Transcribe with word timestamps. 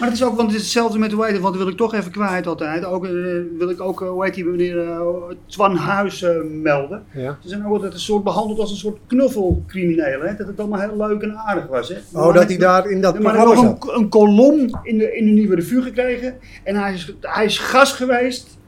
Maar 0.00 0.08
het 0.08 0.16
is 0.16 0.24
ook, 0.24 0.36
want 0.36 0.48
het 0.48 0.56
is 0.56 0.62
hetzelfde 0.62 0.98
met 0.98 1.12
hoe 1.12 1.24
heet 1.24 1.32
het, 1.32 1.42
want 1.42 1.54
dat 1.54 1.62
wil 1.62 1.72
ik 1.72 1.78
toch 1.78 1.94
even 1.94 2.10
kwijt 2.10 2.46
altijd. 2.46 2.84
Ook, 2.84 3.04
eh, 3.04 3.12
wil 3.58 3.70
ik 3.70 3.80
ook, 3.80 4.02
eh, 4.02 4.08
hoe 4.08 4.24
heet 4.24 4.34
die 4.34 4.44
meneer, 4.44 4.88
eh, 4.90 5.00
Twan 5.46 5.76
Huis 5.76 6.22
eh, 6.22 6.30
melden. 6.50 7.04
Ja. 7.12 7.38
Ze 7.42 7.48
zijn 7.48 7.66
ook 7.66 7.72
altijd 7.72 7.92
een 7.92 8.00
soort 8.00 8.24
behandeld 8.24 8.58
als 8.58 8.70
een 8.70 8.76
soort 8.76 8.98
knuffelcrimineel, 9.06 10.20
hè. 10.20 10.36
Dat 10.36 10.46
het 10.46 10.60
allemaal 10.60 10.80
heel 10.80 10.96
leuk 10.96 11.22
en 11.22 11.36
aardig 11.36 11.66
was, 11.66 11.88
hè. 11.88 11.96
Oh, 12.12 12.34
dat 12.34 12.48
hij 12.48 12.56
daar 12.56 12.90
in 12.90 13.00
dat 13.00 13.18
maar 13.18 13.34
hij 13.36 13.44
nog 13.44 13.62
een, 13.62 13.94
een 13.94 14.08
kolom 14.08 14.80
in 14.82 14.98
de, 14.98 15.16
in 15.16 15.24
de 15.24 15.30
Nieuwe 15.30 15.54
Revue 15.54 15.82
gekregen. 15.82 16.34
En 16.64 16.76
hij 16.76 16.92
is, 16.92 17.14
hij 17.20 17.44
is 17.44 17.58
gast 17.58 17.94
geweest 17.94 18.58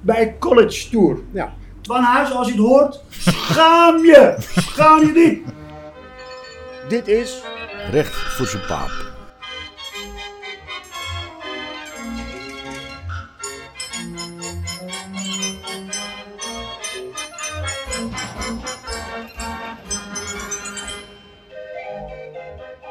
bij 0.00 0.36
College 0.38 0.90
Tour. 0.90 1.18
Ja. 1.30 1.52
Twan 1.80 2.02
Huis, 2.02 2.32
als 2.32 2.46
je 2.46 2.52
het 2.52 2.62
hoort, 2.62 3.04
schaam 3.08 4.04
je! 4.04 4.34
Schaam 4.38 5.00
je 5.00 5.12
niet! 5.12 5.54
Dit 6.88 7.08
is 7.08 7.42
Recht 7.90 8.14
voor 8.14 8.46
zijn 8.46 8.62
paap. 8.66 9.13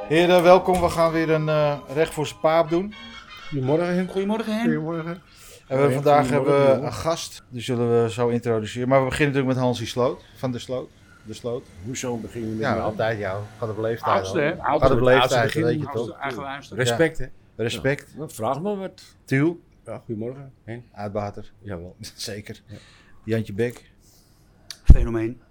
Heren, 0.08 0.44
welkom. 0.44 0.82
We 0.82 0.90
gaan 0.90 1.12
weer 1.12 1.30
een 1.30 1.50
eh, 1.50 1.80
recht 1.94 2.14
voor 2.14 2.28
zijn 2.28 2.40
paap 2.40 2.70
doen. 2.70 2.94
Goedemorgen, 3.50 3.96
Henk. 3.96 4.12
Goedemorgen. 4.12 4.60
Goedemorgen. 4.62 5.22
En 5.68 5.82
we 5.82 5.88
Ja, 5.88 5.94
vandaag 5.94 6.30
hebben 6.30 6.66
we 6.66 6.86
een 6.86 6.94
gast. 6.94 7.44
Die 7.50 7.62
zullen 7.62 8.04
we 8.04 8.12
zo 8.12 8.28
introduceren. 8.28 8.88
Maar 8.88 9.00
we 9.00 9.06
beginnen 9.06 9.34
natuurlijk 9.34 9.56
met 9.56 9.66
Hansie 9.66 9.88
Sloot. 9.88 10.24
Van 10.36 10.52
de 10.52 10.60
Sloot. 10.60 10.90
De 11.24 11.34
Sloot. 11.34 11.64
Hoezo 11.86 12.18
beginnen 12.18 12.50
we 12.50 12.56
met 12.56 12.66
Ja, 12.66 12.80
altijd 12.80 13.20
jou. 13.20 13.44
Gaat 13.58 13.70
op 13.70 13.78
leeftijd. 13.78 14.16
Oudste, 14.16 14.40
hè? 14.40 14.56
Gaat 14.60 14.92
op 14.92 15.00
leeftijd, 15.00 15.54
weet 15.54 15.80
je 15.80 15.90
toch. 15.94 16.18
Respect, 16.70 17.18
hè? 17.18 17.26
Respect. 17.56 18.16
Vraag 18.28 18.62
me 18.62 18.76
wat. 18.76 19.04
Tiel. 19.26 19.60
Ja, 19.86 20.02
goedemorgen. 20.06 20.52
Henk. 20.64 20.84
Uitbater. 20.94 21.52
Jawel. 21.60 21.96
Zeker. 22.16 22.62
Jantje 23.24 23.54
Bek. 23.54 23.92
Fenomeen. 24.84 25.42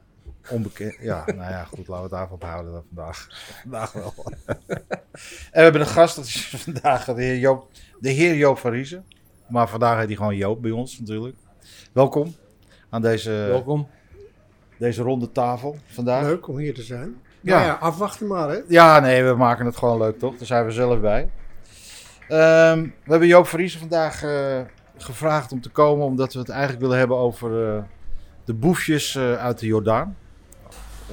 Onbekend. 0.51 0.97
Ja, 1.01 1.23
nou 1.27 1.51
ja, 1.51 1.65
goed. 1.65 1.89
Laten 1.89 1.95
we 1.95 2.01
het 2.03 2.11
daarvan 2.11 2.37
ophouden 2.37 2.73
dan 2.73 2.85
vandaag. 2.95 3.29
Vandaag 3.63 3.93
wel. 3.93 4.15
en 4.47 4.87
we 5.53 5.61
hebben 5.61 5.81
een 5.81 5.87
gast. 5.87 6.17
Dat 6.17 6.25
is 6.25 6.49
vandaag 6.57 7.05
de 7.05 7.23
heer 7.23 7.39
Joop, 7.39 7.71
de 8.01 8.11
heer 8.11 8.35
Joop 8.35 8.59
van 8.59 8.71
Riezen. 8.71 9.05
Maar 9.49 9.69
vandaag 9.69 9.99
heet 9.99 10.07
hij 10.07 10.17
gewoon 10.17 10.37
Joop 10.37 10.63
bij 10.63 10.71
ons 10.71 10.99
natuurlijk. 10.99 11.37
Welkom 11.93 12.35
aan 12.91 13.03
deze, 13.03 13.31
Welkom. 13.31 13.89
deze 14.79 15.03
ronde 15.03 15.33
tafel 15.33 15.77
vandaag. 15.87 16.23
Leuk 16.23 16.49
om 16.49 16.57
hier 16.57 16.75
te 16.75 16.83
zijn. 16.83 17.21
Ja. 17.41 17.61
Ja. 17.61 17.67
ja, 17.67 17.73
afwachten 17.73 18.27
maar, 18.27 18.49
hè. 18.49 18.61
Ja, 18.69 19.01
nee, 19.01 19.25
we 19.25 19.35
maken 19.35 19.67
het 19.67 19.77
gewoon 19.77 19.99
leuk, 19.99 20.19
toch? 20.19 20.37
Daar 20.37 20.47
zijn 20.47 20.65
we 20.65 20.71
zelf 20.71 21.01
bij. 21.01 21.31
Ehm, 22.29 22.83
we 22.83 23.11
hebben 23.11 23.29
Joop 23.29 23.47
Verriezen 23.47 23.81
vandaag 23.81 24.23
eh, 24.23 24.61
gevraagd 24.97 25.53
om 25.53 25.61
te 25.61 25.71
komen, 25.71 26.07
omdat 26.07 26.33
we 26.33 26.39
het 26.39 26.49
eigenlijk 26.49 26.81
willen 26.81 26.99
hebben 26.99 27.17
over 27.17 27.77
eh, 27.77 27.83
de 28.45 28.55
boefjes 28.55 29.15
eh, 29.17 29.35
uit 29.35 29.59
de 29.59 29.67
Jordaan. 29.67 30.17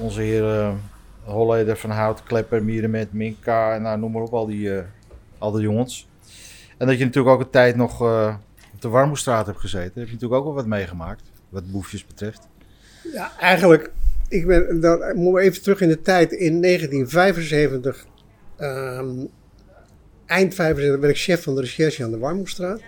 Onze 0.00 0.20
heren 0.20 0.80
Holleder, 1.24 1.76
Van 1.76 1.90
Hout, 1.90 2.22
Klepper, 2.22 2.64
Mierenmet, 2.64 3.12
Minka, 3.12 3.78
nou, 3.78 3.98
noem 3.98 4.12
maar 4.12 4.22
op, 4.22 4.34
al 4.34 4.46
die, 4.46 4.76
eh, 4.76 4.84
al 5.38 5.60
jongens. 5.60 6.08
En 6.78 6.86
dat 6.86 6.98
je 6.98 7.04
natuurlijk 7.04 7.34
ook 7.34 7.40
een 7.40 7.50
tijd 7.50 7.76
nog 7.76 8.02
eh, 8.02 8.34
op 8.74 8.80
de 8.80 8.88
Warmoestraat 8.88 9.46
hebt 9.46 9.58
gezeten. 9.58 10.00
Heb 10.00 10.06
je 10.06 10.12
natuurlijk 10.12 10.40
ook 10.40 10.44
wel 10.44 10.54
wat 10.54 10.66
meegemaakt, 10.66 11.22
wat 11.48 11.70
boefjes 11.70 12.06
betreft. 12.06 12.48
Ja, 13.12 13.32
eigenlijk, 13.38 13.92
ik 14.28 14.46
ben, 14.46 14.80
dan 14.80 15.16
moet 15.16 15.38
ik 15.38 15.44
even 15.44 15.62
terug 15.62 15.80
in 15.80 15.88
de 15.88 16.02
tijd. 16.02 16.32
In 16.32 16.60
1975, 16.60 18.06
ehm, 18.56 19.26
eind 20.26 20.54
75, 20.54 21.00
werd 21.00 21.12
ik 21.12 21.20
chef 21.20 21.42
van 21.42 21.54
de 21.54 21.60
recherche 21.60 22.04
aan 22.04 22.10
de 22.10 22.18
Warmoestraat. 22.18 22.80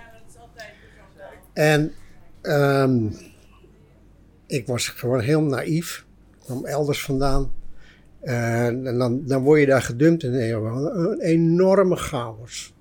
En 1.53 1.93
ehm, 2.41 3.07
ik 4.47 4.67
was 4.67 4.89
gewoon 4.89 5.21
heel 5.21 5.43
naïef. 5.43 6.05
Kwam 6.45 6.64
elders 6.64 7.05
vandaan. 7.05 7.53
En 8.20 8.85
dan, 8.85 9.27
dan 9.27 9.42
word 9.42 9.61
je 9.61 9.67
daar 9.67 9.83
gedumpt 9.83 10.23
in 10.23 10.35
een, 10.35 11.20
enorme 11.20 11.97
chaos 11.97 12.75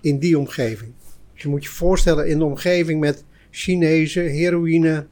in 0.00 0.18
die 0.18 0.38
omgeving. 0.38 0.92
Dus 1.32 1.42
je 1.42 1.48
moet 1.48 1.64
je 1.64 1.70
voorstellen 1.70 2.28
in 2.28 2.38
de 2.38 2.44
omgeving 2.44 3.00
met 3.00 3.24
Chinezen, 3.50 4.30
heroïne, 4.30 5.06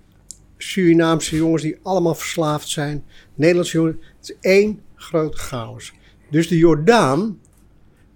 Surinaamse 0.56 1.36
jongens 1.36 1.62
die 1.62 1.78
allemaal 1.82 2.14
verslaafd 2.14 2.68
zijn. 2.68 3.04
Nederlandse 3.34 3.76
jongens. 3.76 3.96
Het 3.96 4.28
is 4.28 4.36
één 4.40 4.80
grote 4.94 5.36
chaos. 5.36 5.92
Dus 6.30 6.48
de 6.48 6.56
Jordaan, 6.56 7.40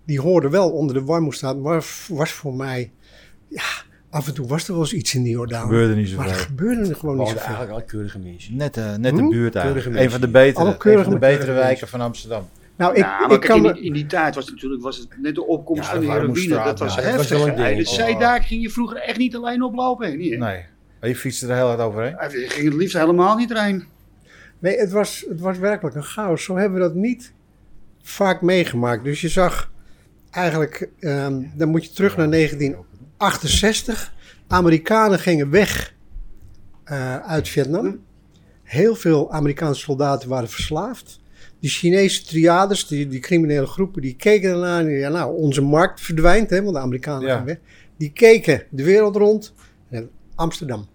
die 0.04 0.20
hoorde 0.20 0.48
wel 0.48 0.70
onder 0.70 0.94
de 0.94 1.04
Warmoestraat, 1.04 1.58
maar 1.58 1.84
was 2.08 2.32
voor 2.32 2.54
mij, 2.54 2.92
ja, 3.48 3.84
af 4.10 4.26
en 4.26 4.34
toe 4.34 4.46
was 4.46 4.66
er 4.68 4.72
wel 4.72 4.82
eens 4.82 4.92
iets 4.92 5.14
in 5.14 5.22
de 5.22 5.28
Jordaan. 5.30 5.62
Gebeurde 5.62 5.94
niet 5.94 6.16
maar 6.16 6.24
er 6.26 6.30
zoveel. 6.32 6.46
gebeurde 6.46 6.88
er 6.90 6.96
gewoon 6.96 7.16
niet 7.18 7.26
zoveel. 7.28 7.42
eigenlijk 7.44 7.72
al 7.80 7.82
keurige 7.86 8.18
mensen. 8.18 8.56
Net, 8.56 8.76
eh, 8.76 8.94
net 8.96 9.16
de 9.16 9.22
Hm? 9.22 9.28
buurt 9.28 9.54
eigenlijk. 9.54 9.86
Een 9.86 9.92
mensen. 9.92 10.10
van 10.10 10.20
de 10.20 10.28
betere, 10.28 11.02
van 11.02 11.12
de 11.12 11.18
betere 11.18 11.52
wijken 11.52 11.88
van 11.88 12.00
Amsterdam. 12.00 12.48
Nou, 12.76 12.92
ik, 12.92 12.98
ja, 12.98 13.28
ik 13.30 13.40
kan 13.40 13.66
in, 13.66 13.72
die, 13.72 13.82
in 13.82 13.92
die 13.92 14.06
tijd 14.06 14.34
was 14.34 14.44
het 14.44 14.54
natuurlijk 14.54 14.82
was 14.82 14.96
het 14.98 15.08
net 15.22 15.34
de 15.34 15.46
opkomst 15.46 15.82
Ja, 15.84 15.90
van 15.90 16.00
de 16.00 16.06
heroïne. 16.06 16.64
Dat 16.64 16.78
was 16.78 16.94
ja, 16.94 17.00
dat 17.02 17.16
was 17.16 17.28
heftig. 17.28 17.40
een 17.46 17.58
hè. 17.58 17.66
ding. 17.66 17.78
de 17.78 17.84
zeedaak 17.94 18.44
ging 18.46 18.62
je 18.62 18.70
vroeger 18.70 18.96
echt 18.96 19.18
niet 19.18 19.36
alleen 19.36 19.62
oplopen. 19.62 20.10
hè, 20.10 20.16
Niet, 20.16 20.30
hè? 20.30 20.36
Nee. 20.36 20.64
Maar 21.00 21.08
je 21.08 21.16
fietste 21.16 21.46
er 21.46 21.54
heel 21.56 21.66
hard 21.66 21.80
overheen. 21.80 22.16
Je 22.30 22.48
ging 22.48 22.64
het 22.68 22.74
liefst 22.74 22.96
helemaal 22.96 23.36
niet 23.36 23.50
erheen. 23.50 23.84
Nee, 24.58 24.76
het 24.78 24.90
was, 24.90 25.24
het 25.28 25.40
was 25.40 25.58
werkelijk 25.58 25.96
een 25.96 26.02
chaos. 26.02 26.44
Zo 26.44 26.56
hebben 26.56 26.78
we 26.78 26.84
dat 26.84 26.94
niet 26.94 27.32
vaak 28.02 28.42
meegemaakt. 28.42 29.04
Dus 29.04 29.20
je 29.20 29.28
zag 29.28 29.70
eigenlijk, 30.30 30.88
ehm, 31.00 31.42
dan 31.54 31.68
moet 31.68 31.84
je 31.84 31.90
terug 31.90 32.16
naar 32.16 32.28
1968. 33.20 34.12
Amerikanen 34.46 35.18
gingen 35.18 35.50
weg 35.50 35.94
eh, 36.84 37.16
uit 37.16 37.48
Vietnam. 37.48 38.00
Heel 38.62 38.94
veel 38.94 39.32
Amerikaanse 39.32 39.80
soldaten 39.80 40.28
waren 40.28 40.48
verslaafd. 40.48 41.20
Die 41.60 41.70
Chinese 41.70 42.24
triades, 42.24 42.86
die, 42.86 43.08
die 43.08 43.20
criminele 43.20 43.66
groepen, 43.66 44.02
die 44.02 44.16
keken 44.16 44.50
ernaar. 44.50 44.80
En 44.80 44.90
ja, 44.90 45.08
nou, 45.08 45.36
onze 45.36 45.60
markt 45.60 46.00
verdwijnt, 46.00 46.50
hè, 46.50 46.62
want 46.62 46.74
de 46.74 46.80
Amerikanen 46.80 47.28
Ja. 47.28 47.36
gaan 47.36 47.44
weg. 47.44 47.58
Die 47.96 48.12
keken 48.12 48.62
de 48.70 48.84
wereld 48.84 49.16
rond. 49.16 49.54
En 49.88 50.10
Amsterdam. 50.34 50.88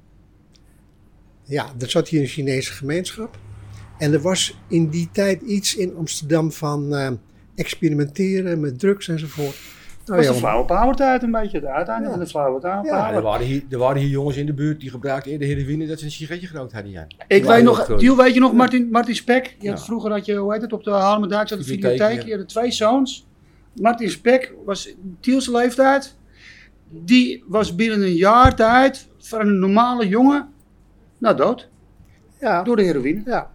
Ja, 1.43 1.71
er 1.79 1.89
zat 1.89 2.07
hier 2.07 2.21
een 2.21 2.27
Chinese 2.27 2.71
gemeenschap. 2.73 3.37
En 3.97 4.13
er 4.13 4.21
was 4.21 4.57
in 4.67 4.89
die 4.89 5.09
tijd 5.11 5.41
iets 5.41 5.75
in 5.75 5.95
Amsterdam 5.95 6.51
van 6.51 6.95
eh, 6.95 7.11
experimenteren 7.55 8.59
met 8.59 8.79
drugs 8.79 9.07
enzovoort. 9.07 9.55
Nou 10.05 10.17
was 10.17 10.27
ja, 10.27 10.33
de 10.33 10.37
flauwe 10.37 11.19
een 11.23 11.31
beetje. 11.31 11.59
De 11.59 11.67
uiteinde 11.67 12.05
Ja. 12.05 12.09
van 12.11 12.19
de 12.19 12.27
flauwe 12.27 12.59
power. 12.59 12.85
Ja, 12.85 12.95
Ja, 12.97 13.13
er, 13.13 13.21
waren 13.21 13.45
hier, 13.45 13.63
er 13.69 13.77
waren 13.77 14.01
hier 14.01 14.09
jongens 14.09 14.37
in 14.37 14.45
de 14.45 14.53
buurt 14.53 14.79
die 14.79 14.89
gebruikten 14.89 15.31
eerder 15.31 15.47
heroïne 15.47 15.87
dat 15.87 15.99
ze 15.99 16.05
een 16.05 16.11
sigaretje 16.11 16.47
gerookt 16.47 16.73
hadden. 16.73 16.91
Ja. 16.91 17.07
Ik 17.27 17.43
weet 17.43 17.63
nog. 17.63 17.97
Tiel, 17.97 18.15
weet 18.15 18.33
je 18.33 18.39
nog, 18.39 18.53
Martin, 18.53 18.89
Martin 18.91 19.15
Spek? 19.15 19.55
Je 19.59 19.69
had 19.69 19.85
vroeger 19.85 20.11
had 20.11 20.25
je, 20.25 20.35
hoe 20.35 20.53
heet 20.53 20.61
het, 20.61 20.73
op 20.73 20.83
de 20.83 20.91
Haarlemmerdijk 20.91 21.47
zat 21.47 21.57
de 21.57 21.63
Videotheek. 21.63 22.23
Je 22.23 22.37
had 22.37 22.47
twee 22.47 22.71
zoons. 22.71 23.27
Martin 23.73 24.09
Spek 24.09 24.53
was 24.65 24.93
Tiel's 25.19 25.47
leeftijd. 25.47 26.15
Die 26.89 27.43
was 27.47 27.75
binnen 27.75 28.01
een 28.01 28.15
jaar 28.15 28.55
tijd 28.55 29.07
van 29.17 29.39
een 29.39 29.59
normale 29.59 30.07
jongen, 30.07 30.49
nou 31.17 31.35
dood, 31.35 31.69
ja, 32.39 32.63
door 32.63 32.75
de 32.75 32.83
heroïne. 32.83 33.21
ja. 33.25 33.51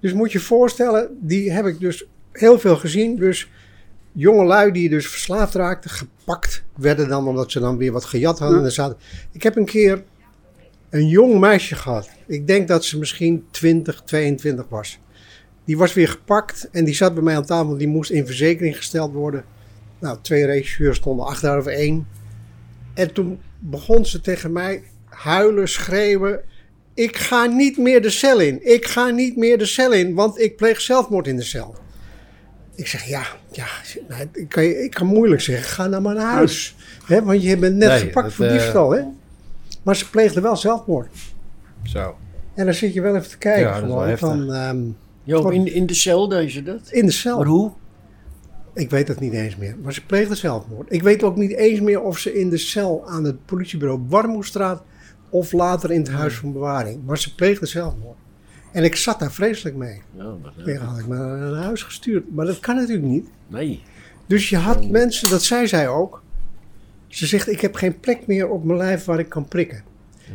Dus 0.00 0.12
moet 0.12 0.32
je 0.32 0.38
je 0.38 0.44
voorstellen, 0.44 1.18
die 1.20 1.52
heb 1.52 1.66
ik 1.66 1.80
dus 1.80 2.04
heel 2.32 2.58
veel 2.58 2.76
gezien. 2.76 3.16
Dus 3.16 3.50
jongelui 4.12 4.72
die 4.72 4.88
dus 4.88 5.08
verslaafd 5.08 5.54
raakten, 5.54 5.90
gepakt 5.90 6.62
werden 6.76 7.08
dan 7.08 7.28
omdat 7.28 7.52
ze 7.52 7.60
dan 7.60 7.76
weer 7.76 7.92
wat 7.92 8.04
gejat 8.04 8.38
hadden. 8.38 8.58
Ja. 8.58 8.64
En 8.64 8.72
zaten. 8.72 8.96
Ik 9.32 9.42
heb 9.42 9.56
een 9.56 9.64
keer 9.64 10.02
een 10.90 11.08
jong 11.08 11.40
meisje 11.40 11.74
gehad. 11.74 12.08
Ik 12.26 12.46
denk 12.46 12.68
dat 12.68 12.84
ze 12.84 12.98
misschien 12.98 13.44
20, 13.50 14.02
22 14.04 14.68
was. 14.68 14.98
Die 15.64 15.78
was 15.78 15.94
weer 15.94 16.08
gepakt 16.08 16.68
en 16.72 16.84
die 16.84 16.94
zat 16.94 17.14
bij 17.14 17.22
mij 17.22 17.36
aan 17.36 17.44
tafel. 17.44 17.76
Die 17.76 17.88
moest 17.88 18.10
in 18.10 18.26
verzekering 18.26 18.76
gesteld 18.76 19.12
worden. 19.12 19.44
Nou, 19.98 20.18
twee 20.22 20.46
regisseurs 20.46 20.96
stonden 20.96 21.26
achter 21.26 21.48
haar 21.48 21.58
of 21.58 21.66
één. 21.66 22.06
En 22.94 23.12
toen 23.12 23.40
begon 23.58 24.06
ze 24.06 24.20
tegen 24.20 24.52
mij 24.52 24.82
huilen, 25.04 25.68
schreeuwen. 25.68 26.40
Ik 26.94 27.16
ga 27.16 27.46
niet 27.46 27.78
meer 27.78 28.02
de 28.02 28.10
cel 28.10 28.40
in. 28.40 28.72
Ik 28.72 28.86
ga 28.86 29.08
niet 29.08 29.36
meer 29.36 29.58
de 29.58 29.66
cel 29.66 29.92
in, 29.92 30.14
want 30.14 30.38
ik 30.38 30.56
pleeg 30.56 30.80
zelfmoord 30.80 31.26
in 31.26 31.36
de 31.36 31.42
cel. 31.42 31.74
Ik 32.80 32.86
zeg, 32.86 33.04
ja, 33.04 33.22
ja 33.52 33.66
nou, 34.08 34.28
ik, 34.32 34.48
kan, 34.48 34.62
ik 34.62 34.90
kan 34.90 35.06
moeilijk 35.06 35.40
zeggen, 35.40 35.68
ga 35.68 35.86
nou 35.86 36.02
maar 36.02 36.14
naar 36.14 36.32
huis. 36.32 36.76
Hè, 37.04 37.22
want 37.22 37.42
je 37.42 37.56
bent 37.58 37.76
net 37.76 37.88
Nee, 37.88 37.98
gepakt 37.98 38.26
dat, 38.26 38.34
voor 38.34 38.44
eh, 38.44 38.52
diefstal, 38.52 38.90
hè? 38.90 39.02
Maar 39.82 39.96
ze 39.96 40.10
pleegde 40.10 40.40
wel 40.40 40.56
zelfmoord. 40.56 41.08
Zo. 41.82 42.16
En 42.54 42.64
dan 42.64 42.74
zit 42.74 42.94
je 42.94 43.00
wel 43.00 43.16
even 43.16 43.28
te 43.28 43.38
kijken. 43.38 43.62
Ja, 43.62 43.72
dat 43.72 43.82
is 43.82 43.88
wel 43.88 43.90
gewoon, 43.90 44.08
heftig. 44.08 44.28
van, 44.28 44.52
ehm, 44.52 44.78
Jo, 45.22 45.48
in, 45.48 45.74
in 45.74 45.86
de 45.86 45.94
cel 45.94 46.28
deed 46.28 46.50
ze 46.50 46.62
dat? 46.62 46.80
in 46.90 47.06
de 47.06 47.12
cel. 47.12 47.36
Maar 47.36 47.46
hoe? 47.46 47.72
Ik 48.74 48.90
weet 48.90 49.08
het 49.08 49.20
niet 49.20 49.32
eens 49.32 49.56
meer. 49.56 49.76
Maar 49.82 49.92
ze 49.92 50.06
pleegde 50.06 50.34
zelfmoord. 50.34 50.92
Ik 50.92 51.02
weet 51.02 51.22
ook 51.22 51.36
niet 51.36 51.52
eens 51.52 51.80
meer 51.80 52.00
of 52.00 52.18
ze 52.18 52.38
in 52.38 52.50
de 52.50 52.58
cel 52.58 53.08
aan 53.08 53.24
het 53.24 53.44
politiebureau 53.46 54.00
Warmoestraat 54.08 54.82
of 55.30 55.52
later 55.52 55.90
in 55.90 56.00
het 56.00 56.10
huis 56.10 56.34
van 56.34 56.52
bewaring. 56.52 57.04
Maar 57.06 57.18
ze 57.18 57.34
pleegde 57.34 57.66
zelfmoord. 57.66 58.16
En 58.72 58.84
ik 58.84 58.96
zat 58.96 59.18
daar 59.18 59.32
vreselijk 59.32 59.76
mee. 59.76 60.00
Ja, 60.16 60.34
maar, 60.42 60.76
had 60.76 60.98
ik 60.98 61.06
me 61.06 61.16
naar 61.16 61.62
huis 61.62 61.82
gestuurd. 61.82 62.34
Maar 62.34 62.46
dat 62.46 62.60
kan 62.60 62.76
natuurlijk 62.76 63.06
niet. 63.06 63.28
nee. 63.46 63.82
Dus 64.26 64.48
je 64.48 64.56
had 64.56 64.88
mensen, 64.90 65.30
dat 65.30 65.42
zei 65.42 65.66
zij 65.68 65.88
ook. 65.88 66.22
Ze 67.08 67.26
zegt, 67.26 67.48
ik 67.48 67.60
heb 67.60 67.74
geen 67.74 68.00
plek 68.00 68.26
meer 68.26 68.48
op 68.48 68.64
mijn 68.64 68.78
lijf 68.78 69.04
waar 69.04 69.18
ik 69.18 69.28
kan 69.28 69.48
prikken. 69.48 69.82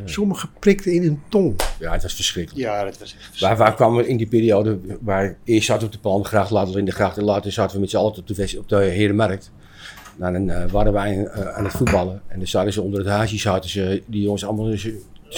Sommigen 0.06 0.50
prikten 0.60 0.94
in 0.94 1.02
hun 1.04 1.22
tong. 1.30 1.56
Ja, 1.80 1.92
het 1.92 2.02
was 2.02 2.14
verschrikkelijk. 2.14 2.66
Ja, 2.66 2.84
dat 2.84 3.00
was 3.00 3.16
echt 3.20 3.40
Waar, 3.40 3.58
waar 3.58 3.76
kwamen 3.76 3.98
we 4.04 4.08
in 4.10 4.18
die 4.18 4.28
periode, 4.28 4.80
waar 5.02 5.38
eerst 5.44 5.66
zaten 5.66 5.82
we 5.82 5.88
op 5.88 5.94
de 5.94 6.10
Palmgracht, 6.10 6.50
later 6.52 6.78
in 6.78 6.86
de 6.86 6.92
gracht 6.92 7.18
en 7.18 7.24
later 7.24 7.52
zaten 7.52 7.76
we 7.76 7.82
met 7.82 7.90
z'n 7.90 7.98
allen 7.98 8.16
op 8.18 8.28
de, 8.28 8.34
West- 8.36 8.58
op 8.58 8.70
de 8.70 8.76
Herenmarkt. 8.76 9.52
Nou, 10.16 10.34
dan 10.34 10.50
eh, 10.50 10.72
waren 10.72 10.94
wij 10.94 11.26
eh, 11.26 11.48
aan 11.56 11.64
het 11.64 11.74
voetballen 11.74 12.22
en 12.28 12.38
dan 12.38 12.48
zaten 12.48 12.74
ze 12.74 12.82
onder 12.82 13.00
het 13.00 13.10
haasje, 13.10 13.38
zaten 13.38 13.70
ze 13.70 14.04
die 14.06 14.22
jongens 14.22 14.46
allemaal 14.46 14.66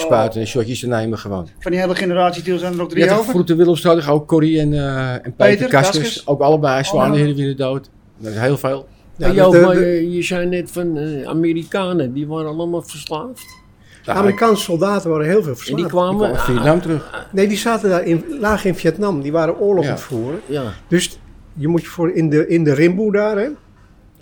spuiten 0.00 0.40
en 0.40 0.46
shotjes 0.46 0.80
te 0.80 0.86
nemen 0.86 1.18
gewoon. 1.18 1.48
Van 1.58 1.70
die 1.70 1.80
hele 1.80 1.94
generatie 1.94 2.42
Tiel 2.42 2.58
zijn 2.58 2.72
er 2.72 2.78
nog 2.78 2.88
drie 2.88 3.04
Ja, 3.04 3.16
over. 3.16 3.46
de 3.46 3.54
Willemstraat 3.54 4.08
ook 4.08 4.26
Corrie 4.28 4.60
en, 4.60 4.72
eh 4.72 5.12
en 5.12 5.20
Peter, 5.22 5.34
Peter 5.36 5.68
Kaskes. 5.68 6.26
ook 6.26 6.40
allebei 6.40 6.84
zwaar 6.84 7.00
Allemaal. 7.00 7.18
de 7.18 7.24
hele 7.42 7.54
dood. 7.54 7.90
Dat 8.18 8.32
is 8.32 8.38
heel 8.38 8.58
veel. 8.58 8.86
Ja, 9.16 9.26
Ja, 9.26 9.44
dus 9.44 9.52
de- 9.52 9.66
maar 9.66 9.74
de- 9.74 9.80
je, 9.80 10.10
je 10.12 10.22
zei 10.22 10.46
net 10.46 10.70
van 10.70 10.96
eh, 10.96 11.22
Amerikanen, 11.28 12.12
die 12.12 12.26
waren 12.26 12.46
allemaal 12.50 12.82
verslaafd. 12.82 13.46
de 14.04 14.12
Amerikaanse 14.14 14.62
soldaten 14.62 15.10
waren 15.10 15.26
heel 15.26 15.42
veel 15.42 15.50
En 15.50 15.56
verslaafd. 15.56 15.76
die 15.82 15.84
Ik 15.84 15.90
kwamen... 15.90 16.16
kwam 16.16 16.30
uit 16.30 16.40
Vietnam 16.40 16.80
terug. 16.80 17.26
Nee, 17.32 17.48
die 17.48 17.56
zaten 17.56 17.88
daar 17.90 18.04
in, 18.04 18.24
lagen 18.40 18.68
in 18.70 18.74
Vietnam. 18.76 19.22
Die 19.22 19.32
waren 19.32 19.58
oorlog 19.58 19.84
Ja. 19.84 19.90
aan 19.90 19.96
het 19.96 20.04
voeren. 20.04 20.40
Ja, 20.46 20.62
Dus 20.88 21.18
je 21.54 21.68
moet 21.68 21.80
je 21.82 21.86
voor 21.88 22.10
in 22.10 22.30
de, 22.30 22.48
in 22.48 22.64
de 22.64 22.74
rimboe 22.74 23.12
daar, 23.12 23.36
hè, 23.38 23.48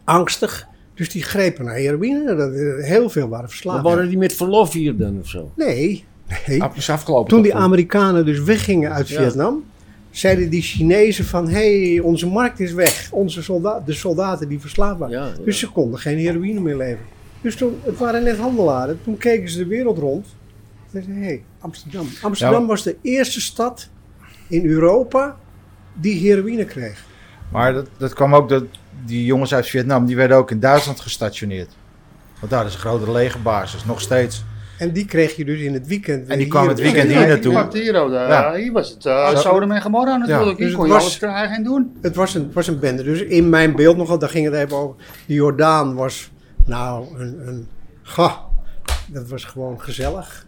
angstig. 0.05 0.67
Dus 0.97 1.11
die 1.11 1.23
grepen 1.23 1.65
naar 1.65 1.75
heroïne. 1.75 2.35
Dat, 2.35 2.53
eh, 2.53 2.85
heel 2.85 3.09
veel 3.09 3.23
waren 3.23 3.39
maar 3.41 3.49
verslaafd. 3.49 3.83
waren 3.83 4.09
die 4.09 4.19
met 4.19 4.33
verlof 4.33 4.73
hier 4.73 4.97
dan 4.97 5.19
of 5.21 5.29
zo? 5.29 5.51
Nee, 5.55 6.05
nee. 6.47 6.63
Is 6.75 6.91
afgelopen. 6.91 7.29
Toen 7.29 7.43
die? 7.43 7.55
Amerikanen 7.55 8.25
dus 8.25 8.41
weggingen 8.41 8.93
uit 8.93 9.09
Ja. 9.09 9.23
Vietnam, 9.23 9.65
zeiden 10.11 10.51
die 10.51 10.63
Chinezen 10.63 11.25
van, 11.25 11.49
hé, 11.49 11.93
hey, 11.93 12.01
onze 12.01 12.27
markt 12.27 12.61
is 12.61 12.73
weg. 12.73 13.09
Onze 13.13 13.43
soldaten, 13.43 13.87
de 13.87 13.93
soldaten 13.93 14.49
die 14.49 14.61
verslaafd 14.61 14.99
waren. 14.99 15.19
Ja, 15.19 15.27
ja. 15.27 15.45
Dus 15.45 15.59
ze 15.59 15.71
konden 15.71 15.99
geen 16.01 16.19
heroïne 16.19 16.61
meer 16.61 16.77
leveren. 16.77 17.07
Dus 17.41 17.57
toen, 17.57 17.75
het 17.83 17.99
waren 17.99 18.23
net 18.23 18.37
handelaren. 18.37 18.99
Toen 19.05 19.17
keken 19.17 19.49
ze 19.49 19.59
de 19.59 19.67
wereld 19.67 19.99
rond. 19.99 20.27
En 20.27 21.03
zeiden, 21.03 21.15
hé, 21.15 21.25
hey, 21.25 21.43
Amsterdam. 21.59 22.07
Amsterdam 22.23 22.61
Ja. 22.61 22.67
was 22.67 22.83
de 22.83 22.97
eerste 23.03 23.41
stad 23.41 23.89
in 24.49 24.67
Europa 24.67 25.37
die 26.01 26.29
heroïne 26.29 26.65
kreeg. 26.65 27.05
Maar 27.53 27.73
dat, 27.73 27.89
dat 27.97 28.13
kwam 28.15 28.35
ook, 28.35 28.49
dat 28.49 28.65
die 29.07 29.25
jongens 29.25 29.55
uit 29.55 29.67
Vietnam, 29.67 30.07
die 30.07 30.17
werden 30.17 30.37
ook 30.37 30.51
in 30.51 30.61
Duitsland 30.61 31.01
gestationeerd. 31.01 31.69
Want 32.41 32.53
daar 32.53 32.67
is 32.67 32.75
een 32.75 32.81
grote 32.81 33.13
legerbasis, 33.13 33.85
nog 33.85 34.01
steeds. 34.01 34.45
En 34.79 34.93
die 34.93 35.05
kreeg 35.05 35.37
je 35.37 35.45
dus 35.45 35.61
in 35.61 35.73
het 35.75 35.87
weekend. 35.87 36.21
En 36.23 36.29
die 36.29 36.37
hier 36.37 36.49
kwamen 36.49 36.69
het 36.69 36.81
weekend 36.81 37.03
Ja, 37.03 37.09
hier 37.11 37.19
die 37.19 37.29
naartoe. 37.29 37.53
pakte 37.53 37.79
hier, 37.79 38.01
ook, 38.01 38.11
Ja. 38.13 38.55
hier 38.55 38.73
was 38.73 38.91
het 38.91 39.05
uh, 39.05 39.37
Sodom 39.39 39.71
en 39.73 39.83
Gomorra 39.83 40.17
natuurlijk. 40.17 40.59
Dus 40.59 40.67
Hier 40.67 40.77
kon 40.77 40.85
het 40.85 40.93
je 40.93 40.99
was- 40.99 41.03
alles 41.05 41.19
krijgen 41.19 41.57
en 41.57 41.65
doen. 41.65 41.97
Het 42.03 42.17
was 42.17 42.35
een, 42.35 42.43
het 42.43 42.53
was 42.55 42.67
een 42.67 42.79
bende. 42.79 43.03
Dus 43.03 43.21
in 43.23 43.49
mijn 43.49 43.77
beeld 43.77 43.97
nogal, 43.97 44.19
daar 44.19 44.29
ging 44.29 44.45
het 44.45 44.55
even 44.55 44.77
over. 44.77 44.97
De 45.27 45.35
Jordaan 45.35 45.95
was, 45.95 46.31
nou, 46.65 47.19
een, 47.21 47.49
een 47.49 47.69
ga, 48.03 48.41
dat 49.07 49.29
was 49.29 49.45
gewoon 49.45 49.81
gezellig. 49.81 50.47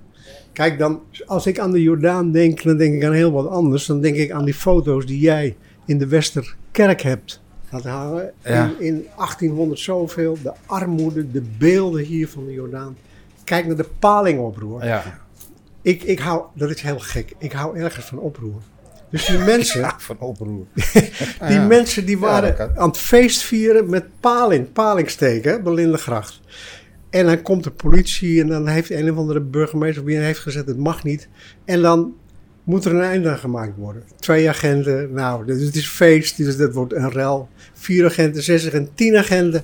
Kijk 0.53 0.79
dan, 0.79 1.01
als 1.27 1.47
ik 1.47 1.59
aan 1.59 1.73
de 1.73 1.83
Jordaan 1.83 2.31
denk, 2.33 2.63
dan 2.63 2.77
denk 2.77 2.95
ik 2.95 3.05
aan 3.05 3.13
heel 3.13 3.33
wat 3.33 3.49
anders. 3.49 3.87
Dan 3.87 4.01
denk 4.01 4.17
ik 4.17 4.31
aan 4.31 4.45
die 4.45 4.55
foto's 4.55 5.07
die 5.07 5.21
jij 5.21 5.57
in 5.87 5.99
de 5.99 6.07
Westerkerk 6.07 7.01
hebt 7.01 7.41
hangen. 7.71 8.33
Ja. 8.45 8.65
In, 8.65 8.75
in 8.79 9.07
1800 9.17 9.81
zoveel, 9.81 10.39
de 10.43 10.53
armoede, 10.67 11.31
de 11.31 11.43
beelden 11.59 12.03
hier 12.05 12.29
van 12.29 12.47
de 12.47 12.53
Jordaan. 12.53 12.97
Kijk 13.45 13.67
naar 13.67 13.77
de 13.77 13.89
paling 13.99 14.41
oproer. 14.41 14.85
Ja, 14.85 15.21
Ik, 15.83 16.03
ik 16.03 16.19
hou, 16.19 16.43
dat 16.55 16.71
is 16.71 16.81
heel 16.81 16.99
gek, 16.99 17.33
ik 17.39 17.53
hou 17.53 17.79
ergens 17.79 18.05
van 18.05 18.19
oproer. 18.19 18.61
Dus 19.11 19.27
die 19.27 19.39
mensen, 19.39 19.95
van 19.99 20.19
oproer. 20.19 20.67
die 21.49 21.61
mensen 21.61 22.07
die 22.07 22.17
Ja, 22.17 22.23
waren 22.23 22.77
aan 22.77 22.89
het 22.89 22.99
feest 22.99 23.43
vieren 23.43 23.91
met 23.91 24.05
paling, 24.21 24.73
palingsteken, 24.73 25.53
hè, 25.53 25.63
bij 25.63 25.73
Lindegracht. 25.73 26.41
En 27.11 27.27
dan 27.27 27.43
komt 27.43 27.65
de 27.65 27.71
politie 27.71 28.41
en 28.41 28.47
dan 28.47 28.67
heeft 28.67 28.91
een 28.91 29.11
of 29.11 29.17
andere 29.17 29.41
burgemeester 29.41 30.05
wie 30.05 30.19
heeft 30.19 30.39
gezegd 30.39 30.67
het 30.67 30.79
mag 30.79 31.05
niet. 31.05 31.29
En 31.65 31.83
dan 31.83 32.15
moet 32.69 32.85
er 32.85 32.95
een 32.95 33.01
einde 33.03 33.29
aan 33.31 33.39
gemaakt 33.39 33.77
worden. 33.77 34.03
Twee 34.19 34.49
agenten, 34.49 35.13
nou, 35.13 35.47
dus 35.47 35.63
het 35.63 35.77
is 35.77 35.89
feest, 35.89 36.37
dus 36.37 36.57
dat 36.57 36.75
wordt 36.75 36.93
een 36.93 37.11
rel. 37.11 37.49
Vier 37.73 38.05
agenten, 38.05 38.43
zes 38.43 38.67
agenten, 38.67 38.95
tien 38.95 39.17
agenten. 39.17 39.63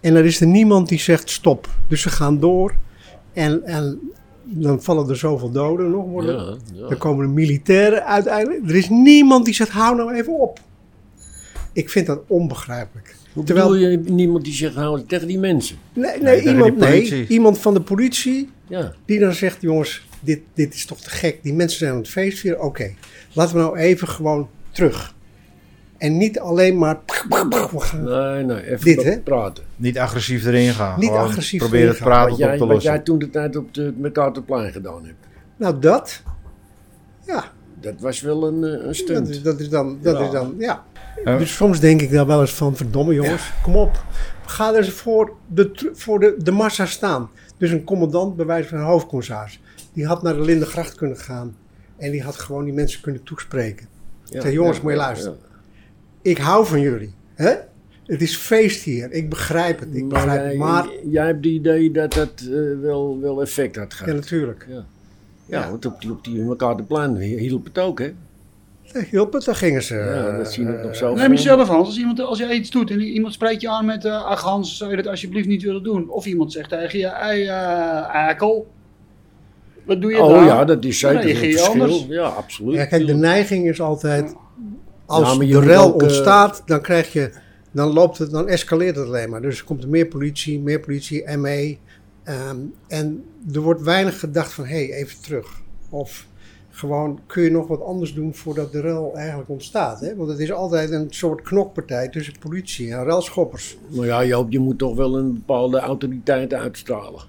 En 0.00 0.14
er 0.14 0.24
is 0.24 0.40
er 0.40 0.46
niemand 0.46 0.88
die 0.88 0.98
zegt 0.98 1.30
stop. 1.30 1.68
Dus 1.88 2.00
ze 2.02 2.08
gaan 2.10 2.38
door 2.40 2.74
en, 3.32 3.64
en 3.64 4.00
dan 4.44 4.82
vallen 4.82 5.08
er 5.08 5.16
zoveel 5.16 5.50
doden 5.50 5.90
nog. 5.90 6.04
Worden, 6.06 6.34
Ja, 6.36 6.56
ja. 6.74 6.88
dan 6.88 6.98
komen 6.98 7.26
de 7.26 7.32
militairen 7.32 8.04
uiteindelijk. 8.06 8.68
Er 8.70 8.76
is 8.76 8.88
niemand 8.88 9.44
die 9.44 9.54
zegt, 9.54 9.70
hou 9.70 9.96
nou 9.96 10.14
even 10.14 10.38
op. 10.38 10.58
Ik 11.72 11.90
vind 11.90 12.06
dat 12.06 12.20
onbegrijpelijk. 12.26 13.16
Hoe 13.32 13.44
Terwijl- 13.44 13.74
je 13.74 13.96
niemand 13.98 14.44
die 14.44 14.54
zegt, 14.54 14.74
hou 14.74 15.02
tegen 15.06 15.26
die 15.28 15.38
mensen? 15.38 15.76
Nee, 15.92 16.20
Nee, 16.22 16.42
nee, 16.42 16.54
iemand, 16.54 16.80
die 16.80 16.88
nee 16.88 17.26
iemand 17.26 17.58
van 17.58 17.74
de 17.74 17.80
politie 17.80 18.50
Ja, 18.68 18.92
die 19.04 19.18
dan 19.18 19.32
zegt, 19.32 19.60
jongens, 19.60 20.08
dit, 20.20 20.40
dit 20.54 20.74
is 20.74 20.86
toch 20.86 21.00
te 21.00 21.10
gek. 21.10 21.42
Die 21.42 21.54
mensen 21.54 21.78
zijn 21.78 21.90
aan 21.92 21.96
het 21.98 22.08
feest 22.08 22.38
vieren. 22.38 22.62
Oké, 22.62 22.90
laten 23.32 23.54
we 23.56 23.60
nou 23.60 23.76
even 23.76 24.08
gewoon 24.08 24.48
terug. 24.70 25.14
En 25.98 26.16
niet 26.16 26.38
alleen 26.40 26.78
maar... 26.78 26.98
We 27.28 27.80
gaan 27.80 28.04
nee, 28.04 28.44
nee, 28.44 28.70
even 28.70 28.84
Dit, 28.84 28.96
wat 28.96 29.04
hè? 29.04 29.18
praten. 29.20 29.64
Niet 29.76 29.98
agressief 29.98 30.44
erin 30.46 30.72
gaan. 30.72 30.98
Niet 31.00 31.08
Gewoon 31.08 31.24
agressief 31.24 31.58
Proberen 31.60 31.86
erin 31.86 31.94
het 31.94 32.04
praten 32.04 32.30
Wat 32.30 32.32
op 32.32 32.38
jij, 32.38 32.52
te 32.52 32.58
wat 32.58 32.68
lossen. 32.68 32.92
jij 32.92 33.00
toen 33.00 33.18
de 33.18 33.30
tijd 33.30 33.56
op 33.56 33.74
de 33.74 33.94
MacArthurplein 33.98 34.72
gedaan 34.72 35.04
hebt. 35.04 35.26
Nou, 35.56 35.78
dat... 35.78 36.22
Ja, 37.26 37.44
Dat 37.80 37.94
was 38.00 38.20
wel 38.20 38.46
een, 38.46 38.64
eh, 38.64 38.70
een 38.70 38.82
dat 38.86 38.94
stunt. 38.96 39.28
is, 39.28 39.42
dat 39.42 39.60
is 39.60 39.68
dan... 39.68 39.98
Dat 40.02 40.18
Ja. 40.18 40.24
is 40.24 40.30
dan 40.30 40.54
ja. 40.58 40.84
Dus 41.24 41.54
soms 41.54 41.80
denk 41.80 42.00
ik 42.02 42.10
dan 42.10 42.26
wel 42.26 42.40
eens 42.40 42.52
van, 42.54 42.76
verdomme 42.76 43.14
jongens, 43.14 43.52
kom 43.62 43.76
op. 43.76 44.04
Ga 44.46 44.70
er 44.72 44.76
eens 44.76 44.90
voor, 44.90 45.32
de, 45.46 45.90
voor 45.94 46.20
de, 46.20 46.34
de 46.38 46.50
massa 46.50 46.86
staan. 46.86 47.30
Dus 47.56 47.70
een 47.70 47.84
commandant, 47.84 48.36
bij 48.36 48.46
wijze 48.46 48.68
van 48.68 48.78
een 48.78 48.84
hoofdcommissaris, 48.84 49.60
die 49.92 50.06
had 50.06 50.22
naar 50.22 50.34
de 50.34 50.40
Lindengracht 50.40 50.94
kunnen 50.94 51.16
gaan. 51.16 51.56
En 51.96 52.10
die 52.10 52.22
had 52.22 52.36
gewoon 52.36 52.64
die 52.64 52.72
mensen 52.72 53.00
kunnen 53.00 53.22
toespreken. 53.22 53.86
Ja, 54.24 54.40
Zeg, 54.40 54.52
jongens, 54.52 54.76
ja, 54.76 54.82
moet 54.82 54.92
je 54.92 54.98
ja, 54.98 55.04
luisteren. 55.04 55.38
Ik 56.22 56.38
hou 56.38 56.66
van 56.66 56.80
jullie. 56.80 57.12
Hè? 57.34 57.52
Het 58.06 58.22
is 58.22 58.36
feest 58.36 58.82
hier. 58.84 59.12
Ik 59.12 59.28
begrijp 59.28 59.80
het. 59.80 59.88
Ik 59.94 60.02
Maar, 60.04 60.08
begrijp 60.24 60.42
het. 60.44 60.52
eh, 60.52 60.58
Maar, 60.58 60.88
jij 61.04 61.26
hebt 61.26 61.44
het 61.44 61.54
idee 61.54 61.90
dat 61.90 62.12
dat 62.12 62.32
eh, 62.40 62.80
wel, 62.80 63.18
wel 63.20 63.40
effect 63.42 63.76
had 63.76 63.94
gehad. 63.94 64.08
ja, 64.08 64.18
natuurlijk. 64.20 64.66
Ja, 64.68 64.84
ja, 65.46 65.70
want 65.70 65.86
op 65.86 66.00
die, 66.00 66.10
op 66.10 66.24
die 66.24 66.42
MacArthurplein 66.42 67.16
hielp 67.16 67.64
het 67.64 67.78
ook, 67.78 67.98
hè? 67.98 68.12
Hielp 69.10 69.32
het, 69.32 69.44
daar 69.44 69.54
gingen 69.54 69.82
ze. 69.82 69.94
Ja, 69.94 70.36
dat 70.36 70.52
zien 70.52 70.66
we 70.66 70.72
eh, 70.72 70.84
nog 70.84 70.96
zo. 70.96 71.14
Neem 71.14 71.30
jezelf 71.30 71.68
Hans, 71.68 71.86
als, 71.88 71.98
iemand, 71.98 72.20
als 72.20 72.38
je 72.38 72.52
iets 72.54 72.70
doet 72.70 72.90
en 72.90 73.00
iemand 73.00 73.32
spreekt 73.34 73.60
je 73.60 73.68
aan 73.68 73.84
met 73.84 74.04
eh 74.04 74.24
ach 74.24 74.40
Hans, 74.42 74.76
zou 74.76 74.90
je 74.90 74.96
dat 74.96 75.06
alsjeblieft 75.06 75.48
niet 75.48 75.62
willen 75.62 75.82
doen? 75.82 76.08
Of 76.08 76.26
iemand 76.26 76.52
zegt 76.52 76.68
tegen 76.68 76.98
je, 76.98 77.08
hey 77.08 77.48
eh, 77.48 78.08
Akel, 78.28 78.66
wat 79.90 80.00
doe 80.00 80.10
je 80.10 80.22
Oh 80.22 80.28
daar? 80.32 80.44
ja, 80.44 80.64
dat 80.64 80.84
is 80.84 80.98
zeker 80.98 81.28
een 81.30 81.36
verschil. 81.36 81.70
anders. 81.82 82.06
Ja, 82.08 82.22
absoluut. 82.28 82.74
Ja, 82.74 82.84
kijk, 82.84 83.06
de 83.06 83.14
neiging 83.14 83.68
is 83.68 83.80
altijd, 83.80 84.34
als 85.06 85.32
Ja, 85.32 85.38
de 85.38 85.60
rel 85.60 85.84
ook, 85.84 86.00
eh, 86.00 86.06
ontstaat, 86.06 86.62
dan 86.66 86.80
krijg 86.80 87.12
je, 87.12 87.30
dan 87.70 87.92
loopt 87.92 88.18
het, 88.18 88.30
dan 88.30 88.48
escaleert 88.48 88.96
het 88.96 89.06
alleen 89.06 89.30
maar. 89.30 89.42
Dus 89.42 89.58
er 89.58 89.64
komt 89.64 89.82
er 89.82 89.88
meer 89.88 90.06
politie, 90.06 90.60
meer 90.60 90.80
politie, 90.80 91.36
ME. 91.36 91.76
ehm, 92.24 92.56
en 92.88 93.24
er 93.52 93.60
wordt 93.60 93.82
weinig 93.82 94.18
gedacht 94.20 94.52
van, 94.52 94.64
hé, 94.64 94.86
hey, 94.86 94.92
even 94.96 95.20
terug. 95.22 95.60
Of 95.88 96.26
gewoon, 96.70 97.20
kun 97.26 97.42
je 97.42 97.50
nog 97.50 97.66
wat 97.66 97.82
anders 97.82 98.14
doen 98.14 98.34
voordat 98.34 98.72
de 98.72 98.80
rel 98.80 99.12
eigenlijk 99.16 99.48
ontstaat. 99.50 100.00
Hè? 100.00 100.16
Want 100.16 100.30
het 100.30 100.38
is 100.38 100.52
altijd 100.52 100.90
een 100.90 101.06
soort 101.10 101.42
knokpartij 101.42 102.08
tussen 102.08 102.34
politie 102.40 102.92
en 102.92 103.04
relschoppers. 103.04 103.76
Maar 103.88 104.06
ja, 104.06 104.24
Joop, 104.24 104.50
je 104.52 104.58
moet 104.58 104.78
toch 104.78 104.96
wel 104.96 105.16
een 105.18 105.32
bepaalde 105.34 105.78
autoriteit 105.78 106.54
uitstralen. 106.54 107.22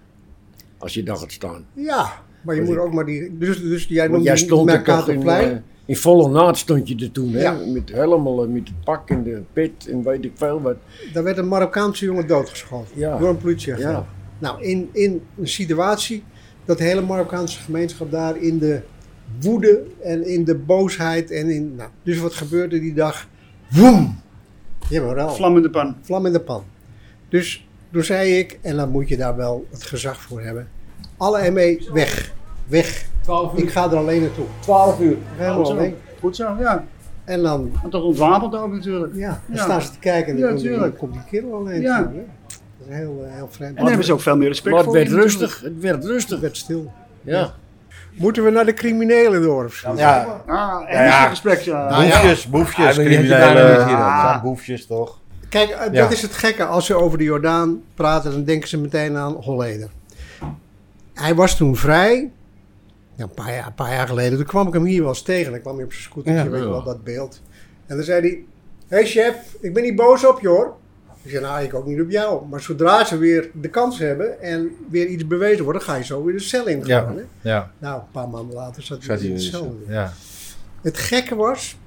Als 0.77 0.93
je 0.93 1.03
daar 1.03 1.17
gaat 1.17 1.31
staan. 1.31 1.65
Ja, 1.73 2.11
maar 2.41 2.55
je 2.55 2.61
moet 2.61 2.77
ook 2.77 2.93
maar 2.93 3.05
die, 3.05 3.37
dus, 3.37 3.61
dus 3.61 3.85
jij 3.85 4.07
noemt 4.07 4.23
jij 4.23 4.37
stond 4.37 4.69
er 4.69 4.83
toch 4.83 5.09
in, 5.09 5.27
eh, 5.27 5.51
in 5.85 5.95
volle 5.95 6.29
naad 6.29 6.57
stond 6.57 6.87
je 6.87 6.95
er 6.95 7.11
toen, 7.11 7.31
hè? 7.33 7.41
Ja. 7.41 7.57
Met 7.73 7.91
helemaal, 7.91 8.43
eh, 8.43 8.49
met 8.49 8.67
het 8.67 8.83
pak 8.83 9.09
en 9.09 9.23
de 9.23 9.41
pit 9.53 9.87
en 9.87 10.03
weet 10.03 10.25
ik 10.25 10.31
veel 10.35 10.61
wat. 10.61 10.75
Daar 11.13 11.23
werd 11.23 11.37
een 11.37 11.47
Marokkaanse 11.47 12.05
jongen 12.05 12.27
doodgeschoten 12.27 12.99
Ja. 12.99 13.17
door 13.17 13.29
een 13.29 13.37
politieagent. 13.37 13.89
Ja. 13.89 14.05
Nou, 14.39 14.63
in, 14.63 14.89
in 14.91 15.21
een 15.39 15.47
situatie 15.47 16.23
dat 16.65 16.77
de 16.77 16.83
hele 16.83 17.01
Marokkaanse 17.01 17.59
gemeenschap 17.59 18.11
daar 18.11 18.37
in 18.37 18.59
de 18.59 18.81
woede 19.39 19.83
en 20.03 20.27
in 20.27 20.43
de 20.43 20.55
boosheid 20.55 21.31
en 21.31 21.49
in... 21.49 21.75
Nou, 21.75 21.89
dus 22.03 22.19
wat 22.19 22.33
gebeurde 22.33 22.79
die 22.79 22.93
dag? 22.93 23.27
Woem! 23.69 24.19
Vlam 25.27 25.55
in 25.55 25.61
de 25.61 25.69
pan. 25.69 25.95
Vlam 26.01 26.25
in 26.25 26.31
de 26.31 26.39
pan. 26.39 26.63
Dus 27.29 27.67
toen 27.91 28.03
zei 28.03 28.37
ik, 28.37 28.59
en 28.61 28.75
dan 28.75 28.89
moet 28.89 29.09
je 29.09 29.17
daar 29.17 29.35
wel 29.35 29.65
het 29.71 29.83
gezag 29.83 30.21
voor 30.21 30.41
hebben. 30.41 30.67
Alle 31.21 31.51
ME 31.51 31.89
weg. 31.93 32.33
Weg. 32.67 33.05
12 33.21 33.53
Ik 33.57 33.71
ga 33.71 33.83
er 33.91 33.95
alleen 33.97 34.21
naartoe. 34.21 34.45
12 34.59 34.99
uur. 34.99 35.17
Helemaal 35.35 35.57
Goed 35.57 35.67
zo. 35.67 35.73
alleen. 35.73 35.95
Goed 36.19 36.35
zo, 36.35 36.55
ja. 36.59 36.83
En 37.25 37.41
dan, 37.43 37.71
En 37.83 37.89
toch 37.89 38.03
ontwapend 38.03 38.55
ook 38.55 38.71
natuurlijk. 38.73 39.15
ja, 39.15 39.27
dan 39.47 39.55
Ja. 39.57 39.63
staan 39.63 39.81
ze 39.81 39.91
te 39.91 39.99
kijken 39.99 40.31
en 40.33 40.37
Ja, 40.37 40.41
dan 40.41 40.49
komt 40.51 40.61
die- 40.61 40.71
tuurlijk. 40.71 40.97
komt 40.97 41.13
die 41.13 41.21
kerel 41.29 41.53
alleen. 41.55 41.81
Ja. 41.81 41.99
Dat 42.01 42.11
is 42.89 42.95
heel, 42.95 43.23
eh, 43.25 43.33
heel 43.35 43.47
vreemd. 43.51 43.69
En 43.71 43.75
daar 43.77 43.87
hebben 43.87 44.05
ze 44.05 44.13
ook 44.13 44.21
veel 44.21 44.37
meer 44.37 44.47
respect 44.47 44.69
Maar 44.75 44.83
het 44.83 44.93
voor. 44.93 44.97
werd 44.99 45.09
rustig. 45.09 45.61
Het 45.63 45.79
werd 45.79 46.05
rustig. 46.05 46.31
Het 46.31 46.39
werd 46.41 46.57
stil. 46.57 46.91
Ja. 47.21 47.51
Moeten 48.17 48.43
we 48.43 48.49
naar 48.49 48.65
de 48.65 48.73
criminelen 48.73 49.41
door 49.41 49.65
of 49.65 49.73
zo? 49.73 49.93
Ja, 49.95 50.41
Ah, 50.47 50.81
Ja, 50.91 51.03
ja. 51.03 51.23
een 51.23 51.29
gesprek. 51.29 51.59
Ja. 51.59 51.87
boefjes, 52.03 52.47
boefjes, 52.47 52.95
heb 52.97 53.05
je 53.07 53.11
criminelen. 53.15 54.41
boefjes 54.43 54.85
toch? 54.85 55.19
Kijk, 55.49 55.69
eh, 55.69 55.93
Ja. 55.93 56.01
dat 56.01 56.11
is 56.11 56.21
het 56.21 56.33
gekke. 56.33 56.65
Als 56.65 56.85
ze 56.85 56.95
over 56.95 57.17
de 57.17 57.23
Jordaan 57.23 57.81
praten, 57.93 58.31
dan 58.31 58.43
denken 58.43 58.69
ze 58.69 58.77
meteen 58.77 59.17
aan 59.17 59.33
Holleder. 59.33 59.89
Hij 61.21 61.35
was 61.35 61.57
toen 61.57 61.75
vrij. 61.75 62.31
Ja, 63.15 63.23
een, 63.23 63.29
paar 63.33 63.53
jaar, 63.53 63.67
een 63.67 63.73
paar 63.73 63.93
jaar 63.93 64.07
geleden. 64.07 64.37
Toen 64.37 64.47
kwam 64.47 64.67
ik 64.67 64.73
hem 64.73 64.83
hier 64.85 64.99
wel 64.99 65.09
eens 65.09 65.21
tegen. 65.21 65.51
Dan 65.51 65.61
kwam 65.61 65.75
hij 65.75 65.83
op 65.85 65.91
zijn 65.91 66.03
scooter. 66.03 66.33
Ja. 66.33 66.43
weet 66.49 66.59
je 66.59 66.65
Ja. 66.65 66.71
wel, 66.71 66.83
dat 66.83 67.03
beeld. 67.03 67.41
En 67.85 67.95
dan 67.95 68.05
zei 68.05 68.21
hij... 68.21 68.43
Hé 68.87 68.97
hey 68.97 69.05
chef, 69.05 69.35
ik 69.59 69.73
ben 69.73 69.83
niet 69.83 69.95
boos 69.95 70.25
op 70.25 70.39
je 70.41 70.47
hoor. 70.47 70.75
Ik 71.23 71.31
zei, 71.31 71.43
nou, 71.43 71.63
ik 71.63 71.73
ook 71.73 71.85
niet 71.85 72.01
op 72.01 72.09
jou. 72.09 72.47
Maar 72.47 72.61
zodra 72.61 73.05
ze 73.05 73.17
weer 73.17 73.49
de 73.53 73.69
kans 73.69 73.99
hebben 73.99 74.41
en 74.41 74.71
weer 74.89 75.07
iets 75.07 75.27
bewezen 75.27 75.63
wordt, 75.63 75.79
dan 75.79 75.87
ga 75.89 75.95
je 75.95 76.03
zo 76.03 76.23
weer 76.23 76.33
de 76.33 76.39
cel 76.41 76.67
in 76.67 76.85
Ja. 76.85 76.99
gaan. 77.01 77.17
Hè? 77.17 77.23
Ja, 77.49 77.71
Nou, 77.77 77.99
een 77.99 78.11
paar 78.11 78.29
maanden 78.29 78.55
later 78.55 78.83
zat 78.83 79.03
hij 79.05 79.17
in 79.17 79.33
de 79.33 79.39
cel. 79.39 79.79
ja. 79.87 80.13
Het 80.81 80.97
gekke 80.97 81.35
was, 81.35 81.77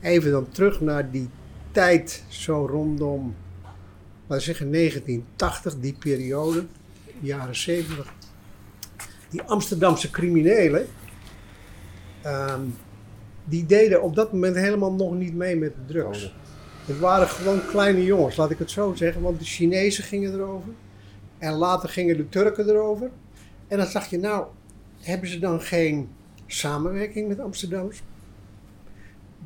even 0.00 0.30
dan 0.30 0.48
terug 0.48 0.80
naar 0.80 1.10
die 1.10 1.28
tijd, 1.72 2.24
zo 2.28 2.66
rondom, 2.66 3.34
laten 4.26 4.36
we 4.36 4.40
zeggen 4.40 4.72
1980, 4.72 5.74
die 5.80 5.96
periode, 5.98 6.64
jaren 7.20 7.56
70. 7.56 8.12
Die 9.30 9.42
Amsterdamse 9.42 10.10
criminelen, 10.10 10.86
ehm, 12.22 12.60
die 13.44 13.66
deden 13.66 14.02
op 14.02 14.14
dat 14.14 14.32
moment 14.32 14.56
helemaal 14.56 14.92
nog 14.92 15.14
niet 15.14 15.34
mee 15.34 15.56
met 15.56 15.74
de 15.74 15.92
drugs. 15.92 16.34
Het 16.86 16.98
waren 16.98 17.28
gewoon 17.28 17.66
kleine 17.66 18.04
jongens, 18.04 18.36
laat 18.36 18.50
ik 18.50 18.58
het 18.58 18.70
zo 18.70 18.94
zeggen, 18.94 19.22
want 19.22 19.38
de 19.38 19.44
Chinezen 19.44 20.04
gingen 20.04 20.32
erover. 20.32 20.72
En 21.38 21.52
later 21.52 21.88
gingen 21.88 22.16
de 22.16 22.28
Turken 22.28 22.68
erover. 22.68 23.10
En 23.68 23.78
dan 23.78 23.86
zag 23.86 24.10
je, 24.10 24.18
nou, 24.18 24.46
hebben 25.00 25.28
ze 25.28 25.38
dan 25.38 25.60
geen 25.60 26.08
samenwerking 26.46 27.28
met 27.28 27.40
Amsterdams? 27.40 28.02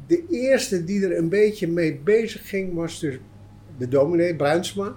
De 0.06 0.24
eerste 0.30 0.84
die 0.84 1.04
er 1.04 1.18
een 1.18 1.28
beetje 1.28 1.68
mee 1.68 1.98
bezig 1.98 2.48
ging 2.48 2.74
was 2.74 3.00
dus 3.00 3.18
de 3.78 3.88
dominee 3.88 4.36
Bruinsma. 4.36 4.96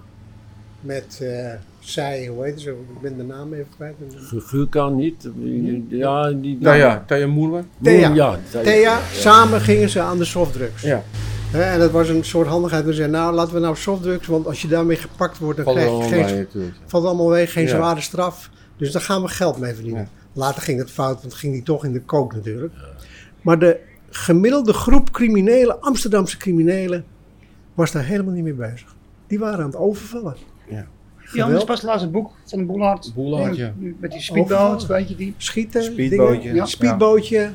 Met 0.86 1.18
eh, 1.22 1.52
zij, 1.78 2.26
hoe 2.26 2.44
heet 2.44 2.60
ze? 2.60 2.70
Ik 2.70 3.00
ben 3.00 3.16
de 3.16 3.22
naam 3.22 3.52
even 3.52 3.66
kwijt. 3.76 3.94
Gurkan 4.36 4.96
niet. 4.96 5.28
Ja, 5.88 6.30
die. 6.32 6.58
Nou 6.60 6.76
ja, 6.76 7.04
Thea. 7.82 8.14
Ja, 8.14 8.38
Thea, 8.62 8.98
samen 9.12 9.60
gingen 9.60 9.88
ze 9.88 10.00
aan 10.00 10.18
de 10.18 10.24
softdrugs. 10.24 10.82
Ja. 10.82 11.02
Hè, 11.50 11.62
en 11.62 11.78
dat 11.78 11.90
was 11.90 12.08
een 12.08 12.24
soort 12.24 12.46
handigheid. 12.46 12.84
We 12.84 12.92
zeiden, 12.92 13.20
nou 13.20 13.34
laten 13.34 13.54
we 13.54 13.60
nou 13.60 13.76
softdrugs, 13.76 14.26
want 14.26 14.46
als 14.46 14.62
je 14.62 14.68
daarmee 14.68 14.96
gepakt 14.96 15.38
wordt, 15.38 15.56
dan 15.56 15.64
Valt 15.64 15.76
krijg 15.76 15.90
je 15.90 15.94
allemaal 15.94 16.46
geen, 16.50 16.72
valt 16.86 17.04
allemaal 17.04 17.28
weg, 17.28 17.52
geen 17.52 17.64
Ja. 17.66 17.68
zware 17.68 18.00
straf. 18.00 18.50
Dus 18.76 18.92
daar 18.92 19.02
gaan 19.02 19.22
we 19.22 19.28
geld 19.28 19.58
mee 19.58 19.74
verdienen. 19.74 20.02
Ja. 20.02 20.08
Later 20.32 20.62
ging 20.62 20.78
het 20.78 20.90
fout, 20.90 21.20
want 21.20 21.34
ging 21.34 21.52
die 21.52 21.62
toch 21.62 21.84
in 21.84 21.92
de 21.92 22.00
kook 22.00 22.34
natuurlijk. 22.34 22.74
Maar 23.42 23.58
de 23.58 23.78
gemiddelde 24.10 24.72
groep 24.72 25.10
criminelen, 25.10 25.80
Amsterdamse 25.80 26.36
criminelen, 26.36 27.04
was 27.74 27.92
daar 27.92 28.04
helemaal 28.04 28.34
niet 28.34 28.44
mee 28.44 28.52
bezig. 28.54 28.94
Die 29.26 29.38
waren 29.38 29.58
aan 29.58 29.66
het 29.66 29.76
overvallen. 29.76 30.36
Ja. 30.68 30.86
Ja, 31.32 31.44
anders 31.44 31.64
pas 31.64 31.82
laatst 31.82 32.02
het 32.02 32.12
boek 32.12 32.30
van 32.44 32.66
Boelhard. 32.66 33.12
Boelhard, 33.14 33.56
ja. 33.56 33.72
Met 33.98 34.10
die 34.10 34.20
speedboot, 34.20 34.52
Overvallen. 34.60 34.86
weet 34.88 35.08
je 35.08 35.16
die. 35.16 35.34
Schieten, 35.36 35.82
Speedbootje. 35.84 36.40
dingen. 36.40 36.54
Ja. 36.54 36.64
speedbootje. 36.66 37.52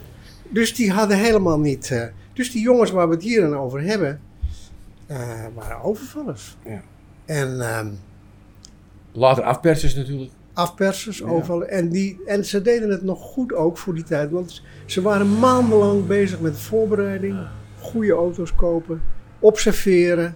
Dus 0.49 0.75
die 0.75 0.91
hadden 0.91 1.17
helemaal 1.17 1.59
niet... 1.59 1.91
eh, 1.91 2.03
dus 2.33 2.51
die 2.51 2.61
jongens 2.61 2.91
waar 2.91 3.07
we 3.07 3.13
het 3.13 3.23
hier 3.23 3.41
dan 3.41 3.55
over 3.57 3.81
hebben, 3.81 4.19
eh, 5.07 5.17
waren 5.55 5.81
overvallers. 5.81 6.57
Ja. 6.65 6.81
En 7.25 7.61
ehm, 7.61 7.87
Later 9.11 9.43
afpersers 9.43 9.95
natuurlijk. 9.95 10.31
afpersers, 10.53 11.17
Ja. 11.17 11.25
overvallen. 11.25 11.69
En, 11.69 11.89
die, 11.89 12.19
en 12.25 12.45
ze 12.45 12.61
deden 12.61 12.89
het 12.89 13.03
nog 13.03 13.21
goed 13.21 13.53
ook 13.53 13.77
voor 13.77 13.93
die 13.95 14.03
tijd. 14.03 14.31
Want 14.31 14.61
ze 14.85 15.01
waren 15.01 15.39
maandenlang 15.39 16.07
bezig 16.07 16.39
met 16.39 16.57
voorbereiding. 16.59 17.39
Goede 17.79 18.11
auto's 18.13 18.55
kopen. 18.55 19.01
Observeren. 19.39 20.35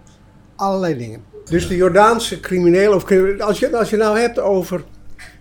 Allerlei 0.55 0.98
dingen. 0.98 1.24
Dus 1.50 1.68
de 1.68 1.75
Jordaanse 1.75 2.40
criminelen, 2.40 2.96
of 2.96 3.12
als 3.40 3.60
je, 3.60 3.78
als 3.78 3.90
je 3.90 3.98
nou 3.98 4.20
hebt 4.20 4.40
over, 4.40 4.84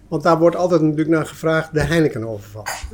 want 0.08 0.23
daar 0.23 0.38
wordt 0.38 0.56
altijd 0.56 0.80
natuurlijk 0.80 1.08
naar 1.08 1.26
gevraagd, 1.26 1.75
de 1.75 1.80
Heineken-overvallers. 1.80 2.87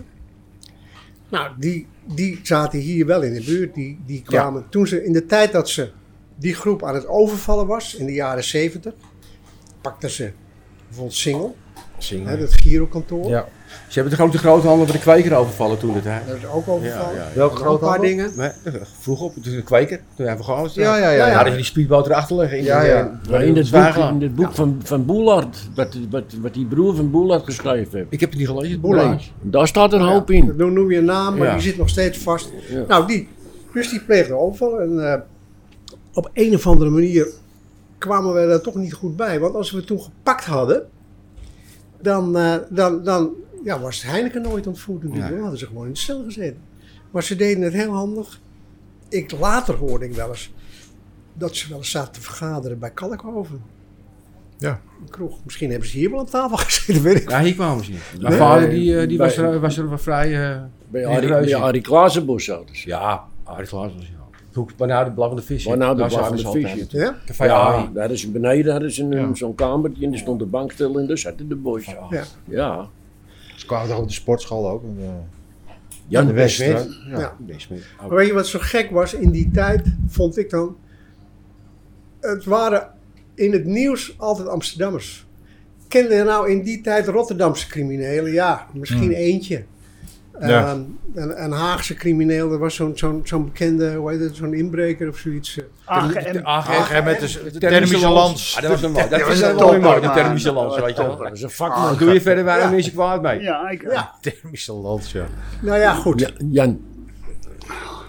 Nou, 1.29 1.50
die, 1.59 1.87
die 2.05 2.40
zaten 2.43 2.79
hier 2.79 3.07
wel 3.07 3.23
in 3.23 3.35
de 3.35 3.45
buurt. 3.45 3.75
Die, 3.75 4.00
die 4.07 4.23
kwamen 4.23 4.67
toen 4.69 4.87
ze, 4.87 5.05
in 5.05 5.12
de 5.12 5.26
tijd 5.26 5.52
dat 5.52 5.69
ze 5.69 5.90
die 6.37 6.55
groep 6.55 6.85
aan 6.85 6.95
het 6.95 7.07
overvallen 7.07 7.67
was, 7.67 7.95
in 7.95 8.07
de 8.07 8.12
jaren 8.12 8.45
70, 8.45 8.95
pakten 9.81 10.11
ze 10.11 10.33
bijvoorbeeld 10.87 11.17
Singel, 11.17 11.57
Zingen. 11.99 12.26
hè, 12.26 12.38
dat 12.38 12.52
Girokantoor. 12.52 13.29
Ja. 13.29 13.49
Ze 13.89 13.95
hebben 14.00 14.11
de 14.19 14.23
grote 14.23 14.39
groothandel 14.39 14.85
bij 14.85 14.95
de 14.95 15.00
kweker 15.00 15.37
overvallen 15.37 15.79
toen 15.79 15.93
de 15.93 16.00
tijd. 16.03 16.27
Dat 16.27 16.37
is 16.37 16.47
ook 16.47 16.69
overvallen. 16.69 17.15
Ja, 17.15 17.21
ja, 17.21 17.27
ja. 17.29 17.35
Welke 17.35 17.65
een 17.65 17.79
paar 17.79 18.00
dingen. 18.00 18.31
Nee, 18.37 18.50
vroeg 19.00 19.21
op, 19.21 19.35
toen 19.35 19.43
de 19.55 19.62
kweker, 19.62 20.00
toen 20.17 20.27
hij 20.27 20.37
vergaan 20.37 20.69
Ja, 20.73 20.97
ja, 20.97 20.97
ja. 20.97 21.11
Ja, 21.11 21.11
Ja, 21.11 21.27
ja. 21.27 21.33
hadden 21.35 21.50
ze 21.53 21.57
die 21.59 21.67
speedboot 21.67 22.07
erachter 22.07 22.37
liggen. 22.37 22.59
In 22.59 22.65
Ja, 22.65 22.81
de- 22.81 22.87
ja. 22.87 22.99
in- 23.00 23.19
Maar 23.31 23.43
in 23.45 23.57
het 23.57 23.71
boek, 23.71 23.95
in 24.11 24.23
het 24.23 24.35
boek 24.35 24.53
van, 24.53 24.81
van 24.85 25.05
Boelard, 25.05 25.69
wat, 25.75 25.97
wat, 26.11 26.25
wat 26.41 26.55
die 26.55 26.67
broer 26.67 26.95
van 26.97 27.11
Boelard 27.11 27.45
geschreven 27.45 27.99
heeft. 27.99 28.07
Ik 28.12 28.21
heb 28.21 28.31
het 28.31 28.39
niet 28.39 28.49
gelezen. 28.49 28.81
Boelhard. 28.81 29.09
Nee. 29.09 29.50
Daar 29.50 29.67
staat 29.69 29.93
een 29.93 30.00
hoop 30.00 30.31
in. 30.31 30.55
Dan 30.57 30.73
noem 30.73 30.91
je 30.91 30.99
een 30.99 31.05
naam, 31.05 31.37
maar 31.39 31.47
Ja. 31.47 31.53
die 31.53 31.62
zit 31.62 31.77
nog 31.77 31.89
steeds 31.89 32.19
vast. 32.19 32.50
Ja. 32.69 32.85
Nou, 32.89 33.07
die. 33.07 33.29
Dus 33.75 33.91
die 33.91 34.00
pleegde 34.00 34.35
overval. 34.35 34.81
En 34.81 35.12
eh, 35.12 35.21
op 36.15 36.31
een 36.33 36.55
of 36.55 36.67
andere 36.67 36.91
manier 36.91 37.27
kwamen 37.99 38.35
we 38.35 38.47
daar 38.47 38.61
toch 38.61 38.75
niet 38.75 38.93
goed 38.95 39.17
bij. 39.17 39.41
Want 39.41 39.55
als 39.55 39.71
we 39.71 39.77
het 39.77 39.87
toen 39.87 40.00
gepakt 40.00 40.45
hadden, 40.45 40.83
dan, 42.03 42.37
eh, 42.37 42.55
dan, 42.69 43.05
dan 43.05 43.31
ja, 43.64 43.81
was 43.81 44.02
Heineken 44.02 44.43
nooit 44.43 44.67
ontvoerd 44.67 45.02
natuurlijk. 45.02 45.40
Hadden 45.40 45.59
ze 45.59 45.67
gewoon 45.67 45.87
in 45.87 45.93
de 45.93 45.99
cel 45.99 46.23
gezeten. 46.25 46.61
Maar 47.11 47.23
ze 47.23 47.37
deden 47.37 47.62
het 47.62 47.73
heel 47.73 47.93
handig. 47.93 48.40
Ik, 49.09 49.33
later 49.38 49.75
hoorde 49.75 50.05
ik 50.05 50.14
wel 50.14 50.29
eens 50.29 50.52
dat 51.35 51.57
ze 51.57 51.69
wel 51.69 51.79
eens 51.79 51.90
zaten 51.90 52.12
te 52.12 52.21
vergaderen 52.21 52.79
bij 52.79 52.90
Kalkhoven. 52.90 53.62
Ja. 54.59 54.81
Een 55.00 55.11
kroeg. 55.11 55.45
Misschien 55.45 55.71
hebben 55.71 55.88
ze 55.88 55.97
hier 55.97 56.11
wel 56.11 56.19
aan 56.19 56.26
tafel 56.26 56.57
gezeten, 56.57 57.02
weet 57.02 57.17
ik 57.21 57.31
Ja, 57.31 57.40
hier 57.43 57.55
kwamen 57.55 57.85
ze 57.85 57.90
niet. 57.90 58.00
Mijn 58.19 58.29
Nee. 58.31 58.38
vader 58.38 58.71
die, 58.71 58.99
eh, 59.00 59.09
die 59.09 59.19
was, 59.19 59.37
er, 59.37 59.61
was 59.61 59.76
er 59.79 59.88
wel 59.88 59.99
vrij... 59.99 60.50
eh, 60.52 60.62
Bij 60.88 61.21
Die 61.43 61.57
Arie, 61.57 61.81
Klaasenbos 61.81 62.45
zaten 62.45 62.76
ze. 62.76 62.88
ja, 62.88 63.25
Arie 63.45 63.67
Klaas 63.67 63.93
was 63.95 64.02
ja. 64.07 64.19
Waarna 64.76 65.05
de 65.05 65.11
blaffende 65.12 65.43
vis. 65.43 65.64
Waar 65.64 65.76
nou 65.76 65.97
de 65.97 66.09
ze 66.38 66.50
vis 66.50 66.71
zit. 66.71 66.90
Ja? 66.90 67.17
Ja, 67.38 67.47
Arie. 67.57 67.93
daar 67.93 68.11
is 68.11 68.31
beneden 68.31 68.73
hadden 68.73 68.90
ze 68.93 69.02
een, 69.02 69.11
Ja. 69.11 69.35
zo'n 69.35 69.55
kamertje 69.55 70.07
en 70.07 70.12
er 70.12 70.19
stond 70.19 70.40
een 70.40 70.50
bankstel 70.50 70.99
en 70.99 71.07
daar 71.07 71.19
zaten 71.19 71.49
de 71.49 71.57
boys. 71.57 71.87
Ja. 72.11 72.25
Ja. 72.49 72.88
Ze 73.61 73.67
kwamen 73.67 73.88
toch 73.88 73.99
op 73.99 74.07
de 74.09 74.12
sportschool 74.14 74.71
ook. 74.71 74.83
en, 74.83 74.97
eh, 75.00 75.09
Jan 76.07 76.26
de 76.26 76.33
Weststraat. 76.33 76.73
Weststraat. 76.87 77.35
Ja. 77.47 77.55
Ja. 77.69 77.76
Maar 78.00 78.17
weet 78.17 78.26
je 78.26 78.33
wat 78.33 78.47
zo 78.47 78.59
gek 78.62 78.90
was 78.90 79.14
in 79.14 79.31
die 79.31 79.50
tijd, 79.50 79.87
vond 80.09 80.38
ik 80.38 80.50
dan? 80.50 80.76
Het 82.21 82.45
waren 82.45 82.90
in 83.35 83.52
het 83.52 83.64
nieuws 83.64 84.14
altijd 84.19 84.49
Amsterdammers. 84.49 85.26
Kende 85.88 86.14
je 86.14 86.23
nou 86.23 86.50
in 86.50 86.62
die 86.62 86.81
tijd 86.81 87.07
Rotterdamse 87.07 87.69
criminelen? 87.69 88.33
Ja, 88.33 88.67
misschien 88.73 88.99
Hmm. 89.02 89.11
eentje. 89.11 89.64
Ja. 90.49 90.66
Ehm, 90.68 90.80
een, 91.14 91.42
een 91.44 91.52
Haagse 91.52 91.94
crimineel, 91.94 92.52
er 92.52 92.59
was 92.59 92.75
zo'n 92.75 92.92
zo'n 92.94 93.20
zo'n 93.25 93.44
bekende, 93.44 93.94
hoe 93.94 94.11
heet 94.11 94.20
het, 94.20 94.37
zo'n 94.37 94.54
inbreker 94.54 95.09
of 95.09 95.16
zoiets. 95.18 95.56
eh. 95.59 95.64
AGM. 95.85 96.40
AGM. 96.42 96.70
AGM 96.73 97.04
met 97.04 97.20
de, 97.20 97.50
de 97.52 97.59
thermische 97.59 98.09
lans. 98.09 98.56
Ah, 98.56 98.62
dat 98.62 98.70
was 98.70 98.82
een 98.82 98.90
mooi. 98.90 99.09
Dat 99.09 99.20
dat 99.20 99.30
is 99.75 99.80
mooi, 99.80 100.00
de 100.00 100.11
thermische 100.11 100.52
lans, 100.52 100.80
weet 100.80 100.97
je 100.97 101.02
wel. 101.02 101.16
Dat 101.16 101.32
is 101.32 101.42
een 101.42 101.50
vakman. 101.50 101.97
doe 101.99 102.12
je 102.12 102.20
verder 102.20 102.44
weinig 102.44 102.66
Ja. 102.66 102.73
mensen 102.73 102.92
kwaad 102.92 103.23
mee. 103.23 103.40
Ja, 103.40 103.68
ik, 103.70 103.82
Ja. 103.82 104.14
Thermische 104.20 104.73
lans, 104.73 105.12
ja. 105.12 105.26
Nou 105.61 105.78
ja, 105.78 105.94
goed. 105.94 106.20
Ja, 106.20 106.28
Jan, 106.50 106.80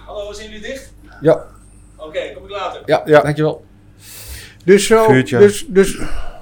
Hallo, 0.05 0.33
zijn 0.33 0.49
jullie 0.49 0.63
dicht? 0.67 0.93
Ja, 1.21 1.45
Oké, 1.97 2.19
kom 2.35 2.43
ik 2.43 2.49
later. 2.49 2.81
ja, 2.85 3.01
Ja. 3.05 3.21
dankjewel. 3.21 3.65
Dus 4.65 4.85
zo, 4.85 5.03
Vuurtje. 5.03 5.37
dus, 5.37 5.65
dus 5.67 5.97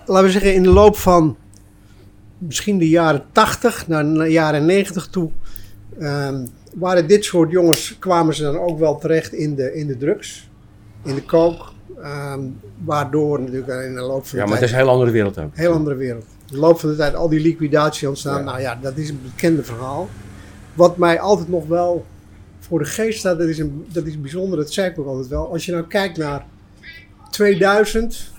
laten 0.06 0.24
we 0.26 0.32
zeggen 0.32 0.54
in 0.54 0.64
de 0.64 0.70
loop 0.70 0.98
van 0.98 1.38
misschien 2.38 2.78
de 2.78 2.90
jaren 2.90 3.24
80 3.32 3.88
naar 3.88 4.04
de 4.14 4.28
jaren 4.32 4.66
90 4.66 5.08
toe, 5.08 5.32
ehm, 6.00 6.46
waren 6.74 7.08
dit 7.08 7.26
soort 7.26 7.52
jongens, 7.52 7.96
kwamen 8.00 8.36
ze 8.36 8.44
dan 8.44 8.58
ook 8.60 8.80
wel 8.80 8.98
terecht 8.98 9.34
in 9.34 9.56
de, 9.56 9.74
in 9.76 9.88
de 9.88 9.98
drugs, 9.98 10.50
in 11.04 11.16
de 11.16 11.26
coke, 11.26 11.64
ehm, 12.02 12.40
waardoor 12.84 13.40
natuurlijk 13.42 13.68
in 13.68 13.94
de 13.94 14.02
loop 14.02 14.26
van 14.26 14.40
Ja, 14.40 14.46
de 14.46 14.50
maar 14.52 14.60
het 14.60 14.60
tijd, 14.60 14.62
is 14.64 14.72
een 14.72 14.78
heel 14.78 14.90
andere 14.90 15.12
wereld 15.12 15.38
ook. 15.40 15.50
heel 15.54 15.74
andere 15.74 15.96
wereld. 15.96 16.24
In 16.24 16.56
de 16.56 16.60
loop 16.60 16.80
van 16.80 16.90
de 16.90 16.96
tijd 16.96 17.16
al 17.16 17.30
die 17.30 17.40
liquidatie 17.40 18.08
ontstaan, 18.08 18.38
Ja. 18.38 18.44
nou 18.44 18.60
ja, 18.62 18.80
dat 18.82 18.98
is 18.98 19.10
een 19.10 19.20
bekende 19.24 19.64
verhaal. 19.64 20.10
Wat 20.74 20.98
mij 20.98 21.20
altijd 21.20 21.50
nog 21.50 21.68
wel 21.68 22.06
voor 22.60 22.80
de 22.80 22.86
geest 22.86 23.20
staat, 23.20 23.38
dat 23.40 23.48
is, 23.48 23.60
een, 23.60 23.86
dat 23.92 24.06
is 24.06 24.22
bijzonder, 24.22 24.58
dat 24.58 24.74
zei 24.74 24.90
ik 24.90 25.00
ook 25.00 25.08
altijd 25.08 25.28
wel. 25.28 25.52
Als 25.52 25.66
je 25.66 25.72
nou 25.72 25.84
kijkt 25.84 26.18
naar 26.18 26.46
2000, 27.30 28.32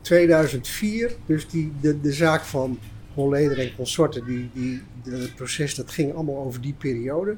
2004, 0.00 1.12
dus 1.26 1.48
die, 1.48 1.72
de, 1.80 2.00
de 2.00 2.12
zaak 2.12 2.42
van 2.42 2.78
Holleder 3.14 3.58
en 3.58 3.74
consorten, 3.76 4.24
die, 4.26 4.50
die, 4.52 4.82
het 5.10 5.34
proces 5.34 5.74
dat 5.74 5.90
ging 5.90 6.14
allemaal 6.14 6.44
over 6.44 6.60
die 6.60 6.74
periode. 6.74 7.36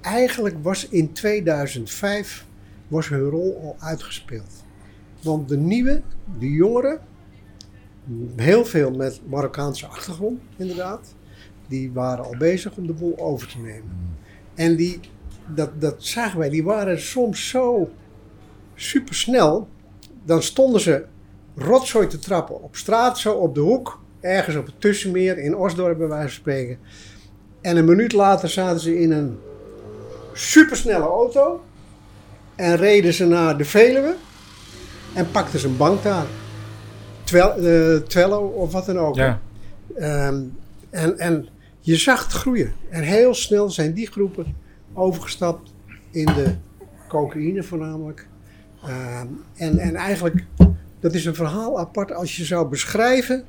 Eigenlijk 0.00 0.56
was 0.62 0.88
in 0.88 1.12
2005 1.12 2.46
was 2.88 3.08
hun 3.08 3.28
rol 3.28 3.60
al 3.62 3.76
uitgespeeld. 3.78 4.64
Want 5.22 5.48
de 5.48 5.56
nieuwe, 5.56 6.02
de 6.38 6.50
jongeren, 6.50 7.00
heel 8.36 8.64
veel 8.64 8.90
met 8.90 9.20
Marokkaanse 9.28 9.86
achtergrond 9.86 10.40
inderdaad, 10.56 11.14
die 11.68 11.92
waren 11.92 12.24
al 12.24 12.36
bezig 12.36 12.76
om 12.76 12.86
de 12.86 12.92
boel 12.92 13.18
over 13.18 13.48
te 13.48 13.58
nemen. 13.58 14.16
En 14.54 14.76
die, 14.76 15.00
dat, 15.54 15.80
dat 15.80 16.04
zagen 16.04 16.38
wij, 16.38 16.48
die 16.48 16.64
waren 16.64 17.00
soms 17.00 17.48
zo 17.48 17.90
supersnel 18.74 19.68
dan 20.24 20.42
stonden 20.42 20.80
ze 20.80 21.04
rotzooi 21.56 22.06
te 22.06 22.18
trappen 22.18 22.62
op 22.62 22.76
straat, 22.76 23.18
zo 23.18 23.32
op 23.32 23.54
de 23.54 23.60
hoek. 23.60 24.01
Ergens 24.22 24.56
op 24.56 24.66
het 24.66 24.80
Tussenmeer 24.80 25.38
in 25.38 25.56
Osdorp, 25.56 25.98
bij 25.98 26.08
wijze 26.08 26.22
van 26.22 26.36
spreken. 26.36 26.78
En 27.60 27.76
een 27.76 27.84
minuut 27.84 28.12
later 28.12 28.48
zaten 28.48 28.80
ze 28.80 29.00
in 29.00 29.12
een 29.12 29.38
supersnelle 30.32 31.04
auto. 31.04 31.64
En 32.54 32.76
reden 32.76 33.12
ze 33.12 33.26
naar 33.26 33.58
de 33.58 33.64
Veluwe. 33.64 34.14
En 35.14 35.30
pakten 35.30 35.58
ze 35.58 35.68
een 35.68 35.76
bank 35.76 36.02
daar. 36.02 36.26
Twel, 37.24 37.54
eh, 37.54 37.96
Twello 37.96 38.46
of 38.46 38.72
wat 38.72 38.86
dan 38.86 38.98
ook. 38.98 39.14
Ja. 39.14 39.40
Ehm, 39.94 40.40
en, 40.90 41.18
en 41.18 41.48
je 41.80 41.96
zag 41.96 42.22
het 42.22 42.32
groeien. 42.32 42.72
En 42.90 43.02
heel 43.02 43.34
snel 43.34 43.70
zijn 43.70 43.92
die 43.92 44.06
groepen 44.06 44.56
overgestapt 44.92 45.70
in 46.10 46.24
de 46.24 46.54
cocaïne 47.08 47.62
voornamelijk. 47.62 48.26
Ehm, 48.82 49.26
en, 49.56 49.78
en 49.78 49.94
eigenlijk, 49.94 50.44
dat 51.00 51.14
is 51.14 51.24
een 51.24 51.34
verhaal 51.34 51.78
apart 51.78 52.12
als 52.12 52.36
je 52.36 52.44
zou 52.44 52.68
beschrijven. 52.68 53.44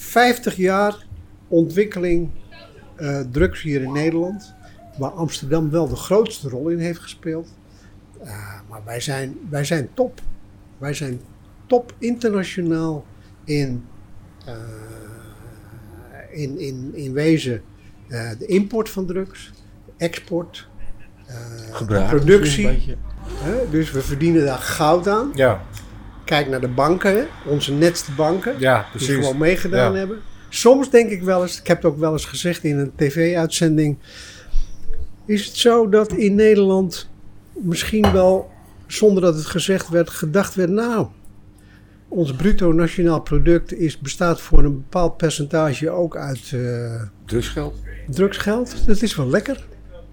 50 0.00 0.56
jaar 0.56 1.06
ontwikkeling 1.48 2.30
eh, 2.96 3.20
drugs 3.30 3.62
hier 3.62 3.82
in 3.82 3.92
Nederland. 3.92 4.54
Waar 4.98 5.10
Amsterdam 5.10 5.70
wel 5.70 5.88
de 5.88 5.96
grootste 5.96 6.48
rol 6.48 6.68
in 6.68 6.78
heeft 6.78 6.98
gespeeld. 6.98 7.48
Eh, 8.22 8.60
maar 8.68 8.80
wij 8.84 9.00
zijn, 9.00 9.36
wij 9.50 9.64
zijn 9.64 9.88
top. 9.94 10.20
Wij 10.78 10.94
zijn 10.94 11.20
top 11.66 11.94
internationaal 11.98 13.04
in, 13.44 13.84
eh, 14.44 14.54
in, 16.30 16.58
in, 16.58 16.90
in 16.94 17.12
wezen 17.12 17.62
eh, 18.08 18.30
de 18.38 18.46
import 18.46 18.90
van 18.90 19.06
drugs, 19.06 19.50
export, 19.96 20.68
eh, 21.26 21.36
Gebruik. 21.70 22.08
productie. 22.08 22.96
Dus 23.70 23.90
we 23.90 24.00
verdienen 24.00 24.44
daar 24.44 24.58
goud 24.58 25.08
aan. 25.08 25.30
Ja, 25.34 25.62
Kijk 26.30 26.48
naar 26.48 26.60
de 26.60 26.68
banken, 26.68 27.26
onze 27.46 27.72
netste 27.72 28.12
banken, 28.12 28.54
ja 28.58 28.86
die 28.98 29.08
gewoon 29.08 29.38
meegedaan 29.38 29.92
Ja. 29.92 29.98
hebben. 29.98 30.18
Soms 30.48 30.90
denk 30.90 31.10
ik 31.10 31.22
wel 31.22 31.42
eens, 31.42 31.60
ik 31.60 31.66
heb 31.66 31.76
het 31.82 31.92
ook 31.92 31.98
wel 31.98 32.12
eens 32.12 32.24
gezegd 32.24 32.64
in 32.64 32.78
een 32.78 32.92
tv-uitzending. 32.96 33.96
Is 35.26 35.46
het 35.46 35.56
zo 35.56 35.88
dat 35.88 36.12
in 36.12 36.34
Nederland 36.34 37.08
misschien 37.52 38.12
wel, 38.12 38.50
zonder 38.86 39.22
dat 39.22 39.34
het 39.34 39.46
gezegd 39.46 39.88
werd, 39.88 40.10
gedacht 40.10 40.54
werd: 40.54 40.70
nou, 40.70 41.06
ons 42.08 42.32
bruto 42.32 42.72
nationaal 42.72 43.20
product 43.20 43.72
is, 43.74 43.98
bestaat 43.98 44.40
voor 44.40 44.58
een 44.58 44.74
bepaald 44.74 45.16
percentage 45.16 45.90
ook 45.90 46.16
uit 46.16 46.52
eh, 46.52 47.02
Drugsgeld. 47.24 47.74
drugsgeld. 48.08 48.86
Dat 48.86 49.02
is 49.02 49.16
wel 49.16 49.28
lekker. 49.28 49.66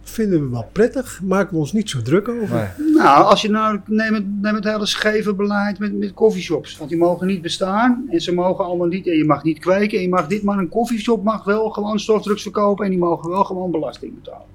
Vinden 0.09 0.41
we 0.41 0.49
wel 0.49 0.69
prettig. 0.71 1.21
Maken 1.23 1.53
we 1.53 1.59
ons 1.59 1.73
niet 1.73 1.89
zo 1.89 2.01
druk 2.01 2.27
over. 2.27 2.73
Nee. 2.77 2.91
Nou, 2.93 3.25
als 3.25 3.41
je 3.41 3.49
nou, 3.49 3.79
neem 3.85 4.13
het, 4.13 4.41
neem 4.41 4.55
het 4.55 4.63
hele 4.63 4.85
scheve 4.85 5.33
beleid 5.33 5.79
met, 5.79 5.97
met 5.97 6.13
coffeeshops. 6.13 6.77
Want 6.77 6.89
die 6.89 6.99
mogen 6.99 7.27
niet 7.27 7.41
bestaan 7.41 8.05
en 8.09 8.21
ze 8.21 8.33
mogen 8.33 8.65
allemaal 8.65 8.87
niet, 8.87 9.07
en 9.07 9.17
je 9.17 9.25
mag 9.25 9.43
niet 9.43 9.59
kweken 9.59 9.97
en 9.97 10.03
je 10.03 10.09
mag 10.09 10.27
dit, 10.27 10.43
maar 10.43 10.57
een 10.57 10.69
koffieshop 10.69 11.23
mag 11.23 11.43
wel 11.43 11.69
gewoon 11.69 11.99
stofdrugs 11.99 12.41
verkopen 12.41 12.85
en 12.85 12.91
die 12.91 12.99
mogen 12.99 13.29
wel 13.29 13.43
gewoon 13.43 13.71
belasting 13.71 14.15
betalen. 14.15 14.45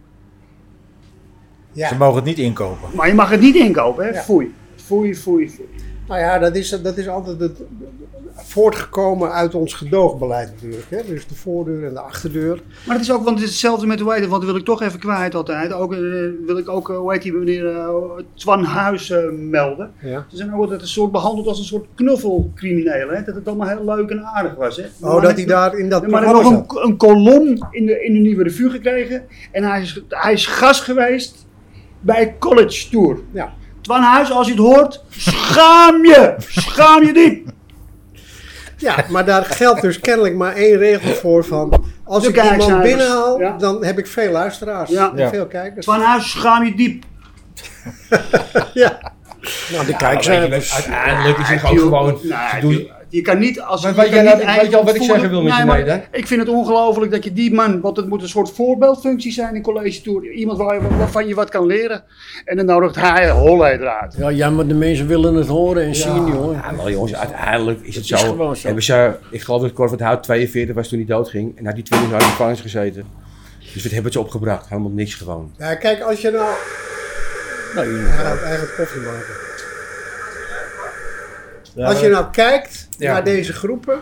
Ja. 1.73 1.89
Ze 1.89 1.97
mogen 1.97 2.17
het 2.17 2.25
niet 2.25 2.39
inkopen. 2.39 2.89
Maar 2.95 3.09
je 3.09 3.15
mag 3.15 3.31
het 3.31 3.41
niet 3.41 3.55
inkopen, 3.55 4.05
hè? 4.05 4.11
Ja. 4.11 4.23
Foei. 4.23 4.55
Foei, 4.77 5.15
foei, 5.15 5.51
foei. 5.51 5.69
Nou 6.13 6.25
ja, 6.25 6.39
dat 6.39 6.57
is, 6.57 6.71
dat 6.83 6.97
is 6.97 7.09
altijd 7.09 7.41
het, 7.41 7.59
voortgekomen 8.35 9.33
uit 9.33 9.55
ons 9.55 9.75
gedoogbeleid 9.75 10.51
natuurlijk. 10.53 10.87
Hè? 10.89 11.03
Dus 11.07 11.27
de 11.27 11.35
voordeur 11.35 11.87
en 11.87 11.95
de 11.95 12.01
achterdeur. 12.01 12.63
Maar 12.87 12.97
het 12.97 13.05
is 13.05 13.13
ook, 13.13 13.25
want 13.25 13.35
het 13.37 13.45
is 13.45 13.51
hetzelfde 13.51 13.87
met, 13.87 14.01
hoe 14.01 14.15
heet 14.15 14.27
want 14.27 14.43
dat 14.43 14.51
wil 14.51 14.61
ik 14.61 14.65
toch 14.65 14.83
even 14.83 14.99
kwijt 14.99 15.35
altijd. 15.35 15.73
Ook, 15.73 15.93
eh, 15.93 15.99
wil 16.47 16.59
ik 16.59 16.69
ook, 16.69 16.91
eh, 16.91 16.97
hoe 16.97 17.13
heet 17.13 17.23
die 17.23 17.33
meneer, 17.33 17.67
eh, 17.67 17.95
Twan 18.35 18.65
Huis 18.65 19.11
eh, 19.11 19.19
melden. 19.31 19.91
Ja. 20.01 20.27
Ze 20.29 20.37
zijn 20.37 20.55
ook 20.55 20.61
altijd 20.61 20.81
een 20.81 20.89
soort 20.89 21.13
behandeld 21.13 21.47
als 21.47 21.59
een 21.59 21.65
soort 21.65 21.87
knuffelcrimineel, 21.95 23.09
hè. 23.09 23.25
Dat 23.25 23.35
het 23.35 23.49
allemaal 23.49 23.69
heel 23.69 23.85
leuk 23.85 24.11
en 24.11 24.25
aardig 24.25 24.55
was, 24.55 24.77
hè. 24.77 24.85
Oh, 25.01 25.23
dat 25.23 25.37
hij 25.37 25.45
daar 25.45 25.79
in 25.79 25.89
dat 25.89 26.07
maar 26.07 26.25
hij 26.25 26.33
nog 26.33 26.51
een, 26.51 26.83
een 26.89 26.97
kolom 26.97 27.69
in 27.71 27.87
de, 27.87 28.05
in 28.05 28.13
de 28.13 28.19
nieuwe 28.19 28.43
revue 28.43 28.71
gekregen. 28.71 29.25
En 29.51 29.65
hij 29.65 29.81
is, 29.81 30.03
hij 30.09 30.33
is 30.33 30.47
gast 30.47 30.83
geweest 30.83 31.47
bij 32.01 32.37
College 32.39 32.89
Tour. 32.91 33.19
Ja. 33.31 33.53
Twan 33.83 34.03
Huis, 34.03 34.31
als 34.33 34.47
je 34.47 34.53
het 34.53 34.63
hoort, 34.63 35.05
schaam 35.11 36.05
je! 36.05 36.35
Schaam 36.49 37.05
je 37.05 37.13
diep! 37.13 37.51
Ja, 38.77 39.05
maar 39.09 39.25
daar 39.25 39.45
geldt 39.45 39.81
dus 39.81 40.01
kennelijk 40.01 40.35
maar 40.35 40.55
één 40.55 40.77
regel 40.79 41.15
voor 41.15 41.45
van... 41.45 41.85
Als 42.05 42.23
De 42.23 42.29
ik 42.29 42.43
iemand 42.53 42.83
binnenhaal, 42.83 43.41
ja. 43.41 43.57
dan 43.59 43.85
heb 43.85 43.99
ik 43.99 44.07
veel 44.07 44.31
luisteraars. 44.33 44.91
Ja. 44.91 45.13
En 45.17 45.29
veel 45.29 45.47
kijkers. 45.47 45.85
Twan 45.87 46.01
Huis, 46.01 46.31
schaam 46.31 46.65
je 46.65 46.75
diep! 46.75 47.05
Ja. 48.75 48.99
Nou, 49.73 49.85
de 49.85 49.91
Ja, 49.91 49.97
kijkcijfers. 49.97 50.75
uiteindelijk 50.75 51.39
is 51.39 51.49
het 51.49 51.61
gewoon. 51.61 52.19
Je 53.13 53.23
kan 53.23 53.39
niet 53.39 53.61
als 53.61 53.83
Maar 53.83 53.91
je 53.91 53.97
weet 53.97 54.25
kan 54.25 54.39
niet 54.39 54.47
weet 54.61 54.71
je 54.71 54.77
al 54.77 54.85
wat 54.85 54.95
ik 54.95 55.03
zeggen 55.03 55.31
wil 55.31 55.43
met 55.43 55.53
Nee, 55.53 55.61
je 55.61 55.67
maar 55.67 55.85
mee? 55.85 56.01
Ik 56.11 56.27
vind 56.27 56.41
het 56.41 56.49
ongelooflijk 56.51 57.11
dat 57.13 57.25
je 57.25 57.33
die 57.33 57.55
man, 57.55 57.81
want 57.81 57.97
het 57.97 58.09
moet 58.09 58.23
een 58.23 58.29
soort 58.29 58.51
voorbeeldfunctie 58.51 59.33
zijn 59.33 59.55
in 59.55 59.63
college 59.63 60.03
tour. 60.03 60.31
Iemand 60.31 60.59
waar 60.59 60.75
je, 60.75 60.97
waarvan 60.97 61.27
je 61.27 61.35
wat 61.35 61.51
kan 61.51 61.67
leren. 61.67 62.05
En 62.45 62.57
dan 62.57 62.67
nodigt 62.67 62.97
hij 62.97 63.31
Holley 63.31 63.73
eruit. 63.73 64.15
Ja, 64.19 64.29
ja, 64.29 64.51
maar 64.51 64.67
de 64.67 64.75
mensen 64.75 65.07
willen 65.07 65.35
het 65.35 65.47
horen 65.47 65.83
en 65.83 65.95
zien, 65.95 66.27
jongen. 66.27 66.53
Ja, 66.53 66.77
wel 66.77 66.91
jongens, 66.91 67.15
uiteindelijk 67.15 67.81
is 67.81 67.95
het 67.95 68.09
Het 68.09 68.19
is 68.21 68.27
zo. 68.27 68.55
zo. 68.55 68.67
Hebben 68.67 68.83
ze, 68.85 69.13
ik 69.31 69.41
geloof 69.41 69.61
dat 69.63 69.73
Cor 69.73 69.89
van 69.89 69.99
het 69.99 70.07
Hout 70.07 70.23
42 70.23 70.75
was 70.75 70.89
toen 70.89 70.99
hij 70.99 71.07
doodging. 71.07 71.59
En 71.59 71.65
had 71.67 71.75
die 71.75 71.85
20 71.85 72.11
jaar 72.11 72.21
in 72.21 72.25
de 72.27 72.31
gevangenis 72.31 72.61
gezeten. 72.61 73.05
Dus 73.75 73.83
wat 73.83 73.93
hebben 73.93 74.13
ze 74.13 74.21
opgebracht? 74.21 74.69
Helemaal 74.69 74.91
niks 74.91 75.15
gewoon. 75.15 75.55
ja, 75.59 75.75
kijk, 75.75 76.01
als 76.01 76.21
je 76.21 76.31
nou... 76.31 76.51
Nou, 77.75 77.87
Hij 78.05 78.25
gaat 78.25 78.43
eigenlijk 78.43 78.75
koffie 78.77 79.01
maken. 79.01 79.52
Als 81.77 82.01
je 82.01 82.09
nou 82.09 82.31
kijkt 82.31 82.89
Ja. 82.99 83.13
naar 83.13 83.25
deze 83.25 83.53
groepen... 83.53 84.01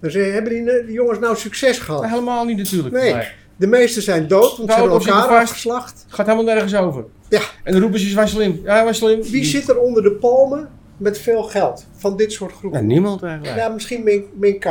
Dan 0.00 0.10
zeg 0.10 0.26
je, 0.26 0.32
hebben 0.32 0.52
die, 0.52 0.84
die 0.84 0.92
jongens 0.94 1.18
nou 1.18 1.36
succes 1.36 1.78
gehad? 1.78 2.06
helemaal 2.08 2.44
niet 2.44 2.56
natuurlijk. 2.56 2.94
Nee. 2.94 3.14
Nee. 3.14 3.28
De 3.56 3.66
meeste 3.66 4.00
zijn 4.00 4.28
dood, 4.28 4.56
want 4.56 4.72
ze 4.72 4.78
Dood 4.78 4.90
hebben 5.04 5.14
elkaar 5.14 5.40
afgeslacht. 5.40 6.02
Het 6.04 6.14
gaat 6.14 6.26
helemaal 6.26 6.54
nergens 6.54 6.74
over. 6.74 7.04
Ja. 7.28 7.40
En 7.64 7.72
dan 7.72 7.80
roepen 7.80 8.00
ze, 8.00 8.14
was 8.14 8.30
slim. 8.30 8.60
Ja, 8.64 8.84
was 8.84 8.96
slim. 8.96 9.22
Wie 9.22 9.44
zit 9.44 9.68
er 9.68 9.78
onder 9.78 10.02
de 10.02 10.12
palmen 10.12 10.68
met 10.96 11.18
veel 11.18 11.42
geld 11.42 11.86
van 11.96 12.16
dit 12.16 12.32
soort 12.32 12.50
Ja, 12.50 12.56
groepen? 12.56 12.86
niemand 12.86 13.22
eigenlijk. 13.22 13.56
Ja, 13.56 13.68
misschien 13.68 14.04
Min, 14.04 14.24
Min 14.34 14.58
K. 14.58 14.64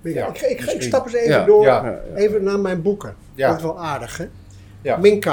Min 0.00 0.12
K. 0.12 0.16
Ja, 0.16 0.28
ik, 0.48 0.60
ik, 0.60 0.82
stap 0.82 1.04
eens 1.04 1.14
even 1.14 1.30
Ja, 1.30 1.44
door, 1.44 1.64
ja, 1.64 1.84
ja. 1.84 2.16
even 2.16 2.42
naar 2.42 2.58
mijn 2.60 2.82
boeken. 2.82 3.14
Ja. 3.34 3.48
Dat 3.48 3.56
is 3.56 3.62
wel 3.62 3.80
aardig, 3.80 4.16
hè? 4.16 4.26
Ja. 4.82 4.96
Min 4.96 5.20
K. 5.20 5.26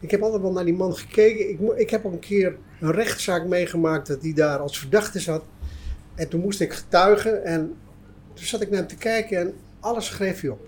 Ik 0.00 0.10
heb 0.10 0.22
altijd 0.22 0.42
wel 0.42 0.52
naar 0.52 0.64
die 0.64 0.74
man 0.74 0.94
gekeken. 0.96 1.48
Ik, 1.50 1.58
ik 1.76 1.90
heb 1.90 2.06
ook 2.06 2.12
een 2.12 2.18
keer 2.18 2.54
een 2.82 2.90
rechtszaak 2.92 3.46
meegemaakt 3.46 4.06
dat 4.06 4.22
hij 4.22 4.32
daar 4.32 4.58
als 4.58 4.78
verdachte 4.78 5.18
zat. 5.20 5.44
En 6.14 6.28
toen 6.28 6.40
moest 6.40 6.60
ik 6.60 6.72
getuigen 6.72 7.44
en 7.44 7.74
toen 8.34 8.44
zat 8.46 8.60
ik 8.60 8.70
naar 8.70 8.78
hem 8.78 8.88
te 8.88 8.96
kijken 8.96 9.38
en 9.38 9.52
alles 9.80 10.06
schreef 10.06 10.40
hij 10.40 10.50
op. 10.50 10.60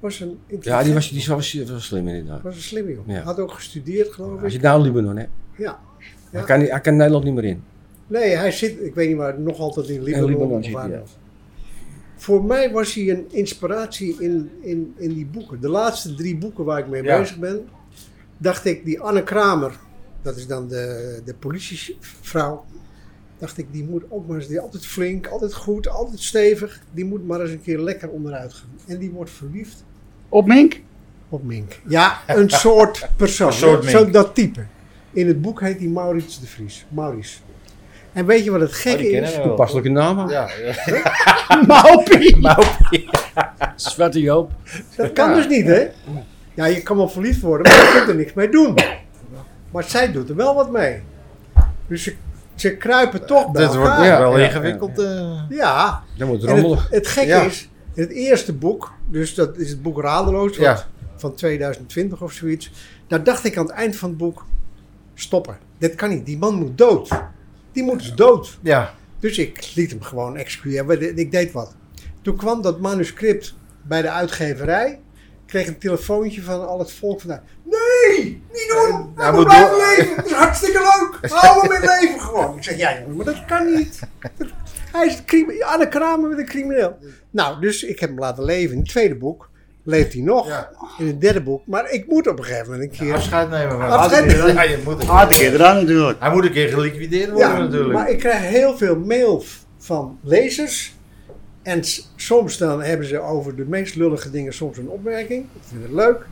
Was 0.00 0.20
een 0.20 0.38
Ja, 0.60 0.82
die 0.82 0.94
was, 0.94 1.10
die 1.10 1.24
was, 1.28 1.50
die 1.50 1.66
was 1.66 1.86
slim 1.86 2.08
inderdaad. 2.08 2.42
was 2.42 2.54
een 2.56 2.62
slimme 2.62 2.92
jongen. 2.94 3.14
Ja. 3.14 3.22
Had 3.22 3.38
ook 3.38 3.52
gestudeerd, 3.52 4.12
geloof 4.12 4.42
ik. 4.42 4.50
zit 4.50 4.60
nou 4.62 4.78
in 4.78 4.86
Libanon, 4.86 5.16
hè. 5.16 5.24
Ja. 5.56 5.78
Hij, 6.30 6.42
kan, 6.42 6.60
hij 6.60 6.80
kan 6.80 6.96
Nederland 6.96 7.24
niet 7.24 7.34
meer 7.34 7.44
in. 7.44 7.62
Nee, 8.06 8.36
hij 8.36 8.50
zit, 8.50 8.80
ik 8.82 8.94
weet 8.94 9.08
niet 9.08 9.16
waar, 9.16 9.40
nog 9.40 9.58
altijd 9.58 9.88
in 9.88 10.02
Libanon. 10.02 10.30
Libanon 10.30 10.64
zit 10.64 10.74
hij. 10.76 11.02
Voor 12.16 12.44
mij 12.44 12.70
was 12.72 12.94
hij 12.94 13.10
een 13.10 13.26
inspiratie 13.30 14.16
in, 14.18 14.50
in, 14.60 14.94
in 14.96 15.14
die 15.14 15.26
boeken. 15.26 15.60
De 15.60 15.68
laatste 15.68 16.14
drie 16.14 16.36
boeken 16.36 16.64
waar 16.64 16.78
ik 16.78 16.86
mee 16.86 17.02
Ja. 17.02 17.18
bezig 17.18 17.38
ben, 17.38 17.68
dacht 18.36 18.64
ik, 18.64 18.84
die 18.84 19.00
Anne 19.00 19.22
Kramer, 19.22 19.76
dat 20.22 20.36
is 20.36 20.46
dan 20.46 20.68
de, 20.68 21.20
de 21.24 21.34
politievrouw, 21.34 22.64
dacht 23.38 23.58
ik, 23.58 23.66
die 23.72 23.84
moet 23.84 24.02
ook 24.08 24.26
maar 24.26 24.36
eens, 24.36 24.46
die 24.46 24.60
altijd 24.60 24.86
flink, 24.86 25.26
altijd 25.26 25.54
goed, 25.54 25.88
altijd 25.88 26.20
stevig, 26.20 26.80
die 26.92 27.04
moet 27.04 27.26
maar 27.26 27.40
eens 27.40 27.50
een 27.50 27.62
keer 27.62 27.78
lekker 27.78 28.08
onderuit 28.08 28.52
gaan. 28.54 28.68
En 28.86 28.98
die 28.98 29.10
wordt 29.10 29.30
verliefd 29.30 29.84
Op 30.28 30.46
Mink? 30.46 30.80
op 31.28 31.42
Mink. 31.44 31.80
Ja, 31.88 32.20
een 32.26 32.50
soort 32.64 33.08
persoon. 33.16 33.46
Een 33.46 33.52
soort? 33.52 33.84
Zo 33.84 34.10
dat 34.10 34.34
type. 34.34 34.64
In 35.12 35.26
het 35.26 35.40
boek 35.42 35.60
heet 35.60 35.78
hij 35.78 35.88
Maurits 35.88 36.40
de 36.40 36.46
Vries. 36.46 36.86
Maurice. 36.88 37.38
En 38.12 38.26
weet 38.26 38.44
je 38.44 38.50
wat 38.50 38.60
het 38.60 38.70
Oh, 38.70 38.76
gekke 38.76 39.02
die 39.02 39.10
kennen 39.10 39.30
is? 39.30 39.36
Toepasselijke 39.42 39.88
naam. 39.88 40.28
Ja, 40.30 40.50
ja. 40.86 41.12
Maupie! 41.66 42.38
Zwarte 43.76 44.20
Joop. 44.20 44.50
Dat 44.96 45.12
kan 45.12 45.34
dus 45.34 45.48
niet, 45.48 45.66
hè? 45.66 45.88
Ja, 46.54 46.64
je 46.66 46.82
kan 46.82 46.96
wel 46.96 47.08
verliefd 47.08 47.40
worden, 47.40 47.72
maar 47.72 47.82
je 47.84 47.92
kunt 47.96 48.08
er 48.08 48.14
niks 48.16 48.32
mee 48.32 48.48
doen. 48.48 48.74
Maar 49.72 49.84
zij 49.84 50.12
doet 50.12 50.28
er 50.28 50.36
wel 50.36 50.54
wat 50.54 50.70
mee. 50.70 51.00
Dus 51.86 52.02
ze, 52.02 52.14
ze 52.54 52.76
kruipen 52.76 53.26
toch 53.26 53.50
bij 53.50 53.62
Dit 53.66 53.74
wordt 53.76 53.90
ja. 53.96 54.18
wel 54.18 54.38
ja, 54.38 54.44
ingewikkeld. 54.46 54.98
eh. 54.98 55.40
Ja. 55.48 56.02
Dat 56.18 56.28
wordt 56.28 56.42
En 56.44 56.48
het, 56.54 56.60
rommelig. 56.60 56.88
het 56.90 57.06
gekke 57.06 57.28
Ja. 57.28 57.42
is, 57.42 57.68
in 57.94 58.02
het 58.02 58.12
eerste 58.12 58.52
boek, 58.52 58.92
dus 59.08 59.34
dat 59.34 59.56
is 59.56 59.70
het 59.70 59.82
boek 59.82 60.00
Radeloos 60.00 60.56
wat 60.56 60.66
Ja. 60.66 60.86
van 61.16 61.34
2020 61.34 62.22
of 62.22 62.32
zoiets. 62.32 62.70
Daar 63.06 63.24
dacht 63.24 63.44
ik 63.44 63.56
aan 63.56 63.66
het 63.66 63.74
eind 63.74 63.96
van 63.96 64.08
het 64.08 64.18
boek, 64.18 64.44
stoppen. 65.14 65.56
Dit 65.78 65.94
kan 65.94 66.08
niet, 66.08 66.26
die 66.26 66.38
man 66.38 66.54
moet 66.54 66.78
dood. 66.78 67.08
Die 67.72 67.82
moet 67.82 67.98
dus 67.98 68.14
dood. 68.14 68.58
Ja, 68.60 68.94
Dus 69.20 69.38
ik 69.38 69.72
liet 69.74 69.90
hem 69.90 70.02
gewoon 70.02 70.36
execueren. 70.36 71.18
Ik 71.18 71.30
deed 71.30 71.52
wat. 71.52 71.74
Toen 72.22 72.36
kwam 72.36 72.62
dat 72.62 72.80
manuscript 72.80 73.54
bij 73.82 74.02
de 74.02 74.10
uitgeverij. 74.10 75.00
Kreeg 75.52 75.66
een 75.66 75.78
telefoontje 75.78 76.42
van 76.42 76.66
al 76.66 76.78
het 76.78 76.92
volk 76.92 77.20
vandaag. 77.20 77.40
Nee, 77.64 77.80
Nee, 78.18 78.42
niet 78.52 78.68
doen. 78.68 79.12
Hij 79.14 79.24
Hij 79.24 79.32
moet 79.32 79.44
blijven 79.44 79.76
leven. 79.76 80.16
Het 80.16 80.26
is 80.26 80.32
hartstikke 80.32 80.78
leuk. 80.78 81.30
Hou 81.32 81.60
hem 81.68 81.72
in 81.82 81.88
leven 82.00 82.20
gewoon. 82.20 82.56
Ik 82.56 82.62
zeg, 82.62 82.76
ja 82.76 82.98
jongen, 83.00 83.16
maar 83.16 83.24
dat 83.24 83.44
kan 83.44 83.74
niet. 83.74 84.00
Hij 84.92 85.06
is 85.06 85.22
crime- 85.26 85.64
Anne 85.64 85.88
Kramer 85.88 86.28
met 86.28 86.38
een 86.38 86.46
crimineel. 86.46 86.96
Nou, 87.30 87.60
dus 87.60 87.82
ik 87.82 88.00
heb 88.00 88.08
hem 88.08 88.18
laten 88.18 88.44
leven. 88.44 88.72
In 88.72 88.78
het 88.78 88.88
tweede 88.88 89.14
boek 89.14 89.50
leeft 89.84 90.12
hij 90.12 90.22
nog. 90.22 90.46
Ja. 90.48 90.70
In 90.98 91.06
het 91.06 91.20
derde 91.20 91.42
boek. 91.42 91.66
Maar 91.66 91.90
ik 91.90 92.06
moet 92.08 92.26
op 92.26 92.38
een 92.38 92.44
gegeven 92.44 92.70
moment 92.72 92.90
een 92.92 92.98
keer... 92.98 93.14
Afscheid 93.14 93.50
nemen 93.50 93.70
van 93.78 93.90
Afscheid 93.90 94.24
hem. 94.24 94.36
nemen. 94.36 94.54
Ja, 94.54 94.62
je 94.62 94.78
moet 94.84 95.08
een 95.08 95.28
keer- 95.28 95.54
eraan 95.54 95.76
natuurlijk. 95.76 96.20
Hij 96.20 96.30
moet 96.30 96.44
een 96.44 96.52
keer 96.52 96.68
geliquideerd 96.68 97.30
worden 97.30 97.48
Ja, 97.48 97.58
natuurlijk. 97.58 97.92
maar 97.94 98.10
ik 98.10 98.18
krijg 98.18 98.40
heel 98.42 98.76
veel 98.76 98.96
mail 98.98 99.44
van 99.78 100.18
lezers. 100.22 100.94
En 101.62 101.82
soms 102.16 102.58
dan 102.58 102.82
hebben 102.82 103.06
ze 103.06 103.18
over 103.18 103.56
de 103.56 103.64
meest 103.64 103.94
lullige 103.94 104.30
dingen 104.30 104.54
soms 104.54 104.76
een 104.76 104.88
opmerking. 104.88 105.44
Ik 105.54 105.62
vind 105.68 105.82
het 105.82 105.92
leuk. 105.92 106.26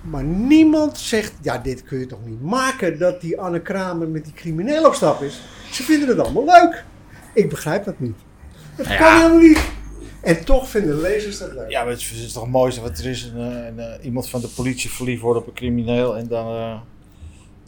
Maar 0.00 0.24
niemand 0.24 0.98
zegt, 0.98 1.32
ja 1.42 1.58
dit 1.58 1.82
kun 1.82 1.98
je 1.98 2.06
toch 2.06 2.24
niet 2.24 2.42
maken 2.42 2.98
dat 2.98 3.20
die 3.20 3.40
Anne 3.40 3.60
Kramer 3.60 4.08
met 4.08 4.24
die 4.24 4.32
crimineel 4.32 4.86
op 4.86 4.94
stap 4.94 5.22
is. 5.22 5.42
Ze 5.70 5.82
vinden 5.82 6.08
het 6.08 6.18
allemaal 6.18 6.44
leuk. 6.44 6.84
Ik 7.34 7.48
begrijp 7.48 7.84
dat 7.84 8.00
niet. 8.00 8.16
Dat 8.76 8.86
Nou 8.86 8.98
kan 8.98 9.16
helemaal 9.16 9.38
niet. 9.38 9.60
En 10.20 10.44
toch 10.44 10.68
vinden 10.68 11.00
lezers 11.00 11.38
dat 11.38 11.52
leuk. 11.52 11.70
Ja, 11.70 11.82
maar 11.82 11.90
het 11.90 12.00
is, 12.00 12.10
het 12.10 12.18
is 12.18 12.32
toch 12.32 12.48
mooiste 12.48 12.80
wat 12.80 12.98
er 12.98 13.06
is. 13.06 13.22
Een, 13.34 13.76
eh, 13.76 13.84
een, 13.84 14.04
iemand 14.04 14.28
van 14.28 14.40
de 14.40 14.48
politie 14.48 14.90
verliefd 14.90 15.22
worden 15.22 15.42
op 15.42 15.48
een 15.48 15.54
crimineel 15.54 16.16
en 16.16 16.28
dan 16.28 16.46
eh, 16.46 16.80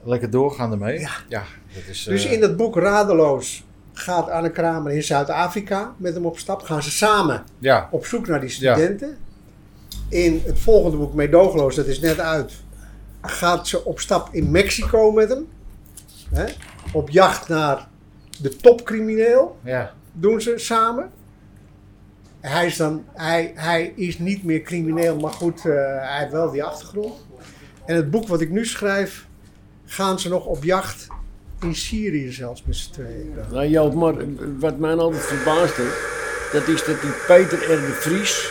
lekker 0.04 0.30
doorgaan 0.30 0.72
ermee. 0.72 0.98
Ja. 1.28 1.44
dat 1.74 1.82
is, 1.88 2.02
Dus 2.02 2.24
eh, 2.24 2.32
in 2.32 2.40
dat 2.40 2.56
boek 2.56 2.76
Radeloos 2.76 3.64
gaat 3.98 4.30
Anne 4.30 4.50
Kramer 4.50 4.92
in 4.92 5.02
Zuid-Afrika 5.02 5.94
met 5.96 6.14
hem 6.14 6.26
op 6.26 6.38
stap. 6.38 6.62
Gaan 6.62 6.82
ze 6.82 6.90
samen 6.90 7.44
ja. 7.58 7.88
op 7.90 8.06
zoek 8.06 8.26
naar 8.26 8.40
die 8.40 8.56
Ja. 8.60 8.74
studenten. 8.74 9.16
In 10.08 10.42
het 10.44 10.58
volgende 10.58 10.96
boek, 10.96 11.14
Meedogenloos, 11.14 11.74
dat 11.74 11.86
is 11.86 12.00
net 12.00 12.20
uit, 12.20 12.52
gaat 13.22 13.68
ze 13.68 13.84
op 13.84 14.00
stap 14.00 14.28
in 14.32 14.50
Mexico 14.50 15.10
met 15.10 15.28
hem. 15.28 15.48
Hè? 16.30 16.44
Op 16.92 17.10
jacht 17.10 17.48
naar 17.48 17.88
de 18.38 18.56
topcrimineel, 18.56 19.58
ja. 19.64 19.92
doen 20.12 20.40
ze 20.40 20.52
samen. 20.56 21.10
Hij 22.40 22.66
is, 22.66 22.76
dan, 22.76 23.04
hij, 23.12 23.52
hij 23.54 23.92
is 23.96 24.18
niet 24.18 24.44
meer 24.44 24.62
crimineel, 24.62 25.16
maar 25.16 25.32
goed, 25.32 25.58
eh, 25.58 25.72
hij 25.74 26.18
heeft 26.18 26.32
wel 26.32 26.50
die 26.50 26.64
achtergrond. 26.64 27.26
En 27.84 27.96
het 27.96 28.10
boek 28.10 28.28
wat 28.28 28.40
ik 28.40 28.50
nu 28.50 28.66
schrijf, 28.66 29.26
gaan 29.84 30.18
ze 30.18 30.28
nog 30.28 30.46
op 30.46 30.64
jacht 30.64 31.06
in 31.66 31.74
Syrië 31.74 32.32
zelfs 32.32 32.62
met 32.66 32.76
z'n 32.76 32.92
tweeën. 32.92 33.30
Nou 33.52 33.66
Joop, 33.66 33.94
maar 33.94 34.14
wat 34.58 34.78
mij 34.78 34.94
altijd 34.94 35.22
verbaast 35.22 35.76
heeft, 35.76 35.96
dat 36.52 36.68
is 36.68 36.84
dat 36.84 37.00
die 37.00 37.10
Peter 37.26 37.58
R. 37.58 37.66
de 37.86 37.92
Vries, 38.00 38.50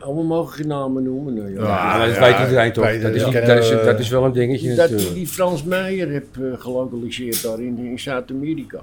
allemaal 0.00 0.24
mogen 0.24 0.54
geen 0.54 0.66
namen 0.66 1.02
noemen. 1.02 1.34
Nou. 1.34 1.52
Ja, 1.52 1.96
maar 1.96 2.06
dat 2.06 2.14
ja, 2.16 2.20
weet 2.20 2.38
iedereen 2.48 2.72
toch. 2.72 2.84
Peter, 2.84 3.02
dat, 3.02 3.14
is, 3.14 3.20
ja. 3.20 3.26
niet- 3.26 3.46
dat, 3.46 3.58
is, 3.58 3.68
dat 3.70 3.98
is 3.98 4.08
wel 4.08 4.24
een 4.24 4.32
dingetje 4.32 4.74
dat 4.74 4.90
natuurlijk. 4.90 5.14
die 5.14 5.26
Frans 5.26 5.62
Meijer 5.64 6.08
heeft 6.08 6.26
eh, 6.40 6.42
gelokaliseerd 6.60 7.42
daar 7.42 7.60
in, 7.60 7.78
in 7.78 7.98
Zuid-Amerika. 8.00 8.80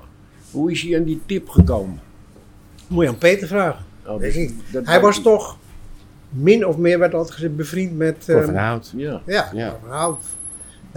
Hoe 0.52 0.72
is 0.72 0.82
hij 0.82 0.98
aan 0.98 1.04
die 1.04 1.22
tip 1.26 1.50
gekomen? 1.50 2.00
Moet 2.88 3.04
je 3.04 3.10
aan 3.10 3.18
Peter 3.18 3.48
vragen. 3.48 3.86
Oh, 4.06 4.20
Weet 4.20 4.34
dat- 4.34 4.52
dat 4.72 4.86
Hij 4.86 4.94
weet 4.94 5.04
was 5.04 5.18
ik. 5.18 5.24
toch 5.24 5.58
min 6.30 6.66
of 6.68 6.78
meer, 6.78 7.00
werd 7.00 7.14
altijd 7.14 7.34
gezegd, 7.34 7.56
bevriend 7.56 7.98
met... 7.98 8.16
Cor 8.26 8.36
ehm, 8.36 8.46
van 8.46 8.56
Hout. 8.56 8.94
Ja. 8.96 9.22
Ja, 9.26 9.50
Ja. 9.54 9.70
Cor 9.70 9.80
van 9.90 9.98
Hout. 9.98 10.22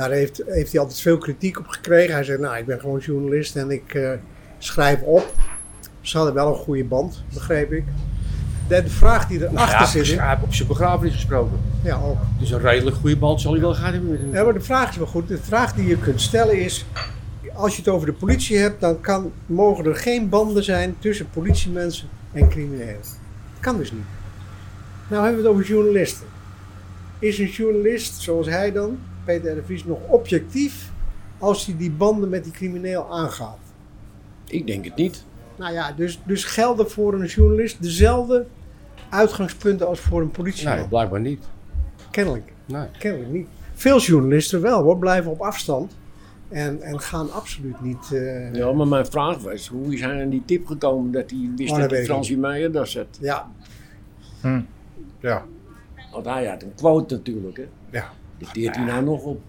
Daar 0.00 0.10
heeft, 0.10 0.42
heeft 0.46 0.72
hij 0.72 0.80
altijd 0.80 1.00
veel 1.00 1.18
kritiek 1.18 1.58
op 1.58 1.66
gekregen. 1.66 2.14
Hij 2.14 2.24
zei, 2.24 2.38
nou, 2.38 2.56
ik 2.56 2.66
ben 2.66 2.80
gewoon 2.80 2.98
journalist 2.98 3.56
en 3.56 3.70
ik 3.70 3.94
eh, 3.94 4.10
schrijf 4.58 5.00
op. 5.02 5.34
Ze 6.00 6.16
hadden 6.16 6.34
wel 6.34 6.48
een 6.48 6.54
goede 6.58 6.84
band, 6.84 7.22
begreep 7.34 7.72
ik. 7.72 7.84
De, 8.68 8.82
de 8.82 8.90
vraag 8.90 9.26
die 9.26 9.40
erachter 9.40 9.78
Ja, 9.80 10.04
zit, 10.04 10.18
hij 10.18 10.38
op 10.42 10.54
zijn 10.54 10.68
begrafenis 10.68 11.14
gesproken. 11.14 11.60
ja, 11.82 12.00
ook. 12.04 12.16
Dus 12.38 12.50
een 12.50 12.60
redelijk 12.60 12.96
goede 12.96 13.16
band 13.16 13.40
zal 13.40 13.52
hij 13.52 13.60
wel 13.60 13.74
gehad 13.74 13.92
hebben. 13.92 14.30
Ja, 14.32 14.44
maar 14.44 14.52
de 14.52 14.60
vraag 14.60 14.90
is 14.90 14.96
wel 14.96 15.06
goed. 15.06 15.28
De 15.28 15.38
vraag 15.38 15.74
die 15.74 15.86
je 15.86 15.98
kunt 15.98 16.20
stellen 16.20 16.60
is, 16.60 16.86
als 17.54 17.72
je 17.76 17.82
het 17.82 17.90
over 17.90 18.06
de 18.06 18.12
politie 18.12 18.58
hebt, 18.58 18.80
dan 18.80 19.00
kan, 19.00 19.32
mogen 19.46 19.84
er 19.84 19.96
geen 19.96 20.28
banden 20.28 20.64
zijn 20.64 20.96
tussen 20.98 21.30
politiemensen 21.30 22.08
en 22.32 22.48
criminelen. 22.48 23.00
Dat 23.02 23.60
kan 23.60 23.76
dus 23.76 23.92
niet. 23.92 24.04
Nou 25.08 25.24
hebben 25.24 25.42
we 25.42 25.48
het 25.48 25.56
over 25.56 25.68
journalisten. 25.68 26.26
Is 27.18 27.38
een 27.38 27.50
journalist, 27.50 28.20
zoals 28.20 28.46
hij 28.46 28.72
dan, 28.72 28.98
Peter 29.24 29.52
R. 29.52 29.54
de 29.54 29.62
Vries, 29.62 29.84
nog 29.84 29.98
objectief 30.08 30.90
als 31.38 31.66
hij 31.66 31.76
die 31.76 31.90
banden 31.90 32.28
met 32.28 32.44
die 32.44 32.52
crimineel 32.52 33.12
aangaat? 33.12 33.58
Ik 34.46 34.66
denk 34.66 34.84
het 34.84 34.96
niet. 34.96 35.24
Nou 35.56 35.72
ja, 35.72 35.92
dus, 35.92 36.20
dus 36.24 36.44
gelden 36.44 36.90
voor 36.90 37.14
een 37.14 37.26
journalist 37.26 37.82
dezelfde 37.82 38.46
uitgangspunten 39.08 39.86
als 39.88 40.00
voor 40.00 40.20
een 40.20 40.30
politieman? 40.30 40.76
Nee, 40.76 40.88
blijkbaar 40.88 41.20
niet. 41.20 41.44
Kennelijk. 42.10 42.52
Nee. 42.66 42.86
Kennelijk 42.98 43.30
niet. 43.32 43.46
Veel 43.72 43.98
journalisten 44.00 44.60
wel 44.60 44.82
hoor, 44.82 44.98
blijven 44.98 45.30
op 45.30 45.40
afstand. 45.40 45.96
En, 46.48 46.82
en 46.82 47.00
gaan 47.00 47.32
absoluut 47.32 47.80
niet. 47.80 48.12
eh, 48.12 48.54
Ja, 48.54 48.72
maar 48.72 48.88
mijn 48.88 49.06
vraag 49.06 49.38
was, 49.38 49.68
hoe 49.68 49.94
is 49.94 50.00
hij 50.00 50.22
aan 50.22 50.28
die 50.28 50.42
tip 50.44 50.66
gekomen 50.66 51.12
dat 51.12 51.30
hij 51.30 51.50
wist 51.56 51.72
Oh, 51.72 51.78
dat 51.78 51.90
dat 51.90 52.04
Fransie 52.04 52.38
Meijer 52.38 52.72
daar 52.72 52.86
zat? 52.86 53.06
ja, 53.20 53.50
ja. 55.20 55.44
Want 56.12 56.24
hij 56.26 56.46
had 56.46 56.62
een 56.62 56.74
quote 56.74 57.14
natuurlijk, 57.14 57.56
hè. 57.56 57.66
Ja. 57.90 58.10
Die 58.40 58.48
teert 58.52 58.76
hij 58.76 58.84
nou 58.84 59.04
nog 59.04 59.22
op. 59.22 59.40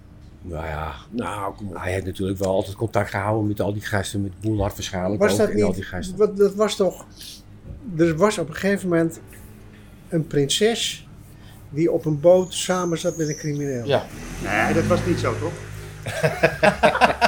Nou 0.42 0.66
ja, 0.66 0.92
Nou, 1.10 1.56
kom 1.56 1.68
op. 1.68 1.78
hij 1.78 1.92
heeft 1.92 2.06
natuurlijk 2.06 2.40
wel 2.40 2.50
altijd 2.54 2.76
contact 2.76 3.10
gehouden 3.10 3.48
met 3.48 3.62
al 3.62 3.74
die 3.74 3.82
gasten. 3.82 4.22
Met 4.22 4.40
Boelhard 4.42 4.74
waarschijnlijk 4.74 5.22
was 5.22 5.32
ook. 5.32 5.38
dat 5.38 5.50
en 5.50 5.62
al 5.62 5.68
niet? 5.68 5.76
die 5.76 5.84
gasten. 5.86 6.18
Wat, 6.18 6.38
dat 6.38 6.56
was 6.56 6.76
toch. 6.76 7.06
Er 7.98 8.18
was 8.18 8.38
op 8.38 8.48
een 8.48 8.54
gegeven 8.56 8.90
moment 8.90 9.20
een 10.10 10.28
prinses 10.28 11.08
die 11.70 11.92
op 11.92 12.06
een 12.06 12.20
boot 12.20 12.54
samen 12.54 12.98
zat 13.00 13.18
met 13.18 13.28
een 13.30 13.36
crimineel. 13.38 13.86
Ja. 13.86 14.06
Nee, 14.44 14.74
dat 14.74 14.86
was 14.86 15.00
niet 15.06 15.20
zo, 15.20 15.34
toch? 15.40 15.52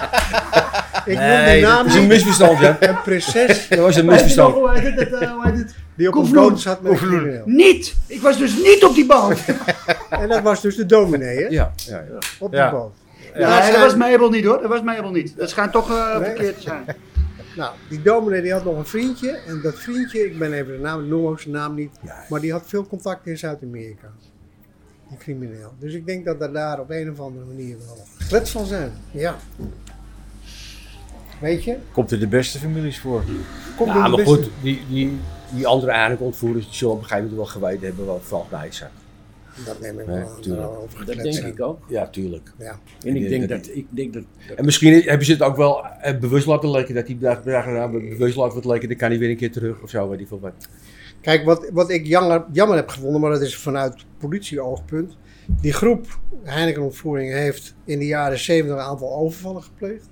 Ik 1.06 1.13
noem 1.17 1.26
Nee, 1.28 1.62
de 1.62 1.67
naam 1.67 1.78
dat 1.78 1.86
is 1.86 1.93
een 1.93 1.99
niet. 1.99 2.10
misverstand, 2.10 2.60
ja. 2.60 2.78
Een 2.80 3.02
prinses 3.02 3.67
Dat 3.67 3.80
was 3.80 3.95
een 3.95 4.06
misverstand. 4.06 4.54
Hoe 4.54 4.80
heet 4.80 4.99
het? 4.99 5.76
Die 5.95 6.08
op 6.08 6.13
een 6.15 6.21
Koevloen. 6.21 6.49
boot 6.49 6.60
zat 6.62 6.82
met 6.82 6.91
een 6.91 6.97
crimineel. 6.97 7.43
Niet! 7.45 7.95
Ik 8.08 8.21
was 8.21 8.38
dus 8.38 8.56
niet 8.56 8.84
op 8.84 8.95
die 8.95 9.06
boot. 9.06 9.39
En 10.10 10.29
dat 10.29 10.41
was 10.41 10.62
dus 10.62 10.75
de 10.75 10.86
dominee, 10.86 11.38
hè? 11.38 11.47
Ja, 11.47 11.73
ja, 11.75 12.03
ja. 12.10 12.17
Op 12.39 12.53
Ja. 12.53 12.69
die 12.69 12.79
boot. 12.79 12.93
Nou, 13.36 13.71
dat 13.71 13.82
was 13.82 13.95
Mabel 13.95 14.29
niet 14.29 14.45
hoor. 14.45 14.62
Dat 14.62 14.69
was 14.69 14.82
Mabel 14.82 15.12
niet. 15.12 15.34
Dat 15.38 15.49
schijnt 15.49 15.71
toch 15.71 15.89
eh, 15.91 16.17
Nee. 16.19 16.25
verkeerd 16.25 16.56
te 16.56 16.62
zijn. 16.62 16.84
Nou, 17.56 17.71
die 17.89 18.01
dominee 18.01 18.41
die 18.41 18.51
had 18.53 18.63
nog 18.63 18.77
een 18.77 18.86
vriendje. 18.86 19.29
En 19.29 19.60
dat 19.63 19.79
vriendje, 19.79 20.25
ik 20.25 20.38
ben 20.39 20.53
even 20.53 20.73
de 20.73 20.79
naam, 20.79 20.99
ik 21.03 21.08
noem 21.10 21.25
ook 21.25 21.39
zijn 21.39 21.53
naam 21.53 21.75
niet. 21.75 21.89
Maar 22.29 22.39
die 22.41 22.51
had 22.51 22.63
veel 22.65 22.88
contact 22.88 23.27
in 23.27 23.38
Zuid-Amerika. 23.38 24.08
Die 25.10 25.17
crimineel. 25.17 25.73
Dus 25.79 25.93
ik 25.93 26.06
denk 26.06 26.25
dat 26.25 26.41
er 26.41 26.53
daar 26.53 26.79
op 26.79 26.89
een 26.89 27.12
of 27.12 27.19
andere 27.19 27.45
manier 27.45 27.75
wel 27.86 27.97
glets 28.27 28.51
van 28.51 28.65
zijn. 28.65 28.91
Ja. 29.12 29.36
Weet 31.39 31.63
je? 31.63 31.75
Komt 31.91 32.12
er 32.12 32.19
de 32.19 32.27
beste 32.27 32.60
families 32.60 32.99
voor. 32.99 33.23
Komt 33.75 33.89
Ja, 33.89 33.95
in 33.95 34.03
de 34.03 34.10
maar 34.10 34.17
beste- 34.17 34.34
goed, 34.34 34.49
die, 34.62 34.82
die, 34.89 35.19
die 35.56 35.68
andere 35.68 35.92
eigenlijk 35.92 36.22
ontvoerders 36.22 36.66
die 36.66 36.74
zullen 36.76 36.94
op 36.94 37.00
een 37.02 37.08
gegeven 37.08 37.30
moment 37.30 37.52
wel 37.52 37.62
geweten 37.62 37.88
hebben 37.88 38.06
wat 38.06 38.22
valt 38.24 38.50
bij 38.50 38.72
zat. 38.72 38.88
Dat 39.66 39.80
neem 39.80 40.00
ik 40.00 40.06
Nee, 40.08 40.16
wel 40.18 40.30
aan, 40.30 40.42
tuurlijk. 40.42 40.68
al 40.68 40.78
over 40.78 41.06
Dat 41.06 41.16
denk 41.16 41.34
zijn. 41.34 41.48
ik 41.54 41.62
ook. 41.62 41.80
Ja, 41.88 42.08
tuurlijk. 42.08 42.52
Ja. 42.58 42.80
En 43.06 43.16
ik 43.16 43.30
denk 43.30 43.50
dat- 43.50 43.63
dat, 43.66 43.76
ik 43.76 43.86
denk 43.89 44.13
dat, 44.13 44.24
En 44.56 44.66
misschien 44.66 45.02
hebben 45.02 45.26
ze 45.26 45.32
het 45.32 45.42
ook 45.42 45.56
wel 45.56 45.86
eh, 45.86 46.20
bewust 46.20 46.46
laten 46.46 46.72
leken 46.72 46.96
dat 46.96 47.08
dacht, 47.20 47.46
nou, 47.46 47.92
bewust 48.10 48.36
laten 48.36 48.56
wat 48.56 48.66
leken, 48.66 48.88
dan 48.88 48.98
kan 48.98 49.10
hij 49.10 49.20
weer 49.20 49.30
een 49.30 49.38
keer 49.38 49.52
terug 49.52 49.82
of 49.82 49.89
zo, 49.89 50.10
weet 50.10 50.20
ik 50.20 50.28
veel 50.28 50.39
wat. 50.39 50.54
Kijk, 51.22 51.46
wat, 51.46 51.70
wat 51.74 51.89
ik 51.89 52.06
jammer, 52.06 52.46
jammer 52.52 52.76
heb 52.78 52.89
gevonden, 52.89 53.22
maar 53.22 53.32
dat 53.32 53.42
is 53.42 53.58
vanuit 53.58 54.06
politieoogpunt. 54.18 55.18
Die 55.62 55.74
groep 55.74 56.20
Heineken-ontvoering 56.44 57.32
heeft 57.32 57.76
in 57.86 58.00
de 58.00 58.06
jaren 58.06 58.39
70 58.39 58.76
een 58.76 58.82
aantal 58.84 59.16
overvallen 59.16 59.63
gepleegd. 59.63 60.10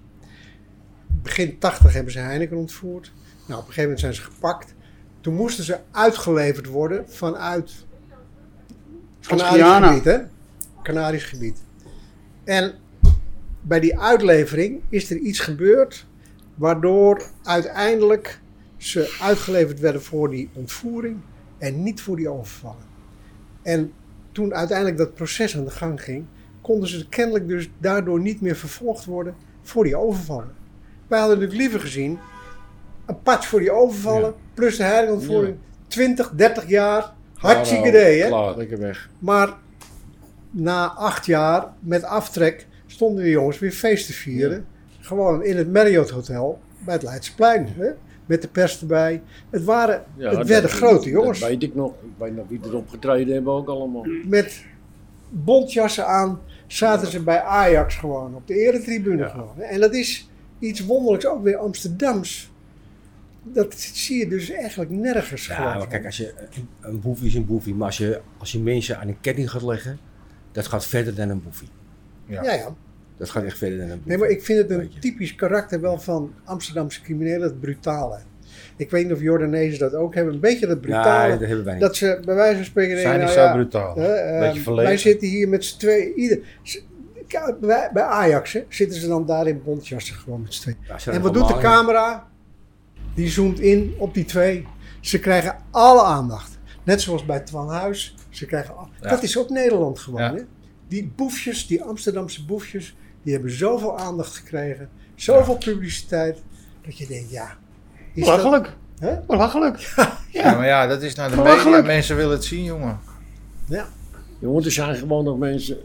Begin 1.22 1.60
80 1.60 1.94
hebben 1.94 2.12
ze 2.12 2.20
Heineken 2.20 2.58
ontvoerd. 2.58 3.12
Nou, 3.48 3.60
op 3.62 3.68
een 3.68 3.74
gegeven 3.74 3.82
moment 3.82 4.00
zijn 4.00 4.14
ze 4.14 4.22
gepakt. 4.22 4.74
Toen 5.22 5.34
moesten 5.34 5.64
ze 5.64 5.80
uitgeleverd 5.92 6.68
worden 6.68 7.10
vanuit 7.10 7.86
Canarisch 9.22 9.88
gebied, 9.88 10.04
hè? 10.04 10.18
Canarisch 10.84 11.26
gebied. 11.26 11.64
En 12.44 12.74
bij 13.62 13.80
die 13.80 14.00
uitlevering 14.00 14.82
is 14.90 15.10
er 15.10 15.18
iets 15.18 15.40
gebeurd 15.40 16.06
waardoor 16.56 17.24
uiteindelijk 17.44 18.40
ze 18.78 19.18
uitgeleverd 19.22 19.80
werden 19.80 20.02
voor 20.02 20.30
die 20.30 20.50
ontvoering 20.54 21.18
en 21.58 21.84
niet 21.84 22.02
voor 22.02 22.16
die 22.16 22.30
overvallen. 22.30 22.86
En 23.62 23.94
toen 24.32 24.54
uiteindelijk 24.54 24.98
dat 24.98 25.14
proces 25.14 25.58
aan 25.58 25.66
de 25.66 25.72
gang 25.72 26.04
ging, 26.04 26.26
konden 26.62 26.90
ze 26.90 27.10
kennelijk 27.10 27.48
dus 27.48 27.70
daardoor 27.80 28.20
niet 28.20 28.42
meer 28.42 28.56
vervolgd 28.56 29.06
worden 29.06 29.36
voor 29.62 29.84
die 29.84 29.96
overvallen. 29.96 30.52
Wij 31.08 31.20
hadden 31.20 31.38
natuurlijk 31.38 31.64
liever 31.64 31.80
gezien 31.80 32.20
een 33.06 33.22
patch 33.22 33.48
voor 33.48 33.60
die 33.60 33.72
overvallen, 33.72 34.34
plus 34.54 34.78
de 34.78 34.84
heiligontvoering, 34.84 35.56
20, 35.88 36.32
30 36.36 36.68
jaar, 36.70 37.14
hartstikke 37.36 37.88
idee 37.88 38.22
hè. 38.22 38.28
Klaar, 38.28 38.58
lekker 38.58 38.80
weg. 38.80 39.10
Maar 39.20 39.54
na 40.52 40.88
acht 40.94 41.26
jaar 41.26 41.68
met 41.80 42.04
aftrek 42.04 42.68
stonden 42.88 43.24
de 43.24 43.30
jongens 43.30 43.60
weer 43.60 43.72
feest 43.72 44.06
te 44.06 44.14
vieren. 44.14 44.66
Gewoon 45.00 45.44
in 45.44 45.58
het 45.58 45.74
Marriott 45.74 46.10
Hotel 46.10 46.60
bij 46.86 46.94
het 46.94 47.04
Leidseplein. 47.04 47.68
Hè? 47.78 47.90
Met 48.26 48.42
de 48.42 48.48
pers 48.48 48.82
erbij. 48.82 49.22
Het, 49.50 49.64
waren, 49.64 50.04
Ja, 50.16 50.28
het 50.28 50.38
dat- 50.38 50.48
werden 50.48 50.70
grote 50.70 51.10
jongens. 51.10 51.40
Dat 51.40 51.50
weet 51.50 51.64
ik 51.64 51.76
nog. 51.76 51.92
Ik 51.92 52.10
weet 52.18 52.36
nog 52.36 52.46
wie 52.48 52.60
erop 52.64 52.90
getreden 52.90 53.34
hebben 53.34 53.54
ook 53.54 53.68
allemaal. 53.68 54.06
Met 54.26 54.66
bontjassen 55.30 56.08
aan 56.08 56.40
zaten 56.68 57.08
ze 57.08 57.24
bij 57.24 57.42
Ajax 57.42 57.96
gewoon 57.96 58.36
op 58.36 58.48
de 58.48 58.54
eretribune 58.54 59.18
Ja. 59.24 59.28
gewoon. 59.30 59.60
En 59.60 59.80
dat 59.80 59.94
is 59.94 60.30
iets 60.60 60.86
wonderlijks, 60.86 61.26
ook 61.28 61.44
weer 61.44 61.58
Amsterdams. 61.58 62.51
Dat 63.44 63.74
zie 63.78 64.18
je 64.18 64.28
dus 64.28 64.50
eigenlijk 64.50 64.90
nergens 64.92 65.48
Ja, 65.48 65.56
gewoon. 65.56 65.78
maar 65.78 65.88
kijk, 65.88 66.06
als 66.06 66.18
je, 66.18 66.34
een 66.82 67.00
boefie 67.00 67.28
is 67.28 67.36
een 67.36 67.46
boefie, 67.46 67.76
maar 67.76 67.86
als 67.88 67.98
je, 67.98 68.22
als 68.38 68.52
je 68.52 68.60
mensen 68.60 68.98
aan 69.00 69.08
een 69.08 69.20
ketting 69.22 69.52
gaat 69.52 69.62
leggen, 69.64 70.00
dat 70.52 70.68
gaat 70.68 70.86
verder 70.86 71.16
dan 71.16 71.30
een 71.30 71.44
boefie. 71.44 71.68
ja, 72.26 72.44
ja. 72.54 72.76
Dat 73.18 73.30
gaat 73.30 73.44
echt 73.44 73.58
verder 73.58 73.78
dan 73.78 73.90
een 73.90 73.94
boefie. 73.96 74.10
Nee, 74.10 74.18
maar 74.18 74.30
ik 74.30 74.44
vind 74.44 74.60
het 74.60 74.70
een 74.70 74.92
typisch 75.00 75.36
karakter 75.36 75.82
wel 75.82 76.00
van 76.00 76.34
Amsterdamse 76.44 77.02
criminelen, 77.02 77.42
het 77.42 77.60
brutale. 77.60 78.20
Ik 78.76 78.90
weet 78.90 79.04
niet 79.04 79.14
of 79.14 79.22
Jordanezen 79.22 79.80
dat 79.80 79.94
ook 79.94 80.16
hebben, 80.16 80.34
een 80.34 80.40
beetje 80.40 80.68
dat 80.68 80.82
brutale. 80.82 81.28
Nee, 81.30 81.38
dat 81.38 81.48
hebben 81.48 81.66
wij 81.66 81.74
niet. 81.74 81.82
dat 81.84 81.96
ze 81.96 82.20
bij 82.26 82.36
wijze 82.36 82.56
van 82.56 82.66
spreken 82.66 83.00
Zijn 83.00 83.14
niet 83.20 83.22
nou 83.24 83.34
zo 83.40 83.44
ja, 83.44 83.54
brutaal. 83.54 83.96
eh, 83.96 84.40
Beetje 84.40 84.62
verlegen. 84.62 84.86
wij 84.90 84.98
zitten 84.98 85.28
hier 85.28 85.50
met 85.50 85.66
z'n. 85.66 86.12
Ieder, 86.16 86.40
Kijk, 87.28 87.60
bij, 87.60 88.02
Ajax 88.04 88.54
hè, 88.54 88.64
zitten 88.70 89.00
ze 89.00 89.08
dan 89.08 89.26
daar 89.26 89.48
in 89.48 89.62
bontjassen 89.64 90.16
gewoon 90.16 90.42
met 90.42 90.54
z'n 90.54 90.62
tweeën. 90.62 90.78
Ja, 91.06 91.12
En 91.12 91.22
wat 91.22 91.34
doet 91.34 91.48
de 91.48 91.58
camera? 91.58 92.31
Die 93.16 93.30
zoomt 93.30 93.60
in 93.60 93.94
op 93.98 94.14
die 94.14 94.26
twee. 94.26 94.68
Ze 95.00 95.20
krijgen 95.20 95.56
alle 95.72 96.04
aandacht. 96.04 96.60
Net 96.84 97.02
zoals 97.02 97.26
bij 97.26 97.40
Twan 97.40 97.70
Huis. 97.70 98.16
Ze 98.30 98.46
krijgen 98.46 98.76
al- 98.78 98.90
Ja. 99.02 99.10
Dat 99.10 99.24
is 99.24 99.38
ook 99.38 99.50
Nederland 99.50 100.00
gewoon. 100.00 100.22
Ja. 100.22 100.34
Hè? 100.34 100.42
Die 100.88 101.12
boefjes, 101.16 101.68
die 101.68 101.84
Amsterdamse 101.84 102.46
boefjes, 102.46 102.96
die 103.24 103.34
hebben 103.34 103.52
zoveel 103.52 103.98
aandacht 104.00 104.36
gekregen. 104.36 104.90
Zoveel 105.16 105.58
publiciteit. 105.58 106.38
Dat 106.86 106.98
je 106.98 107.08
denkt, 107.08 107.30
ja. 107.32 107.58
Is 108.14 108.26
dat, 108.26 108.38
Belachelijk. 108.38 108.74
Belachelijk. 109.28 109.80
Ja, 110.32 110.56
maar 110.56 110.66
ja, 110.66 110.88
dat 110.88 111.02
is 111.02 111.16
naar 111.16 111.30
de 111.30 111.36
Belachelijk. 111.36 111.66
media. 111.66 111.82
Mensen 111.94 112.16
willen 112.16 112.32
het 112.32 112.44
zien, 112.44 112.64
jongen. 112.64 113.00
Jongen, 114.40 114.64
er 114.64 114.72
zijn 114.72 114.96
gewoon 114.96 115.24
nog 115.24 115.38
mensen 115.38 115.78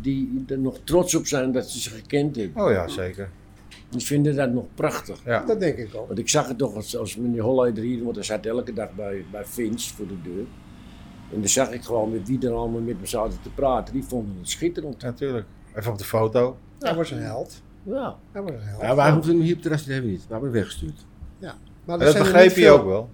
die 0.00 0.44
er 0.48 0.58
nog 0.58 0.76
trots 0.84 1.14
op 1.14 1.26
zijn 1.26 1.52
dat 1.52 1.68
ze 1.70 1.80
ze 1.80 1.90
gekend 1.90 2.36
hebben. 2.36 2.64
Oh 2.64 2.70
ja, 2.70 2.88
zeker. 2.88 3.28
Die 3.92 4.00
vinden 4.06 4.36
dat 4.36 4.52
nog 4.52 4.64
prachtig. 4.74 5.20
Ja. 5.24 5.44
dat 5.46 5.60
denk 5.60 5.76
ik 5.76 5.94
ook. 5.94 6.06
Want 6.06 6.18
ik 6.18 6.28
zag 6.28 6.48
het 6.48 6.58
toch 6.58 6.74
als, 6.74 6.96
als 6.96 7.16
meneer 7.16 7.42
Holleder 7.42 7.84
hier, 7.84 8.02
want 8.04 8.14
hij 8.14 8.24
zat 8.24 8.46
elke 8.46 8.72
dag 8.72 8.94
bij, 8.94 9.24
bij 9.32 9.44
Vince 9.44 9.94
voor 9.94 10.06
de 10.06 10.22
deur. 10.22 10.44
En 11.32 11.38
dan 11.40 11.48
zag 11.48 11.70
ik 11.70 11.82
gewoon 11.82 12.12
met 12.12 12.28
wie 12.28 12.46
er 12.46 12.52
allemaal 12.52 12.80
met 12.80 13.00
me 13.00 13.06
zaten 13.06 13.38
te 13.42 13.50
praten. 13.50 13.94
Die 13.94 14.02
vonden 14.04 14.36
het 14.38 14.48
schitterend. 14.48 15.02
Natuurlijk. 15.02 15.46
Even 15.74 15.92
op 15.92 15.98
de 15.98 16.04
foto. 16.04 16.56
Hij 16.78 16.94
was 16.94 17.10
een 17.10 17.18
held. 17.22 17.62
Ja. 17.82 18.16
Hij 18.32 18.42
was 18.42 18.50
een 18.52 18.60
held. 18.60 18.82
Ja, 18.82 18.94
wij 18.96 19.10
hoefden 19.10 19.34
hem 19.34 19.42
hier 19.44 19.54
op 19.56 19.62
terras 19.62 19.82
te 19.82 19.92
hebben 19.92 20.10
niet. 20.10 20.20
We 20.26 20.32
hebben 20.32 20.50
hem 20.50 20.58
weggestuurd. 20.58 21.04
Maar 21.84 21.98
En 21.98 22.04
dat 22.04 22.12
zijn 22.12 22.22
begreep 22.24 22.50
veel- 22.50 22.78
ook 22.78 22.84
wel. 22.84 23.10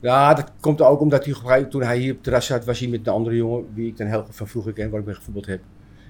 Ja, 0.00 0.34
dat 0.34 0.52
komt 0.60 0.80
ook 0.80 1.00
omdat 1.00 1.24
hij, 1.24 1.64
toen 1.64 1.82
hij 1.82 1.98
hier 1.98 2.08
op 2.10 2.14
het 2.14 2.24
terras 2.24 2.46
zat, 2.46 2.64
was 2.64 2.78
hij 2.78 2.88
met 2.88 3.06
een 3.06 3.12
andere 3.12 3.36
jongen, 3.36 3.64
wie 3.74 3.86
ik 3.88 3.96
dan 3.96 4.06
heel 4.06 4.26
van 4.30 4.46
vroeger 4.48 4.72
ken, 4.72 4.90
waar 4.90 5.00
ik 5.00 5.06
mee 5.06 5.14
gevoetbald 5.14 5.46
heb. 5.46 5.60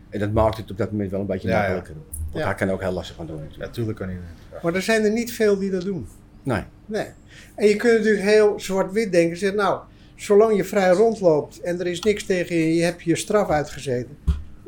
En 0.08 0.18
dat 0.20 0.32
maakte 0.32 0.60
het 0.60 0.70
op 0.70 0.76
dat 0.76 0.90
moment 0.90 1.10
wel 1.10 1.20
een 1.20 1.26
beetje 1.26 1.48
Ja, 1.48 1.66
ja. 1.66 1.74
makkelijker. 1.74 2.04
Want 2.32 2.44
Ja. 2.44 2.50
hij 2.50 2.54
kan 2.54 2.70
ook 2.70 2.80
heel 2.80 2.92
lastig 2.92 3.16
gaan 3.16 3.26
doen 3.26 3.36
natuurlijk. 3.36 3.66
natuurlijk 3.66 3.98
kan 3.98 4.06
hij 4.06 4.16
niet. 4.16 4.62
Maar 4.62 4.74
er 4.74 4.82
zijn 4.82 5.04
er 5.04 5.10
niet 5.12 5.32
veel 5.32 5.58
die 5.58 5.70
dat 5.70 5.82
doen. 5.82 6.06
Nee. 6.42 6.62
Nee. 6.86 7.06
En 7.54 7.66
je 7.68 7.76
kunt 7.76 7.92
natuurlijk 7.98 8.24
heel 8.24 8.60
zwart-wit 8.60 9.12
denken. 9.12 9.36
Zeg, 9.36 9.54
nou, 9.54 9.80
zolang 10.16 10.56
je 10.56 10.64
vrij 10.64 10.90
rondloopt 10.90 11.60
en 11.60 11.80
er 11.80 11.86
is 11.86 12.00
niks 12.00 12.24
tegen 12.24 12.56
je, 12.56 12.74
je 12.74 12.82
hebt 12.82 13.02
je 13.02 13.16
straf 13.16 13.48
uitgezeten. 13.48 14.16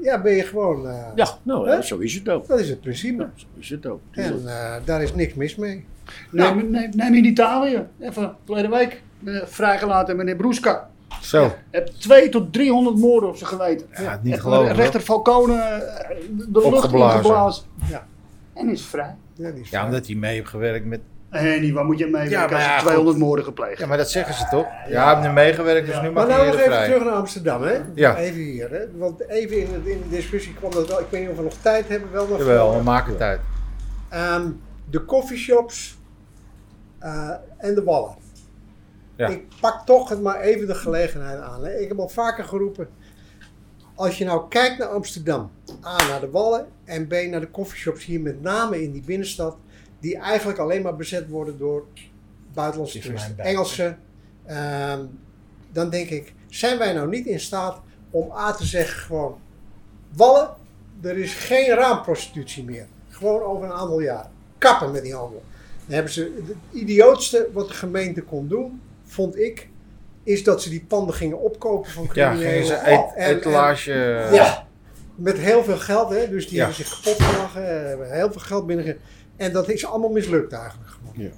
Ja, 0.01 0.21
ben 0.23 0.33
je 0.33 0.43
gewoon. 0.43 0.89
eh, 0.89 1.07
Ja, 1.15 1.29
nou 1.43 1.69
Hè? 1.71 1.83
zo 1.83 1.99
is 1.99 2.15
het 2.15 2.29
ook. 2.29 2.47
Dat 2.47 2.61
is 2.61 2.69
het 2.69 2.81
principe. 2.81 3.23
Ja, 3.23 3.31
zo 3.35 3.47
is 3.59 3.71
het 3.71 3.87
ook. 3.87 4.01
En 4.11 4.43
eh, 4.49 4.75
daar 4.85 5.03
is 5.03 5.15
niks 5.15 5.35
mis 5.35 5.57
mee. 5.57 5.85
Neem, 6.31 6.71
neem, 6.71 6.91
neem 6.97 7.15
in 7.15 7.25
Italië. 7.25 7.87
Even 8.01 8.37
verleden 8.45 8.71
week. 8.71 9.03
eh, 9.25 9.43
vrijgelaten 9.47 10.17
meneer 10.17 10.37
Brusca. 10.37 10.91
Zo. 11.25 11.53
Heb 11.71 11.87
2 11.87 12.29
tot 12.29 12.53
300 12.53 12.97
moorden 12.97 13.29
op 13.29 13.37
zijn 13.37 13.49
geweten. 13.51 13.87
Ja, 13.97 14.11
het 14.11 14.23
niet 14.23 14.41
geloven. 14.41 14.75
Rechter 14.75 15.01
Falcone 15.01 15.57
eh, 15.59 16.17
de 16.29 16.71
lucht 16.71 16.93
ingeblazen. 16.93 17.65
Ja. 17.91 18.07
En 18.55 18.69
is 18.69 18.85
vrij. 18.87 19.15
Ja, 19.35 19.51
Ja, 19.71 19.85
omdat 19.85 20.07
hij 20.07 20.15
mee 20.15 20.35
heeft 20.35 20.49
gewerkt 20.49 20.87
met... 20.87 21.01
En 21.31 21.61
die, 21.61 21.75
waar 21.75 21.85
moet 21.85 21.99
je 21.99 22.07
mee 22.07 22.29
Ja, 22.29 22.31
werken 22.31 22.51
maar 22.51 22.59
als 22.59 22.65
ja, 22.71 22.77
er 22.77 22.83
200 22.83 23.19
moorden 23.19 23.45
gepleegd? 23.45 23.79
Ja, 23.79 23.87
maar 23.87 23.97
dat 23.97 24.11
zeggen 24.11 24.35
ze 24.35 24.47
toch? 24.51 24.67
Ja, 24.89 25.05
hij 25.05 25.15
heeft 25.15 25.27
nu 25.27 25.33
meegewerkt, 25.33 25.87
dus 25.87 26.01
nu 26.01 26.11
Maar 26.11 26.13
mag 26.13 26.27
nou 26.29 26.39
hij 26.41 26.47
nog 26.47 26.57
even 26.61 26.73
vrij. 26.73 26.85
terug 26.87 27.05
naar 27.05 27.13
Amsterdam, 27.13 27.63
hè? 27.63 27.79
Ja. 27.95 28.17
Even 28.17 28.41
hier, 28.41 28.71
hè? 28.71 28.99
Want 28.99 29.29
even 29.29 29.59
in, 29.59 29.69
in 29.85 30.03
de 30.03 30.09
discussie 30.09 30.55
kwam 30.55 30.71
dat 30.71 30.89
wel. 30.89 31.01
Ik 31.01 31.07
weet 31.11 31.21
niet 31.21 31.31
of 31.31 31.37
we 31.37 31.43
nog 31.43 31.55
tijd 31.63 31.89
hebben, 31.89 32.13
wel 32.13 32.27
nog. 32.29 32.39
Jawel, 32.39 32.77
we 32.77 32.83
maken 32.83 33.17
tijd. 33.17 33.41
Ehm, 34.09 34.47
de 34.91 35.05
coffeeshops 35.05 35.99
eh, 36.99 37.31
en 37.57 37.75
de 37.75 37.83
wallen. 37.85 38.15
Ja. 39.17 39.29
Ik 39.29 39.45
pak 39.61 39.87
toch 39.87 40.09
het 40.09 40.23
maar 40.23 40.41
even 40.41 40.67
de 40.67 40.75
gelegenheid 40.75 41.41
aan. 41.41 41.65
Hè. 41.65 41.79
Ik 41.79 41.89
heb 41.89 41.99
al 41.99 42.09
vaker 42.09 42.45
geroepen. 42.45 42.89
Als 43.95 44.19
je 44.19 44.25
nou 44.25 44.49
kijkt 44.49 44.79
naar 44.79 44.89
Amsterdam, 44.89 45.51
A 45.85 46.07
naar 46.09 46.21
de 46.21 46.31
wallen 46.31 46.67
en 46.85 47.07
B 47.07 47.13
naar 47.13 47.41
de 47.41 47.51
coffeeshops 47.51 48.05
hier 48.05 48.21
met 48.21 48.43
name 48.43 48.83
in 48.83 48.93
die 48.93 49.03
binnenstad, 49.05 49.57
die 50.01 50.19
eigenlijk 50.19 50.59
alleen 50.59 50.83
maar 50.83 50.97
bezet 50.97 51.29
worden 51.29 51.59
door 51.59 51.87
buitenlandse 52.55 52.99
toeristen. 52.99 53.39
Engelsen. 53.39 53.99
ehm, 54.47 55.05
dan 55.73 55.91
denk 55.91 56.09
ik, 56.09 56.35
zijn 56.49 56.79
wij 56.79 56.93
nou 56.93 57.09
niet 57.09 57.27
in 57.27 57.41
staat 57.41 57.81
om 58.11 58.33
A 58.33 58.53
te 58.53 58.65
zeggen 58.65 58.99
gewoon, 59.03 59.39
wallen, 60.17 60.55
er 61.03 61.19
is 61.19 61.35
geen 61.35 61.69
raamprostitutie 61.69 62.65
meer. 62.65 62.87
Gewoon 63.09 63.43
over 63.43 63.65
een 63.65 63.73
aantal 63.73 64.01
jaar. 64.01 64.31
Kappen 64.59 64.91
met 64.91 65.03
die 65.03 65.15
handel. 65.15 65.43
Dan 65.87 65.95
hebben 65.95 66.13
ze, 66.13 66.43
het 66.47 66.57
idiootste 66.71 67.49
wat 67.53 67.69
de 67.69 67.75
gemeente 67.75 68.23
kon 68.23 68.49
doen, 68.49 68.81
vond 69.15 69.39
ik, 69.39 69.69
is 70.23 70.45
dat 70.45 70.63
ze 70.63 70.71
die 70.71 70.85
panden 70.89 71.15
gingen 71.15 71.41
opkopen 71.41 71.91
van 71.91 72.03
Ja, 72.05 72.11
criminelen. 72.11 72.51
gingen 72.51 72.67
ze 72.67 72.75
En- 72.75 73.37
etalage... 73.37 73.93
ja, 74.33 74.67
met 75.15 75.39
heel 75.39 75.65
veel 75.65 75.77
geld, 75.77 76.11
hè? 76.11 76.29
dus 76.29 76.49
die 76.49 76.57
Ja. 76.57 76.65
hebben 76.67 76.85
zich 76.87 77.01
kapot 77.01 77.23
gelachen, 77.27 77.81
eh, 77.81 77.87
hebben 77.87 78.13
heel 78.13 78.33
veel 78.33 78.41
geld 78.41 78.67
binnen. 78.67 78.97
En 79.37 79.53
dat 79.53 79.69
is 79.69 79.87
allemaal 79.87 80.11
mislukt 80.11 80.53
eigenlijk 80.53 80.91
gewoon. 80.91 81.13
Ja. 81.27 81.31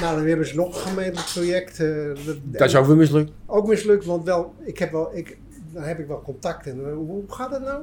Nou, 0.00 0.16
dan 0.16 0.26
hebben 0.26 0.46
ze 0.46 0.54
nog 0.54 0.74
een 0.74 0.88
gemeentelijk 0.88 1.28
project. 1.32 1.80
eh, 1.80 2.26
dat, 2.26 2.36
Dat 2.44 2.68
is 2.68 2.76
ook 2.76 2.86
weer 2.86 2.96
mislukt. 2.96 3.30
ook 3.46 3.66
mislukt, 3.66 4.04
want 4.04 4.24
wel, 4.24 4.54
ik 4.64 4.78
heb 4.78 4.92
wel, 4.92 5.16
ik, 5.16 5.38
dan 5.72 5.82
heb 5.82 5.98
ik 5.98 6.06
wel 6.06 6.22
contact. 6.22 6.66
En 6.66 6.86
eh, 6.86 6.92
hoe 6.94 7.22
gaat 7.28 7.50
het 7.50 7.62
nou? 7.62 7.80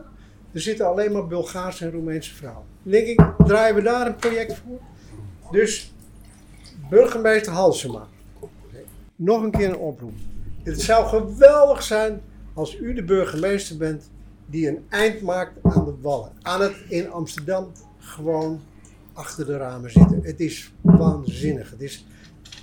Er 0.54 0.62
zitten 0.62 0.86
alleen 0.88 1.12
maar 1.12 1.28
Bulgaarse 1.28 1.86
en 1.86 1.92
Roemeense 1.92 2.36
vrouwen. 2.36 2.64
Dan 2.84 2.92
denk 2.92 3.08
ik, 3.08 3.26
draaien 3.46 3.76
we 3.76 3.82
daar 3.82 4.08
een 4.08 4.16
project 4.16 4.62
voor? 4.68 4.80
Dus, 5.52 5.94
burgemeester 6.90 7.54
Halsema. 7.54 8.08
Nog 9.16 9.42
een 9.44 9.52
keer 9.52 9.70
een 9.70 9.78
oproep. 9.78 10.14
Het 10.64 10.82
zou 10.82 11.08
geweldig 11.08 11.84
zijn 11.84 12.22
als 12.54 12.80
u 12.80 12.94
de 12.94 13.04
burgemeester 13.04 13.78
bent 13.78 14.10
die 14.46 14.68
een 14.68 14.86
eind 14.90 15.22
maakt 15.22 15.52
aan 15.64 15.86
de 15.86 15.96
wallen. 16.02 16.32
Aan 16.42 16.62
het 16.62 16.76
in 16.90 17.12
Amsterdam 17.12 17.72
gewoon 17.98 18.62
achter 19.14 19.46
de 19.46 19.58
ramen 19.58 19.92
zitten. 19.92 20.20
Het 20.24 20.40
is 20.40 20.74
waanzinnig. 20.82 21.70
Het 21.70 21.82
is, 21.82 22.06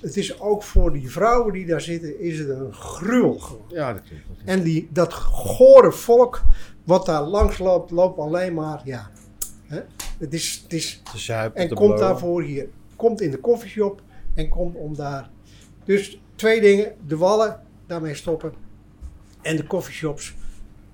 het 0.00 0.16
is 0.16 0.40
ook 0.40 0.62
voor 0.62 0.92
die 0.92 1.10
vrouwen 1.10 1.52
die 1.52 1.66
daar 1.66 1.80
zitten, 1.80 2.20
is 2.20 2.38
het 2.38 2.48
een 2.48 2.72
gruwel 2.72 3.38
gewoon. 3.38 3.66
Ja, 3.68 3.92
dat 3.92 4.02
klopt. 4.02 4.40
En 4.44 4.62
die, 4.62 4.88
dat 4.92 5.12
gore 5.12 5.92
volk 5.92 6.42
wat 6.84 7.06
daar 7.06 7.22
langs 7.22 7.58
loopt, 7.58 7.90
loopt 7.90 8.18
alleen 8.18 8.54
maar, 8.54 8.80
ja. 8.84 9.10
Hè? 9.66 9.80
Het 10.18 10.34
is, 10.34 10.60
het 10.62 10.72
is, 10.72 11.02
en 11.54 11.74
komt 11.74 11.98
daarvoor 11.98 12.42
hier. 12.42 12.68
Komt 12.96 13.20
in 13.20 13.30
de 13.30 13.38
koffieshop 13.38 14.02
en 14.34 14.48
komt 14.48 14.76
om 14.76 14.96
daar. 14.96 15.30
Dus 15.84 16.20
twee 16.34 16.60
dingen. 16.60 16.92
De 17.06 17.16
wallen, 17.16 17.60
daarmee 17.86 18.14
stoppen. 18.14 18.52
En 19.42 19.56
de 19.56 19.64
koffieshops. 19.66 20.34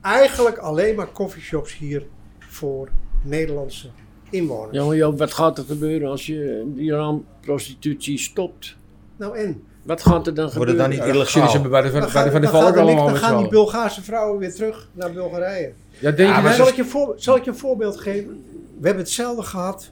Eigenlijk 0.00 0.56
alleen 0.58 0.94
maar 0.94 1.06
koffieshops 1.06 1.76
hier 1.78 2.06
voor 2.38 2.88
Nederlandse 3.22 3.88
inwoners. 4.30 4.76
Ja, 4.76 4.84
maar 4.84 4.96
Joop, 4.96 5.18
wat 5.18 5.32
gaat 5.32 5.58
er 5.58 5.64
gebeuren 5.64 6.08
als 6.10 6.26
je 6.26 6.64
die 6.74 6.90
raamprostitutie 6.92 8.18
stopt? 8.18 8.76
Nou 9.16 9.36
en? 9.38 9.62
Wat 9.82 10.02
gaat 10.02 10.26
er 10.26 10.34
dan 10.34 10.50
gebeuren? 10.50 10.76
dan 10.76 10.90
niet 10.90 10.98
illegaal? 10.98 11.62
Bij 11.68 11.82
de, 11.82 11.90
Dan, 11.90 12.00
bij 12.00 12.02
de 12.02 12.08
gaan- 12.08 12.30
Van 12.30 12.40
de 12.40 12.48
Valk 12.48 12.76
allemaal 12.76 13.06
dan 13.06 13.16
gaan 13.16 13.38
die? 13.38 13.48
Bulgaarse 13.48 14.02
vrouwen 14.02 14.38
weer 14.38 14.54
terug 14.54 14.88
naar 14.92 15.12
Bulgarije. 15.12 15.72
Ja, 15.98 16.10
denk 16.10 16.28
Ja, 16.30 16.48
je 16.48 16.54
zal, 16.54 16.68
ik 16.68 16.74
je 16.74 16.84
voor, 16.84 17.14
zal 17.16 17.36
ik 17.36 17.44
je 17.44 17.50
een 17.50 17.56
voorbeeld 17.56 17.96
geven? 18.00 18.44
We 18.80 18.86
hebben 18.86 19.04
hetzelfde 19.04 19.42
gehad 19.42 19.90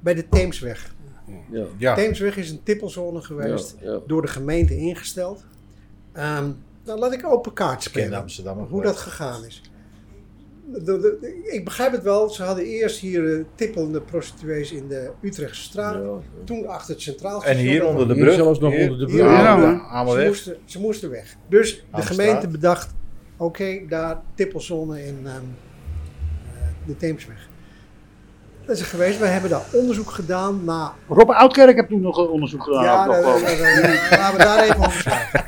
bij 0.00 0.14
de 0.14 0.28
Theemsweg. 0.28 0.94
Ja. 1.50 1.64
Ja, 1.78 1.94
Theemsweg 1.94 2.36
is 2.36 2.50
een 2.50 2.62
tippelzone 2.62 3.20
geweest. 3.22 3.76
Ja, 3.80 3.90
ja. 3.92 3.98
door 4.06 4.22
de 4.22 4.28
gemeente 4.28 4.76
ingesteld. 4.76 5.44
Ehm, 6.12 6.50
nou, 6.84 6.98
laat 6.98 7.12
ik 7.12 7.26
open 7.26 7.52
kaart 7.52 7.82
spelen. 7.82 8.24
Hoe 8.68 8.82
dat 8.82 8.96
gegaan 8.96 9.44
is. 9.44 9.62
De- 10.72 10.82
de- 10.84 11.48
ik 11.50 11.64
begrijp 11.64 11.92
het 11.92 12.02
wel. 12.02 12.28
Ze 12.28 12.42
hadden 12.42 12.64
eerst 12.64 12.98
hier 13.00 13.36
eh, 13.38 13.44
tippelende 13.54 14.00
prostituees 14.00 14.72
in 14.72 14.88
de 14.88 15.10
Utrechtse 15.22 15.62
straat. 15.62 15.94
Ja. 15.94 16.44
Toen 16.44 16.66
achter 16.66 16.94
het 16.94 17.02
Centraal 17.02 17.34
En 17.34 17.40
Station. 17.40 17.66
hier 17.66 17.86
onder 17.86 18.08
de 18.08 18.14
Hier 18.14 18.22
brug. 18.22 18.34
zelfs 18.36 18.58
nog 18.58 18.72
hier. 18.74 18.90
onder 18.90 18.98
de 18.98 19.04
brug. 19.06 19.20
Ze 20.14 20.26
moesten, 20.26 20.56
ze 20.64 20.80
moesten 20.80 21.10
weg. 21.10 21.36
Dus 21.48 21.74
de 21.76 21.82
Aan 21.90 22.00
de 22.00 22.06
gemeente 22.06 22.36
straat. 22.36 22.52
bedacht, 22.52 22.94
oké, 23.36 23.80
daar 23.88 24.22
tippelzone 24.34 25.04
in 25.06 25.18
ehm, 25.24 25.26
eh, 25.26 25.36
de 26.86 26.96
Theemsweg. 26.96 27.48
Dat 28.70 28.78
is 28.78 28.84
er 28.84 28.90
geweest. 28.90 29.18
Wij 29.18 29.32
hebben 29.32 29.50
daar 29.50 29.62
onderzoek 29.72 30.10
gedaan 30.10 30.64
naar 30.64 30.92
Rob 31.08 31.30
Oudkerk 31.30 31.76
heeft 31.76 31.88
toen 31.88 32.00
nog 32.00 32.28
onderzoek 32.28 32.62
gedaan. 32.62 32.84
Ja, 32.84 33.06
laten 33.06 34.32
we 34.32 34.38
daar 34.38 34.62
even 34.62 34.76
over 34.76 35.02
praten. 35.02 35.44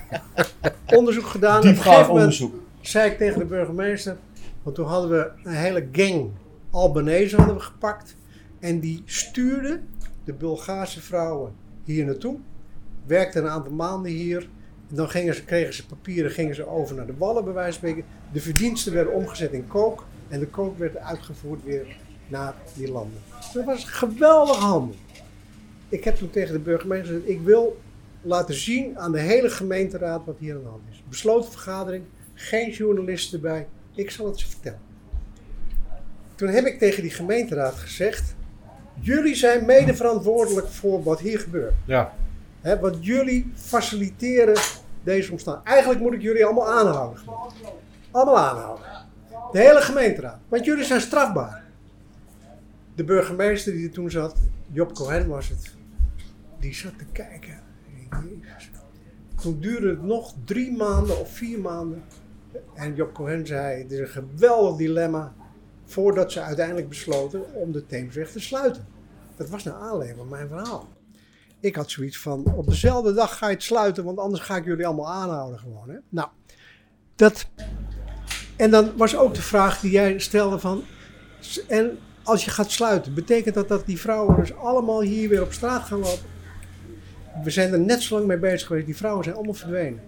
Onderzoek 0.99 1.27
gedaan. 1.27 1.61
Diepgaand 1.61 2.09
onderzoek. 2.09 2.55
zei 2.81 3.11
ik 3.11 3.19
tegen 3.19 3.39
de 3.39 3.45
burgemeester: 3.45 4.17
Want 4.63 4.77
toen 4.77 4.87
hadden 4.87 5.11
we 5.11 5.31
een 5.45 5.55
hele 5.55 5.89
gang 5.93 6.31
Albanese 6.71 7.37
hadden 7.37 7.55
we 7.55 7.61
gepakt. 7.61 8.17
En 8.61 8.81
die 8.81 9.03
stuurden 9.05 9.89
de 10.25 10.33
Bulgaarse 10.33 11.01
vrouwen 11.01 11.53
hier 11.85 12.05
naartoe. 12.05 12.37
Werkten 13.07 13.45
een 13.45 13.51
aantal 13.51 13.73
maanden 13.73 14.13
hier. 14.13 14.49
En 14.91 14.97
dan 14.97 15.09
gingen 15.09 15.35
ze, 15.35 15.45
kregen 15.45 15.75
ze 15.75 15.87
papieren, 15.87 16.31
gingen 16.31 16.55
ze 16.55 16.69
over 16.69 16.97
naar 16.97 17.07
de 17.07 17.17
Wallen 17.19 17.45
bij 17.45 17.53
wijze 17.53 17.79
van 17.79 17.89
spreken. 17.89 18.11
De 18.33 18.41
verdiensten 18.41 18.93
werden 18.93 19.13
omgezet 19.13 19.53
in 19.53 19.67
kook. 19.67 20.05
En 20.29 20.41
de 20.41 20.47
kook 20.47 20.79
werd 20.79 20.97
uitgevoerd 20.97 21.65
weer 21.65 21.97
naar 22.33 22.55
die 22.75 22.91
landen. 22.91 23.21
Dat 23.55 23.65
was 23.65 23.83
een 23.83 23.89
geweldige 23.89 24.61
handel. 24.61 24.97
Ik 25.89 26.05
heb 26.05 26.17
toen 26.17 26.31
tegen 26.31 26.53
de 26.53 26.59
burgemeester 26.59 27.07
gezegd, 27.07 27.29
ik 27.29 27.41
wil 27.41 27.81
laten 28.23 28.55
zien 28.55 28.99
aan 28.99 29.13
de 29.13 29.21
hele 29.21 29.51
gemeenteraad 29.51 30.25
wat 30.25 30.37
hier 30.39 30.55
aan 30.55 30.63
de 30.63 30.69
hand 30.69 30.83
is. 30.91 31.03
Besloten 31.09 31.51
vergadering, 31.51 32.05
geen 32.35 32.71
journalisten 32.71 33.43
erbij. 33.43 33.67
Ik 33.95 34.11
zal 34.11 34.27
het 34.27 34.39
ze 34.39 34.49
vertellen. 34.49 34.81
Toen 36.35 36.49
heb 36.49 36.67
ik 36.67 36.79
tegen 36.79 37.03
die 37.03 37.11
gemeenteraad 37.11 37.75
gezegd, 37.75 38.35
jullie 39.01 39.35
zijn 39.35 39.67
mede 39.67 39.95
verantwoordelijk 39.95 40.69
voor 40.69 41.03
wat 41.03 41.21
hier 41.21 41.39
gebeurt. 41.39 41.75
Ja. 41.87 42.15
Hè, 42.61 42.79
want 42.79 43.05
jullie 43.05 43.53
faciliteren 43.55 44.61
deze 45.03 45.33
omstandigheden. 45.33 45.73
Eigenlijk 45.73 46.01
moet 46.01 46.13
ik 46.13 46.23
jullie 46.23 46.45
allemaal 46.45 46.73
aanhouden. 46.73 47.23
Allemaal 48.11 48.39
aanhouden. 48.39 48.85
De 49.53 49.59
hele 49.59 49.81
gemeenteraad. 49.81 50.39
Want 50.49 50.65
jullie 50.65 50.85
zijn 50.85 51.01
strafbaar. 51.01 51.62
De 52.95 53.05
burgemeester 53.05 53.73
die 53.73 53.87
er 53.87 53.93
toen 53.93 54.11
zat, 54.11 54.37
Job 54.73 54.95
Cohen 54.95 55.29
was 55.29 55.49
het, 55.49 55.75
die 56.61 56.75
zat 56.75 56.99
te 56.99 57.05
kijken. 57.13 57.61
Jezus. 58.11 58.71
Toen 59.43 59.61
duurde 59.61 59.89
het 59.89 60.03
nog 60.03 60.35
drie 60.45 60.77
maanden 60.77 61.21
of 61.21 61.31
vier 61.31 61.61
maanden. 61.61 62.03
En 62.75 62.95
Job 62.95 63.15
Cohen 63.15 63.47
zei, 63.47 63.83
het 63.83 63.93
is 63.93 63.99
een 63.99 64.09
geweldig 64.09 64.77
dilemma. 64.77 65.35
Voordat 65.85 66.33
ze 66.33 66.41
uiteindelijk 66.41 66.89
besloten 66.89 67.55
om 67.55 67.73
de 67.73 67.87
Theemsweg 67.87 68.31
te 68.31 68.41
sluiten. 68.41 68.87
Dat 69.37 69.49
was 69.49 69.65
naar 69.65 69.75
aanleiding 69.75 70.19
van 70.19 70.29
mijn 70.29 70.49
verhaal. 70.49 70.89
Ik 71.61 71.77
had 71.77 71.91
zoiets 71.91 72.19
van, 72.19 72.45
op 72.55 72.67
dezelfde 72.67 73.13
dag 73.13 73.39
ga 73.39 73.47
je 73.47 73.55
het 73.55 73.63
sluiten, 73.63 74.05
want 74.05 74.19
anders 74.19 74.43
ga 74.43 74.57
ik 74.57 74.65
jullie 74.65 74.87
allemaal 74.87 75.11
aanhouden 75.11 75.59
gewoon. 75.59 75.91
Hè? 75.91 75.97
Nou, 76.09 76.29
dat... 77.15 77.47
En 78.57 78.71
dan 78.71 78.97
was 78.97 79.17
ook 79.17 79.35
de 79.35 79.43
vraag 79.43 79.81
die 79.81 79.91
jij 79.91 80.19
stelde 80.19 80.59
van, 80.59 80.83
en 81.69 81.99
als 82.25 82.45
je 82.45 82.51
gaat 82.51 82.71
sluiten, 82.71 83.15
betekent 83.15 83.55
dat 83.55 83.69
dat 83.69 83.87
die 83.87 84.01
vrouwen 84.01 84.37
dus 84.37 84.57
allemaal 84.57 85.01
hier 85.01 85.29
weer 85.29 85.43
op 85.43 85.53
straat 85.53 85.83
gaan 85.83 85.99
lopen? 85.99 86.31
We 87.45 87.51
zijn 87.51 87.73
er 87.73 87.81
net 87.81 88.03
zo 88.03 88.15
lang 88.15 88.27
mee 88.27 88.39
bezig 88.39 88.67
geweest, 88.67 88.87
die 88.87 88.97
vrouwen 88.97 89.25
zijn 89.25 89.37
allemaal 89.37 89.55
verdwenen. 89.55 90.01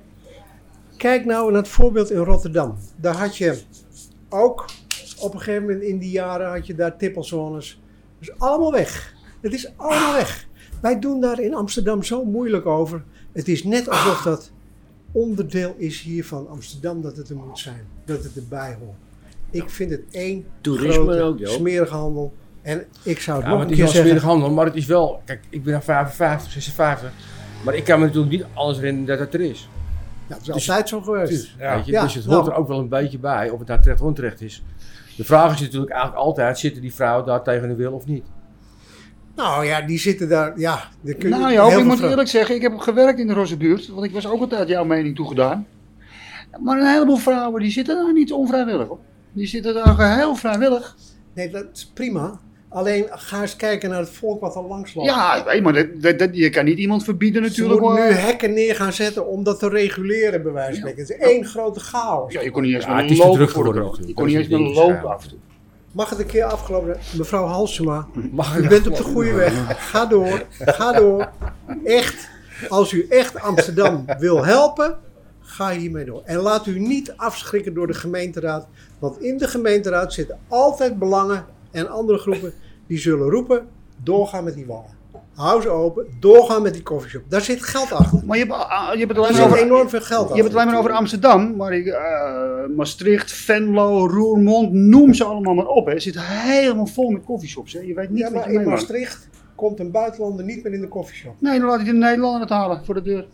Kijk 0.97 1.25
nou 1.25 1.53
naar 1.53 1.61
het 1.61 1.71
voorbeeld 1.71 2.11
in 2.11 2.19
Rotterdam. 2.19 2.77
Daar 2.97 3.17
had 3.17 3.37
je 3.37 3.61
ook, 4.29 4.71
op 5.19 5.35
een 5.35 5.41
gegeven 5.41 5.63
moment 5.63 5.83
in 5.83 5.99
die 5.99 6.11
jaren 6.11 6.51
had 6.51 6.67
je 6.67 6.75
daar 6.75 6.97
tippelzones. 6.97 7.81
Dus 8.19 8.39
allemaal 8.39 8.73
weg. 8.73 9.15
Het 9.41 9.53
is 9.53 9.73
allemaal 9.77 10.13
weg. 10.13 10.47
Wij 10.81 10.99
doen 10.99 11.21
daar 11.21 11.41
in 11.41 11.55
Amsterdam 11.55 12.03
zo 12.03 12.25
moeilijk 12.25 12.67
over. 12.67 13.05
Het 13.33 13.49
is 13.49 13.65
net 13.65 13.89
alsof 13.89 14.23
dat 14.23 14.51
onderdeel 15.13 15.75
is 15.79 16.01
hier 16.01 16.25
van 16.25 16.49
Amsterdam 16.49 17.03
dat 17.03 17.17
het 17.17 17.29
er 17.29 17.37
moet 17.37 17.59
zijn. 17.59 17.87
Dat 18.05 18.23
het 18.23 18.37
erbij 18.37 18.77
hoort. 18.81 18.97
Ik 19.55 19.71
vind 19.71 19.91
het 19.91 20.03
één 20.11 20.45
Toerisme 20.61 21.13
grote, 21.13 21.23
ook, 21.23 21.49
smerige 21.49 21.95
handel. 21.95 22.35
En 22.63 22.85
ik 23.03 23.21
zou 23.21 23.37
het 23.37 23.47
Ja, 23.47 23.51
nog 23.51 23.59
maar 23.59 23.67
een 23.67 23.71
het 23.71 23.71
is 23.71 23.79
wel 23.79 23.87
zeggen. 23.89 24.07
smerig 24.07 24.23
handel, 24.23 24.51
maar 24.51 24.65
het 24.65 24.75
is 24.75 24.87
wel... 24.87 25.23
Kijk, 25.25 25.41
ik 25.49 25.63
ben 25.65 25.73
dan 25.73 25.83
55, 25.83 26.53
56. 26.53 27.13
Maar 27.65 27.75
ik 27.75 27.85
kan 27.85 27.99
me 27.99 28.05
natuurlijk 28.07 28.33
niet 28.33 28.45
alles 28.55 28.77
herinneren 28.77 29.07
dat 29.07 29.19
het 29.19 29.35
er 29.35 29.41
is. 29.41 29.69
Ja, 30.27 30.35
het 30.35 30.43
is 30.47 30.53
altijd 30.53 30.89
zo 30.89 31.01
geweest. 31.01 31.55
Ja. 31.59 31.77
Weet 31.77 31.87
je? 31.87 31.93
Ja, 31.93 32.03
dus 32.03 32.15
het 32.15 32.27
nou. 32.27 32.37
hoort 32.37 32.53
er 32.53 32.59
ook 32.59 32.69
wel 32.69 32.79
een 32.79 32.89
beetje 32.89 33.19
bij, 33.19 33.51
of 33.51 33.59
het 33.59 33.69
nou 33.69 33.81
terecht 33.81 34.01
of 34.01 34.07
onterecht 34.07 34.41
is. 34.41 34.63
De 35.17 35.25
vraag 35.25 35.55
is 35.55 35.61
natuurlijk 35.61 35.93
eigenlijk 35.93 36.23
altijd, 36.23 36.59
zitten 36.59 36.83
die 36.83 36.95
vrouwen 36.95 37.27
daar 37.27 37.43
tegen 37.43 37.69
hun 37.69 37.77
wil 37.77 37.93
of 37.93 38.07
niet? 38.07 38.25
Nou 39.37 39.65
ja, 39.67 39.81
die 39.81 39.99
zitten 39.99 40.29
daar. 40.29 40.59
Ja, 40.59 40.83
daar 41.01 41.15
kun 41.15 41.29
je 41.29 41.35
Nou 41.35 41.53
ja, 41.53 41.79
ik 41.79 41.85
moet 41.85 42.01
eerlijk 42.01 42.29
zeggen, 42.29 42.55
ik 42.55 42.63
heb 42.63 42.79
gewerkt 42.79 43.19
in 43.19 43.27
de 43.27 43.33
Rozenbuurt, 43.33 43.89
want 43.89 44.05
ik 44.05 44.13
was 44.13 44.27
ook 44.27 44.41
altijd 44.41 44.69
jouw 44.69 44.85
mening 44.85 45.17
toegedaan. 45.17 45.67
Maar 46.61 46.79
een 46.79 46.93
heleboel 46.93 47.17
vrouwen 47.17 47.63
die 47.63 47.71
zitten 47.71 47.97
daar 47.97 48.13
niet 48.13 48.33
onvrijwillig 48.33 48.89
op. 48.89 49.01
Die 49.35 49.47
zitten 49.47 49.75
daar 49.75 49.95
geheel 49.95 50.35
vrijwillig. 50.37 50.97
Nee, 51.35 51.51
dat 51.51 51.65
is 51.73 51.91
prima. 51.95 52.41
Alleen 52.69 53.07
ga 53.11 53.41
eens 53.41 53.57
kijken 53.57 53.91
naar 53.91 53.99
het 53.99 54.11
volk 54.11 54.41
wat 54.41 54.57
er 54.57 54.63
langs 54.63 54.95
loopt. 54.95 55.09
Ja, 55.09 55.45
maar 55.63 55.73
dat, 55.73 55.87
dat, 55.95 56.19
dat- 56.19 56.29
je 56.37 56.51
kan 56.51 56.65
niet 56.65 56.79
iemand 56.79 57.05
verbieden 57.05 57.43
Ze 57.45 57.49
natuurlijk. 57.49 57.81
moeten 57.81 58.05
nu 58.07 58.11
hekken 58.13 58.53
neer 58.53 58.75
gaan 58.75 58.93
zetten 58.93 59.27
om 59.27 59.45
dat 59.45 59.59
te 59.59 59.69
reguleren, 59.69 60.43
bij 60.43 60.53
wijze 60.53 60.71
van 60.71 60.79
spreken. 60.91 61.01
Het 61.01 61.11
is 61.11 61.17
één 61.29 61.45
grote 61.45 61.81
chaos. 61.81 62.33
Ja, 62.33 62.41
je 62.41 62.51
kon 62.51 62.63
niet 62.63 62.75
eens 62.75 62.85
Ja, 62.85 63.07
voor 63.27 63.47
kroon. 63.47 63.97
Je 64.07 64.15
kon 64.15 64.27
niet 64.27 64.37
eens 64.37 64.49
ding 64.49 64.75
lopen 64.75 65.03
waarschijnlijk. 65.03 65.15
af. 65.15 65.27
Mag 65.93 66.11
het 66.11 66.19
een 66.19 66.27
keer 66.27 66.45
afgelopen? 66.45 66.97
Mevrouw 67.17 67.45
Halsema, 67.45 68.07
Mag 68.33 68.57
u 68.59 68.69
bent 68.69 68.87
op 68.87 68.97
de 68.97 69.03
goede 69.03 69.33
weg. 69.33 69.55
Ga 69.91 70.07
door, 70.07 70.43
ga 70.59 70.93
door. 70.93 71.31
Echt, 71.85 72.29
als 72.69 72.93
u 72.93 73.07
echt 73.09 73.41
Amsterdam 73.41 74.05
wil 74.19 74.45
helpen, 74.45 74.97
ga 75.45 75.71
hiermee 75.71 76.05
door. 76.05 76.23
En 76.25 76.37
laat 76.39 76.67
u 76.67 76.79
niet 76.79 77.13
afschrikken 77.17 77.75
door 77.75 77.87
de 77.87 77.95
gemeenteraad. 77.95 78.67
Want 78.99 79.21
in 79.23 79.39
de 79.39 79.49
gemeenteraad 79.49 80.13
zitten 80.13 80.39
altijd 80.49 80.99
belangen 80.99 81.45
en 81.71 81.89
andere 81.91 82.19
groepen 82.19 82.53
die 82.87 82.99
zullen 82.99 83.31
roepen, 83.31 83.67
doorgaan 84.03 84.45
met 84.45 84.55
die 84.55 84.67
wallen. 84.67 84.93
Hou 85.35 85.63
ze 85.63 85.69
open, 85.69 86.07
doorgaan 86.21 86.63
met 86.63 86.73
die 86.75 86.83
koffieshop. 86.83 87.23
Daar 87.29 87.41
zit 87.41 87.63
geld 87.63 87.93
achter. 87.93 88.21
Maar 88.27 88.39
je 88.39 88.45
hebt, 88.45 88.57
ah, 88.57 88.93
je 88.93 88.99
hebt 88.99 89.11
het 89.11 89.19
alleen 89.19 89.33
maar 89.37 89.45
over, 89.47 89.59
enorm 89.59 89.89
veel 89.89 90.01
geld 90.01 90.11
je 90.11 90.15
achter. 90.25 90.37
hebt 90.37 90.49
het 90.49 90.57
alleen 90.57 90.67
maar 90.73 90.79
over 90.79 90.91
Amsterdam. 90.93 91.57
Maar 91.57 91.73
ik, 91.73 91.87
eh, 91.87 92.77
Maastricht, 92.77 93.33
Venlo, 93.33 94.07
Roermond, 94.07 94.73
noem 94.73 95.15
ze 95.15 95.25
allemaal 95.25 95.55
maar 95.55 95.67
op. 95.67 95.87
Hè. 95.87 95.93
Het 95.93 96.03
zit 96.03 96.21
helemaal 96.21 96.87
vol 96.87 97.11
met 97.11 97.25
koffieshops. 97.25 97.73
Hè. 97.73 97.81
Je 97.81 97.95
weet 97.95 98.11
niet 98.11 98.19
Ja, 98.19 98.25
wat 98.31 98.35
maar 98.45 98.53
je 98.53 98.59
in. 98.59 98.69
Maastricht 98.69 99.29
komt 99.55 99.81
een 99.81 99.91
buitenlander 99.91 100.45
niet 100.45 100.63
meer 100.65 100.73
in 100.73 100.81
de 100.81 100.89
koffieshop. 100.89 101.35
Nee, 101.39 101.59
dan 101.59 101.69
laat 101.69 101.77
hij 101.77 101.87
de 101.87 101.93
Nederlander 101.93 102.41
het 102.41 102.51
halen 102.51 102.85
voor 102.85 102.95
de 102.95 103.03
deur. 103.03 103.27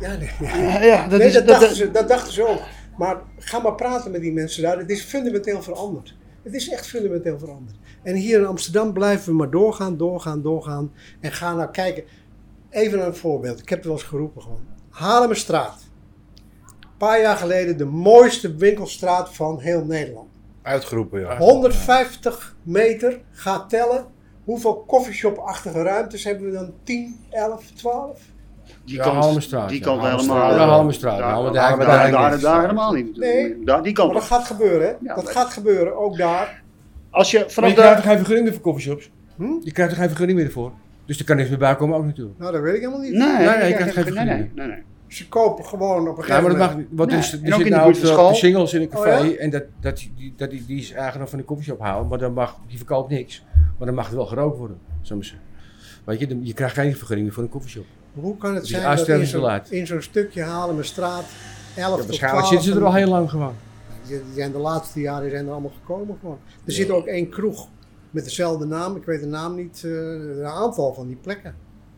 Ja, 0.00 0.16
nee, 0.16 0.30
Ja, 0.40 0.82
ja, 0.82 1.08
dat 1.08 1.18
nee, 1.18 1.28
is... 1.28 1.32
dat, 1.34 1.46
dat- 1.46 1.60
dachten 1.60 1.76
ze, 1.76 1.90
dat 1.90 2.08
dachten 2.08 2.32
ze 2.32 2.46
ook. 2.48 2.60
Maar 2.98 3.16
ga 3.38 3.58
maar 3.58 3.74
praten 3.74 4.10
met 4.10 4.20
die 4.20 4.32
mensen 4.32 4.62
daar. 4.62 4.78
Het 4.78 4.90
is 4.90 5.02
fundamenteel 5.02 5.62
veranderd. 5.62 6.14
Het 6.42 6.54
is 6.54 6.68
echt 6.68 6.86
fundamenteel 6.86 7.38
veranderd. 7.38 7.76
En 8.02 8.14
hier 8.14 8.38
in 8.38 8.46
Amsterdam 8.46 8.92
blijven 8.92 9.26
we 9.28 9.32
maar 9.34 9.50
doorgaan, 9.50 9.96
doorgaan, 9.96 10.42
doorgaan. 10.42 10.92
En 11.20 11.32
ga 11.32 11.54
nou 11.54 11.70
kijken. 11.70 12.04
Even 12.70 13.06
een 13.06 13.14
voorbeeld. 13.16 13.58
Ik 13.60 13.68
heb 13.68 13.78
het 13.78 13.86
wel 13.86 13.96
eens 13.96 14.06
geroepen 14.06 14.42
gewoon. 14.42 14.60
Haarlemmerstraat. 14.90 15.80
Een 16.64 16.96
paar 16.98 17.20
jaar 17.20 17.36
geleden 17.36 17.76
de 17.78 17.84
mooiste 17.84 18.54
winkelstraat 18.54 19.34
van 19.34 19.60
heel 19.60 19.84
Nederland. 19.84 20.28
Uitgeroepen, 20.62 21.20
ja. 21.20 21.36
150 21.38 22.56
meter. 22.62 23.20
Ga 23.30 23.66
tellen. 23.66 24.06
Hoeveel 24.44 24.84
coffeeshop-achtige 24.86 25.82
ruimtes 25.82 26.24
hebben 26.24 26.46
we 26.46 26.52
dan? 26.52 26.72
10, 26.82 27.20
11, 27.30 27.70
12? 27.74 28.20
Die 28.84 28.96
Ja, 28.96 29.02
kant, 29.02 29.16
Halmenstraat, 29.16 29.68
die 29.68 29.78
ja. 29.78 29.84
kant 29.84 30.02
helemaal. 30.02 30.36
Ja. 30.36 30.56
Daar, 30.56 30.66
Ja, 30.68 31.42
maar 31.42 31.52
daar, 31.52 31.52
daar- 31.52 31.78
daar, 31.78 31.86
daar- 31.86 32.10
daar, 32.10 32.30
daar- 32.30 32.40
daar 32.40 32.60
helemaal 32.60 32.92
niet. 32.92 33.16
Nee. 33.16 33.64
Daar, 33.64 33.82
die 33.82 33.92
kant 33.92 34.12
Maar 34.12 34.20
dat 34.20 34.28
gaat 34.28 34.44
gebeuren, 34.46 34.80
hè? 34.86 34.92
Ja, 35.00 35.14
dat 35.14 35.24
maar- 35.24 35.32
gaat 35.32 35.50
gebeuren, 35.52 35.96
ook 35.98 36.16
daar. 36.16 36.62
Als 37.10 37.30
je 37.30 37.38
Maar 37.38 37.50
vanaf 37.50 37.68
je 37.70 37.76
krijgt 37.76 37.96
de... 37.96 38.02
er 38.02 38.08
geen 38.08 38.16
vergunning 38.16 38.44
meer 38.46 38.54
voor 38.54 38.62
coffeeshops. 38.62 39.10
Hm? 39.36 39.42
Je 39.62 39.72
krijgt 39.72 39.92
er 39.92 39.98
geen 39.98 40.08
vergunning 40.08 40.38
meer 40.38 40.50
voor. 40.50 40.72
Dus 41.04 41.18
er 41.18 41.24
kan 41.24 41.36
niks 41.36 41.48
meer 41.48 41.58
bij 41.58 41.76
komen 41.76 41.96
ook 41.98 42.04
natuurlijk. 42.04 42.38
Nou, 42.38 42.52
dat 42.52 42.60
weet 42.60 42.74
ik 42.74 42.80
helemaal 42.80 43.00
niet. 43.00 43.12
Nee, 43.12 43.28
nee, 43.28 43.38
je 43.38 43.44
je 43.44 43.74
krijgt 43.74 43.76
geen 43.76 43.84
nee, 43.84 43.94
nee, 43.94 44.02
vergunning. 44.14 44.50
nee, 44.54 44.66
nee. 44.66 44.82
Ze 45.06 45.28
kopen 45.28 45.64
gewoon 45.64 46.08
op 46.08 46.18
een 46.18 46.24
Ja, 46.26 46.40
maar 46.40 46.40
gegeven 46.40 46.48
dat 46.48 46.58
mag 46.58 46.68
moment. 46.70 46.88
niet. 46.90 46.98
Wat 46.98 47.08
Nee, 47.08 47.18
is, 47.18 47.32
en 47.32 47.38
er 47.38 47.46
ook 47.46 47.56
zit 47.56 47.66
in 47.66 47.72
de 47.72 47.78
nou 47.78 47.84
buurt 47.92 47.98
van 47.98 48.08
op 48.08 48.14
de 48.16 48.20
school. 48.22 48.34
singles 48.34 48.74
in 48.74 48.80
een 48.80 48.88
café 48.88 49.18
Oh, 49.18 49.26
ja? 49.26 49.36
en 49.36 49.50
dat, 49.50 49.62
dat, 49.80 49.96
die, 50.16 50.34
dat 50.36 50.50
die, 50.50 50.64
die 50.66 50.80
is 50.80 50.92
eigenaar 50.92 51.28
van 51.28 51.38
de 51.38 51.44
koffieshop 51.44 51.80
houden, 51.80 52.08
maar 52.08 52.18
dan 52.18 52.32
mag, 52.32 52.56
die 52.68 52.76
verkoopt 52.76 53.10
niks. 53.10 53.44
Maar 53.78 53.86
dan 53.86 53.96
mag 53.96 54.06
het 54.06 54.14
wel 54.14 54.26
gerookt 54.26 54.58
worden, 54.58 54.78
zou 55.02 55.18
maar 55.18 55.28
zeggen. 55.28 55.44
Weet 56.04 56.18
je, 56.20 56.38
je 56.42 56.52
krijgt 56.54 56.74
geen 56.74 56.96
vergunning 56.96 57.26
meer 57.26 57.34
voor 57.34 57.42
een 57.44 57.48
koffieshop. 57.50 57.84
Hoe 58.20 58.36
kan 58.36 58.54
het 58.54 58.62
is 58.62 58.68
zijn 58.68 58.96
dat 58.96 59.08
in 59.08 59.26
zo'n 59.26 59.60
in 59.70 59.86
zo'n 59.86 60.02
stukje 60.02 60.42
halen 60.42 60.74
straat 60.84 61.24
11 61.24 61.30
Ja, 61.76 61.96
tot 61.96 62.06
waarschijnlijk 62.06 62.44
12 62.46 62.48
zitten 62.48 62.72
ze 62.72 62.78
er 62.78 62.86
al 62.86 62.94
heel 62.94 63.08
lang 63.08 63.30
gewoon. 63.30 63.54
Die 64.06 64.16
die 64.24 64.34
zijn 64.34 64.52
de 64.52 64.58
laatste 64.58 65.00
jaren 65.00 65.30
zijn 65.30 65.46
er 65.46 65.52
allemaal 65.52 65.72
gekomen 65.80 66.16
gewoon. 66.20 66.38
Er 66.64 66.72
zit 66.72 66.90
ook 66.90 67.06
één 67.06 67.28
kroeg 67.28 67.68
met 68.10 68.24
dezelfde 68.24 68.66
naam. 68.66 68.96
Ik 68.96 69.04
weet 69.04 69.20
de 69.20 69.26
naam 69.26 69.54
niet. 69.54 69.82
eh, 69.84 69.90
een 69.92 70.44
aantal 70.46 70.94
van 70.94 71.06
die 71.06 71.16
plekken. 71.16 71.54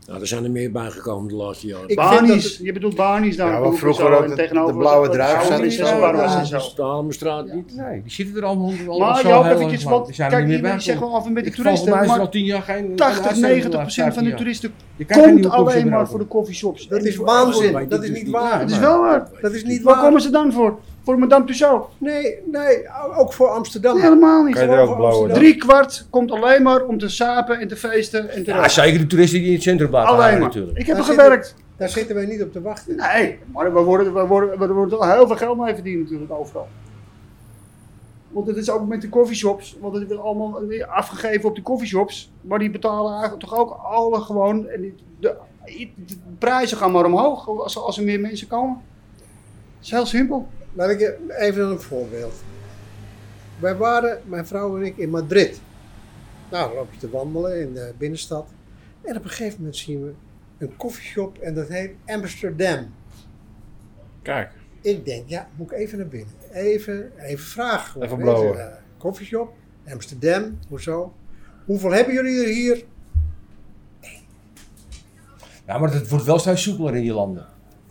Nou, 0.09 0.21
er 0.21 0.27
zijn 0.27 0.45
er 0.45 0.51
meer 0.51 0.71
bijgekomen 0.71 1.29
de 1.29 1.35
laatste 1.35 1.67
jaren. 1.67 1.89
Ik 1.89 1.97
Barnies, 1.97 2.45
het- 2.45 2.67
je 2.67 2.73
bedoelt 2.73 2.95
Barnies 2.95 3.37
daar. 3.37 3.53
Ja, 3.53 3.63
hoek 3.63 3.79
vroeger 3.79 4.17
ook 4.19 4.29
de- 4.29 4.35
tegenover 4.35 4.73
de 4.73 4.79
blauwe 4.79 5.09
druif 5.09 5.43
zat 5.43 5.73
zo, 5.73 6.01
Barba's 6.01 6.33
ja. 6.35 6.39
niet. 7.55 7.77
Nee, 7.77 8.03
die 8.03 8.13
zitten 8.13 8.37
er 8.37 8.45
allemaal 8.45 8.73
al, 8.89 8.99
Maar 8.99 9.09
al 9.09 9.17
zo 9.17 9.29
Joop, 9.29 9.45
heel 9.45 9.55
eventjes, 9.55 9.85
wat, 9.85 10.07
Die 10.07 10.15
zijn 10.15 10.31
er 10.31 10.37
kijk, 10.37 10.49
niet 10.49 10.61
meer 10.61 10.71
jullie 10.71 10.77
bij 10.77 10.85
zeggen 10.85 11.07
wel 11.07 11.15
af 11.17 11.27
en 11.27 11.33
met 11.33 11.45
de 11.45 11.51
toeristen, 11.51 11.91
mij 11.91 12.01
is 12.01 12.07
er 12.07 12.13
al 12.13 12.19
maar 12.19 12.29
tien 12.31 12.45
jaar 12.45 12.63
geen... 12.63 12.97
80, 12.97 13.33
geen 13.33 13.41
90 13.41 13.81
procent 13.81 14.15
van 14.15 14.25
de 14.25 14.35
toeristen. 14.35 14.73
komt 15.07 15.47
alleen 15.51 15.89
maar 15.89 16.09
voor 16.09 16.19
de 16.19 16.27
coffeeshops. 16.27 16.89
Dat 16.89 17.05
is 17.05 17.17
waanzin. 17.17 17.89
Dat 17.89 18.03
is 18.03 18.11
niet 18.11 18.31
waar. 18.31 18.59
Dat 18.61 18.71
is 18.71 18.79
wel 18.79 19.01
waar. 19.01 19.29
Dat 19.41 19.53
is 19.53 19.65
niet 19.65 19.83
Waar 19.83 19.95
waar. 19.95 20.05
komen 20.05 20.21
ze 20.21 20.31
dan 20.31 20.53
voor? 20.53 20.79
Voor 21.09 21.19
Madame 21.19 21.45
Tussauds? 21.45 21.87
Nee, 21.99 22.39
nee, 22.53 22.83
ook 23.17 23.33
voor 23.33 23.49
Amsterdam. 23.49 23.95
Nee, 23.95 24.03
helemaal 24.03 24.45
niet. 24.45 24.55
Kan 24.55 24.71
je 24.71 24.77
ook 24.79 24.97
blauwe. 24.97 25.33
Drie 25.33 25.57
kwart 25.57 26.07
komt 26.11 26.31
alleen 26.31 26.63
maar 26.63 26.85
om 26.85 26.99
te 26.99 27.09
sapen 27.09 27.61
en 27.61 27.69
te 27.69 27.77
feesten 27.77 28.31
en 28.31 28.45
te 28.45 28.51
Ja, 28.51 28.69
zeker 28.69 28.99
de 28.99 29.07
toeristen 29.07 29.39
die 29.39 29.49
in 29.49 29.55
het 29.55 29.63
centrum 29.63 29.89
blijven 29.89 30.13
Alleen 30.15 30.31
maar. 30.33 30.41
natuurlijk. 30.41 30.79
Ik 30.79 30.87
heb 30.87 30.97
er 30.99 31.03
Daar 31.07 31.11
gewerkt. 31.15 31.55
Daar 31.77 31.89
zitten 31.89 32.15
wij 32.15 32.27
niet 32.27 32.43
op 32.43 32.53
te 32.53 32.61
wachten. 32.63 32.97
Nee, 32.97 33.39
maar 33.53 33.75
we 33.75 33.81
worden, 33.81 34.15
we 34.15 34.27
worden, 34.27 34.61
er 34.61 34.75
wordt 34.75 34.91
wel 34.91 35.11
heel 35.13 35.27
veel 35.27 35.37
geld 35.37 35.59
mee 35.59 35.75
verdiend 35.75 36.03
natuurlijk 36.03 36.33
overal. 36.33 36.69
Want 38.29 38.47
het 38.47 38.57
is 38.57 38.71
ook 38.71 38.87
met 38.87 39.01
de 39.01 39.09
coffeeshops, 39.09 39.77
want 39.81 39.95
het 39.95 40.07
wordt 40.07 40.23
allemaal 40.23 40.61
afgegeven 40.89 41.49
op 41.49 41.55
de 41.57 41.63
coffeeshops. 41.63 42.33
Maar 42.41 42.59
die 42.59 42.71
betalen 42.71 43.13
eigenlijk 43.13 43.41
toch 43.43 43.59
ook 43.59 43.79
alle 43.83 44.21
gewoon. 44.21 44.69
En 44.69 44.81
die- 44.81 44.95
de, 45.21 45.35
de 46.07 46.17
prijzen 46.39 46.77
gaan 46.77 46.93
maar 46.93 47.05
omhoog 47.05 47.49
als, 47.49 47.79
als 47.79 47.99
er 47.99 48.05
meer 48.05 48.21
mensen 48.21 48.47
komen. 48.47 48.81
Het 49.77 49.85
is 49.87 49.91
heel 49.91 50.07
simpel. 50.07 50.49
Laat 50.79 50.91
ik 50.91 51.19
even 51.29 51.65
een 51.65 51.81
voorbeeld. 51.81 52.35
Wij 53.59 53.77
waren, 53.77 54.21
mijn 54.25 54.47
vrouw 54.47 54.77
en 54.77 54.83
ik, 54.83 54.97
in 54.97 55.11
Madrid. 55.11 55.61
Nou, 56.51 56.69
dan 56.69 56.77
loop 56.77 56.93
je 56.93 56.99
te 56.99 57.11
wandelen 57.11 57.61
in 57.61 57.75
de 57.75 57.95
binnenstad. 57.99 58.49
En 59.03 59.17
op 59.17 59.25
een 59.25 59.31
gegeven 59.31 59.59
moment 59.59 59.77
zien 59.77 60.05
we 60.05 60.13
een 60.59 60.77
koffieshop 60.77 61.39
en 61.39 61.55
dat 61.55 61.69
heet 61.69 61.91
Amsterdam. 62.07 62.95
Kijk, 64.23 64.51
Ik 64.81 65.05
denk, 65.05 65.29
ja, 65.29 65.49
moet 65.57 65.71
ik 65.71 65.79
even 65.79 65.99
naar 65.99 66.09
binnen. 66.09 66.35
Even, 66.53 67.13
even 67.19 67.45
vragen. 67.45 68.03
Even 68.03 68.17
hè. 68.17 68.23
blowen. 68.23 68.71
Eh, 68.71 68.77
Koffieshop, 68.99 69.53
Amsterdam, 69.89 70.59
hoezo? 70.69 71.15
Hoeveel 71.65 71.93
hebben 71.93 72.15
jullie 72.15 72.41
er 72.41 72.49
hier? 72.49 72.85
Ja, 75.67 75.79
maar 75.79 75.93
het 75.93 76.09
wordt 76.09 76.25
wel 76.25 76.39
steeds 76.39 76.63
soepeler 76.63 76.95
in 76.95 77.03
die 77.03 77.13
landen. 77.13 77.47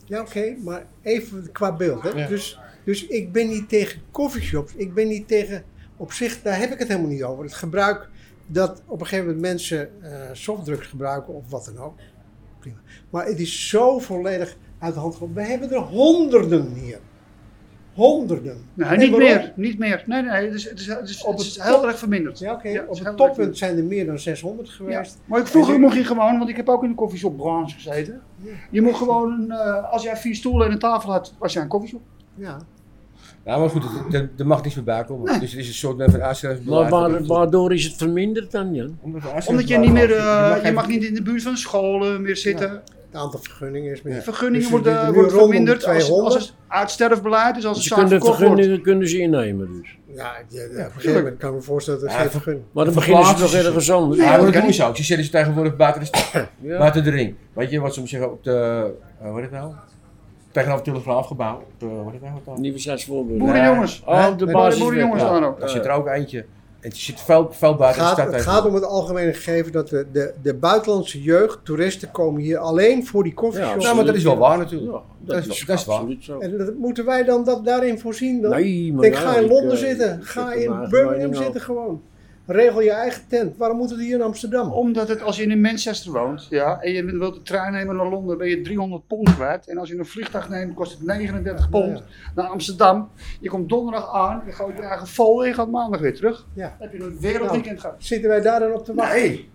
Ja, 0.05 0.21
oké, 0.21 0.55
maar 0.63 0.85
even 1.01 1.51
qua 1.51 1.75
beeld. 1.75 2.03
Hè? 2.03 2.09
Ja. 2.09 2.27
Dus, 2.27 2.59
dus 2.88 3.07
ik 3.07 3.31
ben 3.31 3.47
niet 3.47 3.69
tegen 3.69 4.01
coffeeshops. 4.11 4.73
Ik 4.75 4.93
ben 4.93 5.07
niet 5.07 5.27
tegen, 5.27 5.63
op 5.97 6.11
zich, 6.11 6.41
daar 6.41 6.59
heb 6.59 6.71
ik 6.71 6.79
het 6.79 6.88
helemaal 6.88 7.09
niet 7.09 7.23
over. 7.23 7.43
Het 7.43 7.53
gebruik 7.53 8.09
dat 8.47 8.81
op 8.85 8.99
een 8.99 9.05
gegeven 9.05 9.25
moment 9.25 9.45
mensen 9.45 9.89
eh, 10.01 10.11
softdrugs 10.33 10.88
gebruiken 10.88 11.33
of 11.33 11.49
wat 11.49 11.65
dan 11.73 11.83
ook. 11.83 11.93
Prima. 12.59 12.77
Maar 13.09 13.25
het 13.25 13.39
is 13.39 13.69
zo 13.69 13.99
volledig 13.99 14.57
uit 14.79 14.93
de 14.93 14.99
hand 14.99 15.15
gelopen. 15.15 15.35
We 15.35 15.41
hebben 15.49 15.71
er 15.71 15.77
honderden 15.79 16.73
hier. 16.73 16.99
Honderden. 17.93 18.57
Nee, 18.73 18.88
En 18.89 18.99
niet 18.99 19.09
waarom? 19.09 19.29
meer. 19.29 19.53
Niet 19.55 19.77
meer. 19.79 20.03
Nee, 20.05 20.21
nee, 20.21 20.45
het 20.45 20.53
is, 20.53 20.69
het 20.69 20.79
is, 20.79 20.88
het 20.88 21.09
is, 21.09 21.23
Op 21.23 21.38
het 21.38 21.45
is 21.47 21.59
heel 21.61 21.73
top- 21.75 21.83
erg 21.83 21.97
verminderd. 21.99 22.39
Ja, 22.39 22.59
het 22.61 22.88
op 22.88 22.99
het 23.05 23.17
toppunt 23.17 23.57
zijn 23.57 23.77
er 23.77 23.83
meer 23.83 24.05
dan 24.05 24.19
600 24.19 24.67
Ja. 24.69 24.73
geweest. 24.75 25.17
Maar 25.25 25.39
ik, 25.39 25.47
vroeger 25.47 25.73
En 25.73 25.81
mocht 25.81 25.95
je 25.95 26.03
gewoon, 26.03 26.38
want 26.38 26.49
ik 26.49 26.55
heb 26.55 26.69
ook 26.69 26.83
in 26.83 26.89
de 26.89 26.95
koffieshopbranche 26.95 27.75
gezeten. 27.75 28.21
Je 28.71 28.81
mocht 28.81 28.97
gewoon, 28.97 29.51
eh, 29.51 29.91
als 29.91 30.03
jij 30.03 30.17
vier 30.17 30.35
stoelen 30.35 30.65
en 30.67 30.71
een 30.73 30.79
tafel 30.79 31.11
had, 31.11 31.33
was 31.39 31.53
jij 31.53 31.61
een 31.61 31.67
koffieshop. 31.67 32.01
Ja. 32.35 32.57
Ja, 33.47 33.57
maar 33.57 33.69
goed, 33.69 33.83
er- 34.13 34.29
mag 34.45 34.63
niets 34.63 34.75
meer 34.75 34.83
bij 34.83 35.03
komen. 35.03 35.39
Dus 35.39 35.51
het 35.51 35.59
is 35.59 35.67
een 35.67 35.73
soort 35.73 35.97
van 36.11 36.57
Maar 36.65 36.89
waar, 36.89 37.25
waardoor 37.25 37.73
is 37.73 37.83
het 37.83 37.95
verminderd 37.95 38.51
dan, 38.51 38.73
Jan? 38.73 38.97
Omdat, 39.01 39.21
de 39.21 39.27
Omdat 39.45 39.67
je 39.67 39.77
niet 39.77 39.91
meer, 39.91 40.15
eh, 40.15 40.55
je 40.63 40.71
mag 40.71 40.87
niet 40.87 41.03
in 41.03 41.13
de 41.13 41.21
buurt 41.21 41.41
van 41.43 41.57
scholen 41.57 42.21
meer 42.21 42.37
zitten. 42.37 42.69
Het 42.69 43.21
aantal 43.21 43.39
vergunningen 43.39 43.91
is 43.91 44.01
meer. 44.01 44.21
Vergunningen 44.21 44.59
Dus 44.61 44.69
worden, 44.69 45.13
worden 45.13 45.31
verminderd 45.31 45.85
als, 45.85 46.03
200. 46.03 46.35
als 46.35 46.45
het 46.45 46.53
uitsterfbeleid, 46.67 47.55
dus 47.55 47.65
als 47.65 47.77
het 47.77 47.83
Ze 47.85 47.89
zaak 47.93 47.97
kunnen 47.99 48.19
verkocht 48.19 48.39
wordt. 48.39 48.53
vergunningen 48.53 48.83
kunnen 48.83 49.07
ze 49.09 49.19
innemen 49.19 49.67
dus. 49.81 49.97
Ja, 50.15 50.31
ja, 50.49 50.63
op 50.63 50.75
een 50.75 50.91
gegeven 50.91 51.13
moment 51.15 51.37
kan 51.37 51.49
ik 51.49 51.55
me 51.55 51.61
voorstellen 51.61 51.99
dat 51.99 52.09
Ja, 52.09 52.15
geen 52.15 52.23
ver- 52.23 52.31
vergunning 52.31 52.65
Maar 52.73 52.85
dan 52.85 52.93
beginnen 52.93 53.25
ze 53.25 53.33
toch 53.35 53.49
ze. 53.49 53.57
ergens 53.57 53.91
anders. 53.91 54.21
Ja, 54.21 54.37
dat 54.37 54.53
doen 54.53 54.73
ze 54.73 54.83
ook. 54.83 54.97
Ze 54.97 55.03
zetten 55.03 55.25
ze 55.25 55.31
tegenwoordig 55.31 55.75
buiten 55.75 56.01
de, 56.03 56.45
buiten 56.77 57.03
de 57.03 57.09
ring. 57.09 57.35
Weet 57.53 57.69
je 57.69 57.79
wat 57.79 57.93
ze 57.93 58.07
zeggen 58.07 58.31
op 58.31 58.43
de, 58.43 58.51
uh, 59.21 59.27
hoe 59.29 59.33
heet 59.41 59.49
het 59.51 59.59
nou? 59.59 59.71
Tegenover 60.57 60.85
het 60.85 60.93
telegraafgebouw. 60.93 61.55
Op 61.55 61.63
de, 61.77 61.85
hoe 61.85 62.03
heet 62.03 62.11
het 62.13 62.21
nou? 62.21 62.33
wat 62.33 62.45
dan? 62.45 62.57
Universiteitsvoorbeeld. 62.65 63.37
Boerenjongens. 63.39 64.03
Oh, 64.05 64.37
de 64.37 64.45
Nee, 64.45 64.53
basis. 64.53 64.79
boerenjongens 64.81 65.21
ja. 65.21 65.27
staan 65.27 65.43
ook. 65.45 65.59
Daar 65.59 65.69
zit 65.69 65.85
er 65.85 65.91
ook 65.91 66.07
eentje. 66.07 66.39
En 66.79 66.89
het 66.89 66.97
zit 66.97 67.21
veel, 67.21 67.43
buiten 67.59 67.77
de 67.77 67.83
gaat, 67.83 68.11
stad. 68.17 68.33
het 68.33 68.41
gaat 68.41 68.65
om 68.65 68.73
het 68.73 68.83
algemene 68.85 69.33
gegeven 69.33 69.71
dat 69.71 69.89
de, 69.89 70.05
de, 70.11 70.33
de 70.41 70.53
buitenlandse 70.53 71.21
jeugd, 71.21 71.59
toeristen 71.63 72.11
komen 72.11 72.41
hier 72.41 72.57
alleen 72.57 73.05
voor 73.05 73.23
die 73.23 73.31
Ja, 73.31 73.37
coffeeshops. 73.41 73.85
Ja, 73.85 73.93
maar 73.93 74.05
dat 74.05 74.15
is 74.15 74.23
wel 74.23 74.37
waar 74.37 74.57
natuurlijk. 74.57 74.91
Ja, 74.91 75.01
Dat 75.19 75.37
is- 75.37 75.65
dat 75.65 75.77
is 75.79 75.85
waar. 75.85 75.95
absoluut 75.95 76.23
zo. 76.23 76.39
En 76.39 76.57
dat, 76.57 76.73
moeten 76.77 77.05
wij 77.05 77.23
dan 77.23 77.43
dat 77.43 77.65
daarin 77.65 77.99
voorzien? 77.99 78.41
Dan? 78.41 78.51
Nee, 78.51 78.93
maar 78.93 79.05
ja, 79.05 79.17
ga 79.17 79.35
in 79.35 79.43
ik, 79.43 79.49
Londen 79.51 79.71
eh, 79.71 79.77
zitten, 79.77 80.17
ik 80.19 80.25
ga 80.25 80.51
er 80.53 80.57
in 80.61 80.87
Birmingham 80.89 81.33
zitten 81.33 81.61
gewoon. 81.61 82.01
Regel 82.49 82.81
je 82.81 82.91
eigen 82.91 83.27
tent. 83.27 83.57
Waarom 83.57 83.77
moet 83.77 83.89
het 83.89 83.99
hier 83.99 84.15
in 84.15 84.21
Amsterdam? 84.21 84.71
Omdat 84.71 85.07
het, 85.07 85.21
als 85.21 85.37
je 85.37 85.43
in 85.43 85.61
Manchester 85.61 86.11
woont 86.11 86.47
ja, 86.49 86.81
en 86.81 86.91
je 86.91 87.05
wilt 87.17 87.33
de 87.35 87.41
trein 87.41 87.71
nemen 87.71 87.95
naar 87.95 88.07
Londen, 88.09 88.37
ben 88.37 88.47
je 88.47 88.61
300 88.61 89.07
pond 89.07 89.35
kwijt. 89.35 89.67
En 89.67 89.77
als 89.77 89.89
je 89.89 89.97
een 89.97 90.05
vliegtuig 90.05 90.49
neemt, 90.49 90.73
kost 90.75 90.91
het 90.91 91.01
39 91.05 91.69
pond 91.69 91.97
Ja. 91.97 92.03
naar 92.35 92.45
Amsterdam. 92.47 93.09
Je 93.39 93.49
komt 93.49 93.69
donderdag 93.69 94.13
aan, 94.13 94.41
je 94.45 94.51
gooit 94.51 94.77
je 94.77 94.83
eigen 94.83 95.07
vol 95.07 95.41
en 95.41 95.47
je 95.47 95.53
gaat 95.53 95.69
maandag 95.71 95.99
weer 96.01 96.15
terug. 96.15 96.45
Ja. 96.53 96.75
Dan 96.79 96.87
heb 96.89 96.99
je 96.99 97.03
een 97.05 97.19
wereldweekend 97.19 97.79
gehad. 97.79 97.95
Zitten 97.97 98.29
wij 98.29 98.41
daar 98.41 98.59
dan 98.59 98.73
op 98.73 98.85
te 98.85 98.93
wachten? 98.93 99.19
Nee, 99.19 99.49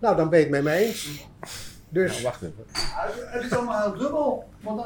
Nou, 0.00 0.16
dan 0.16 0.28
ben 0.28 0.38
je 0.38 0.44
het 0.44 0.54
met 0.54 0.62
me 0.64 0.72
eens. 0.72 1.26
Dus 1.94 2.10
Nou, 2.12 2.22
wacht 2.22 2.42
even. 2.42 2.64
het 3.30 3.44
is 3.44 3.52
allemaal 3.52 3.82
heel 3.82 3.98
dubbel. 3.98 4.44
Want 4.62 4.80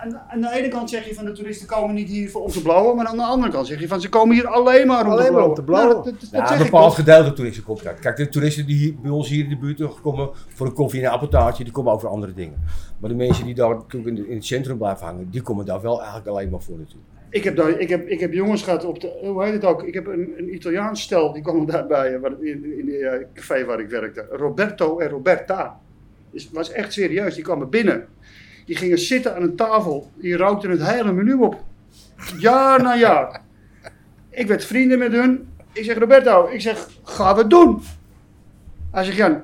aan, 0.00 0.20
aan 0.30 0.40
de 0.40 0.50
ene 0.52 0.68
kant 0.68 0.90
zeg 0.90 1.06
je 1.08 1.14
van 1.14 1.24
de 1.24 1.32
toeristen 1.32 1.66
komen 1.66 1.94
niet 1.94 2.08
hier 2.08 2.30
voor 2.30 2.42
om 2.42 2.50
te 2.50 2.62
blowen, 2.62 2.96
maar 2.96 3.06
aan 3.06 3.16
de 3.16 3.22
andere 3.22 3.52
kant 3.52 3.66
zeg 3.66 3.80
je 3.80 3.88
van 3.88 4.00
ze 4.00 4.08
komen 4.08 4.34
hier 4.34 4.46
alleen 4.46 4.86
maar 4.86 5.04
om 5.04 5.10
Alleen 5.10 5.24
te 5.26 5.32
maar 5.32 5.40
blowen. 5.42 5.48
om 5.48 5.54
te 5.54 5.62
blowen. 5.62 5.88
Nou, 5.88 5.94
dat, 6.04 6.04
dat, 6.04 6.20
dat 6.20 6.30
Ja, 6.40 6.46
zeg 6.46 6.58
een 6.58 6.64
bepaald 6.64 6.94
gedeelte 6.94 7.32
toeristen 7.32 7.62
komt 7.64 7.86
uit. 7.86 7.98
Kijk, 7.98 8.16
de 8.16 8.28
toeristen 8.28 8.66
die 8.66 8.76
hier, 8.76 8.94
bij 9.02 9.10
ons 9.10 9.28
hier 9.28 9.42
in 9.44 9.48
de 9.50 9.56
buurt 9.58 10.00
komen 10.00 10.30
voor 10.48 10.66
een 10.66 10.72
koffie 10.72 11.00
en 11.00 11.06
een 11.06 11.12
appeltaartje, 11.12 11.64
die 11.64 11.72
komen 11.72 11.92
over 11.92 12.08
andere 12.08 12.34
dingen. 12.34 12.64
Maar 13.00 13.10
de 13.10 13.16
mensen 13.16 13.44
die 13.44 13.54
daar 13.54 13.68
natuurlijk 13.74 14.06
in, 14.06 14.14
de- 14.22 14.28
in 14.28 14.34
het 14.36 14.44
centrum 14.44 14.78
blijven 14.78 15.06
hangen, 15.06 15.30
die 15.30 15.42
komen 15.42 15.66
daar 15.66 15.80
wel 15.80 15.96
eigenlijk 15.98 16.28
alleen 16.28 16.50
maar 16.50 16.60
voor 16.62 16.78
natuurlijk. 16.78 17.08
Ik 17.30 17.44
heb, 17.44 17.56
daar, 17.56 17.68
ik, 17.68 17.88
heb, 17.88 18.08
ik 18.08 18.20
heb 18.20 18.32
jongens 18.32 18.62
gehad 18.62 18.84
op 18.84 19.00
de, 19.00 19.18
hoe 19.22 19.44
heet 19.44 19.52
het 19.52 19.64
ook, 19.64 19.82
ik 19.82 19.94
heb 19.94 20.06
een, 20.06 20.32
een 20.36 20.54
Italiaans 20.54 21.02
stel, 21.02 21.32
die 21.32 21.42
kwam 21.42 21.66
daarbij 21.66 22.14
eh, 22.14 22.20
waar- 22.20 22.42
in, 22.42 22.78
in 22.78 22.86
de 22.86 22.98
eh, 22.98 23.26
café 23.34 23.64
waar 23.64 23.80
ik 23.80 23.88
werkte. 23.88 24.26
Roberto 24.30 24.98
en 24.98 25.08
Roberta. 25.08 25.80
Het 26.32 26.48
was 26.52 26.72
echt 26.72 26.92
serieus, 26.92 27.34
die 27.34 27.44
kwamen 27.44 27.70
binnen. 27.70 28.06
Die 28.66 28.76
gingen 28.76 28.98
zitten 28.98 29.34
aan 29.34 29.42
een 29.42 29.56
tafel, 29.56 30.10
die 30.14 30.36
rookten 30.36 30.70
het 30.70 30.86
hele 30.86 31.12
menu 31.12 31.34
op. 31.34 31.64
Jaar 32.38 32.82
na 32.82 32.96
jaar. 32.96 33.42
Ik 34.30 34.46
werd 34.46 34.64
vrienden 34.64 34.98
met 34.98 35.12
hun. 35.12 35.48
Ik 35.72 35.84
zeg, 35.84 35.98
Roberto, 35.98 36.48
ik 36.48 36.60
zeg, 36.60 36.88
gaan 37.02 37.36
we 37.36 37.46
doen? 37.46 37.82
Hij 38.90 39.04
zegt, 39.04 39.16
Jan, 39.16 39.42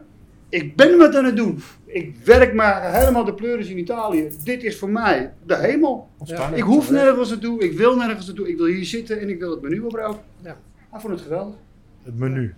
ik 0.48 0.76
ben 0.76 0.98
wat 0.98 1.14
aan 1.16 1.24
het 1.24 1.36
doen. 1.36 1.62
Ik 1.84 2.16
werk 2.24 2.54
maar 2.54 2.94
helemaal 2.94 3.24
de 3.24 3.34
pleuris 3.34 3.68
in 3.68 3.78
Italië. 3.78 4.30
Dit 4.44 4.62
is 4.62 4.78
voor 4.78 4.90
mij 4.90 5.32
de 5.46 5.56
hemel. 5.56 6.08
Ik 6.54 6.62
hoef 6.62 6.90
nergens 6.90 7.30
naartoe, 7.30 7.60
ik 7.62 7.76
wil 7.76 7.96
nergens 7.96 8.26
naartoe. 8.26 8.48
Ik 8.48 8.56
wil 8.56 8.66
hier 8.66 8.84
zitten 8.84 9.20
en 9.20 9.28
ik 9.28 9.38
wil 9.38 9.50
het 9.50 9.62
menu 9.62 9.80
opbroken. 9.80 10.20
Ja. 10.42 10.56
Hij 10.90 11.00
vond 11.00 11.12
het 11.12 11.22
geweldig. 11.22 11.54
Het 12.02 12.18
menu. 12.18 12.54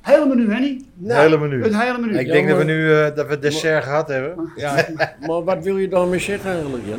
Hele 0.00 0.26
menu, 0.26 0.50
Henny. 0.52 0.68
Het 0.98 1.06
nou, 1.08 1.20
hele 1.20 1.38
menu. 1.38 1.62
Het 1.62 1.76
hele 1.82 1.98
menu. 1.98 2.18
Ik 2.18 2.26
Ja, 2.26 2.32
denk 2.32 2.48
dat 2.48 2.58
we 2.58 2.64
nu 2.64 2.92
eh, 2.92 3.14
dat 3.16 3.26
we 3.28 3.38
dessert 3.38 3.84
gehad 3.84 4.08
hebben. 4.08 4.50
Ja, 4.56 4.86
Maar 5.26 5.44
wat 5.44 5.64
wil 5.64 5.78
je 5.78 5.88
daarmee 5.88 6.18
zeggen 6.18 6.50
eigenlijk, 6.50 6.82
Jan? 6.88 6.98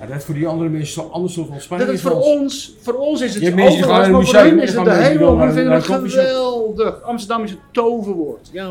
ja, 0.00 0.06
dat 0.06 0.16
is 0.16 0.24
voor 0.24 0.34
die 0.34 0.46
andere 0.46 0.70
mensen 0.70 0.92
zo 1.02 1.08
anders 1.12 1.34
soort 1.34 1.48
ontspanning. 1.48 1.90
Dat 1.90 1.98
is 1.98 2.04
voor 2.04 2.20
ons, 2.20 2.76
voor 2.80 2.94
ons 2.94 3.20
is 3.20 3.34
het 3.34 3.42
Je 3.42 3.50
gaan 3.50 3.88
maar 3.88 4.04
voor 4.10 4.18
museum, 4.18 4.44
hen 4.44 4.60
is 4.60 4.74
het 4.74 4.84
de 4.84 4.90
hemel. 4.92 5.38
We 5.38 5.52
vinden 5.52 5.72
het 5.72 5.84
geweldig. 5.84 7.02
Amsterdam 7.02 7.42
is 7.44 7.50
een 7.50 7.58
toverwoord. 7.72 8.48
Ja, 8.52 8.70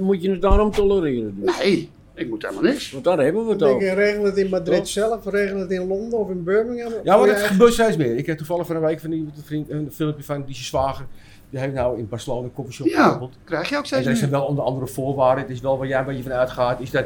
moet 0.00 0.22
je 0.22 0.30
het 0.30 0.42
daarom 0.42 0.70
tolereren? 0.70 1.34
Dus? 1.40 1.58
Nee, 1.58 1.90
ik 2.14 2.28
moet 2.28 2.42
helemaal 2.42 2.62
niks. 2.62 2.92
Want 2.92 3.04
daar 3.04 3.18
hebben 3.18 3.46
we 3.46 3.52
het 3.52 3.62
over. 3.62 3.84
je, 3.86 3.92
regel 3.94 4.24
het 4.24 4.36
in 4.36 4.48
Madrid 4.48 4.76
Toch? 4.78 4.88
zelf, 4.88 5.24
regel 5.26 5.58
het 5.58 5.70
in 5.70 5.86
Londen 5.86 6.18
of 6.18 6.30
in 6.30 6.44
Birmingham. 6.44 6.92
Ja, 7.04 7.16
maar 7.16 7.26
dat 7.26 7.36
eigen- 7.36 7.52
gebeurt 7.52 7.72
steeds 7.72 7.96
meer. 7.96 8.16
Ik 8.16 8.26
heb 8.26 8.36
toevallig 8.36 8.66
van 8.66 8.76
een 8.76 8.82
week 8.82 9.00
van 9.00 9.10
die 9.10 9.20
een 9.20 9.42
vriend 9.44 9.70
een 9.70 9.88
filmpje 9.92 10.24
van 10.24 10.42
die 10.46 10.54
zwager. 10.54 11.06
Die 11.54 11.62
heeft 11.62 11.74
nou 11.74 11.98
in 11.98 12.08
Barcelona 12.08 12.44
een 12.44 12.52
koffieshop 12.52 12.86
Ja, 12.86 13.08
geopend. 13.08 13.34
krijg 13.44 13.68
je 13.68 13.74
ook 13.76 13.80
En 13.80 13.86
steeds 13.86 14.06
er 14.06 14.16
zijn 14.16 14.30
wel 14.30 14.44
onder 14.44 14.64
andere 14.64 14.86
voorwaarden. 14.86 15.44
Het 15.44 15.52
is 15.52 15.60
wel 15.60 15.78
waar 15.78 15.86
jij 15.86 15.98
een 15.98 16.04
beetje 16.04 16.22
van 16.22 16.32
uitgaat. 16.32 16.80
Is 16.80 16.90
dat 16.90 17.04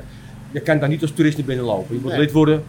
je 0.51 0.61
kan 0.61 0.79
daar 0.79 0.89
niet 0.89 1.03
als 1.03 1.11
toerist 1.11 1.37
naar 1.37 1.47
binnen 1.47 1.65
lopen. 1.65 1.95
Je 1.95 2.01
moet 2.01 2.11
Nee. 2.11 2.21
lid 2.21 2.33
worden. 2.33 2.65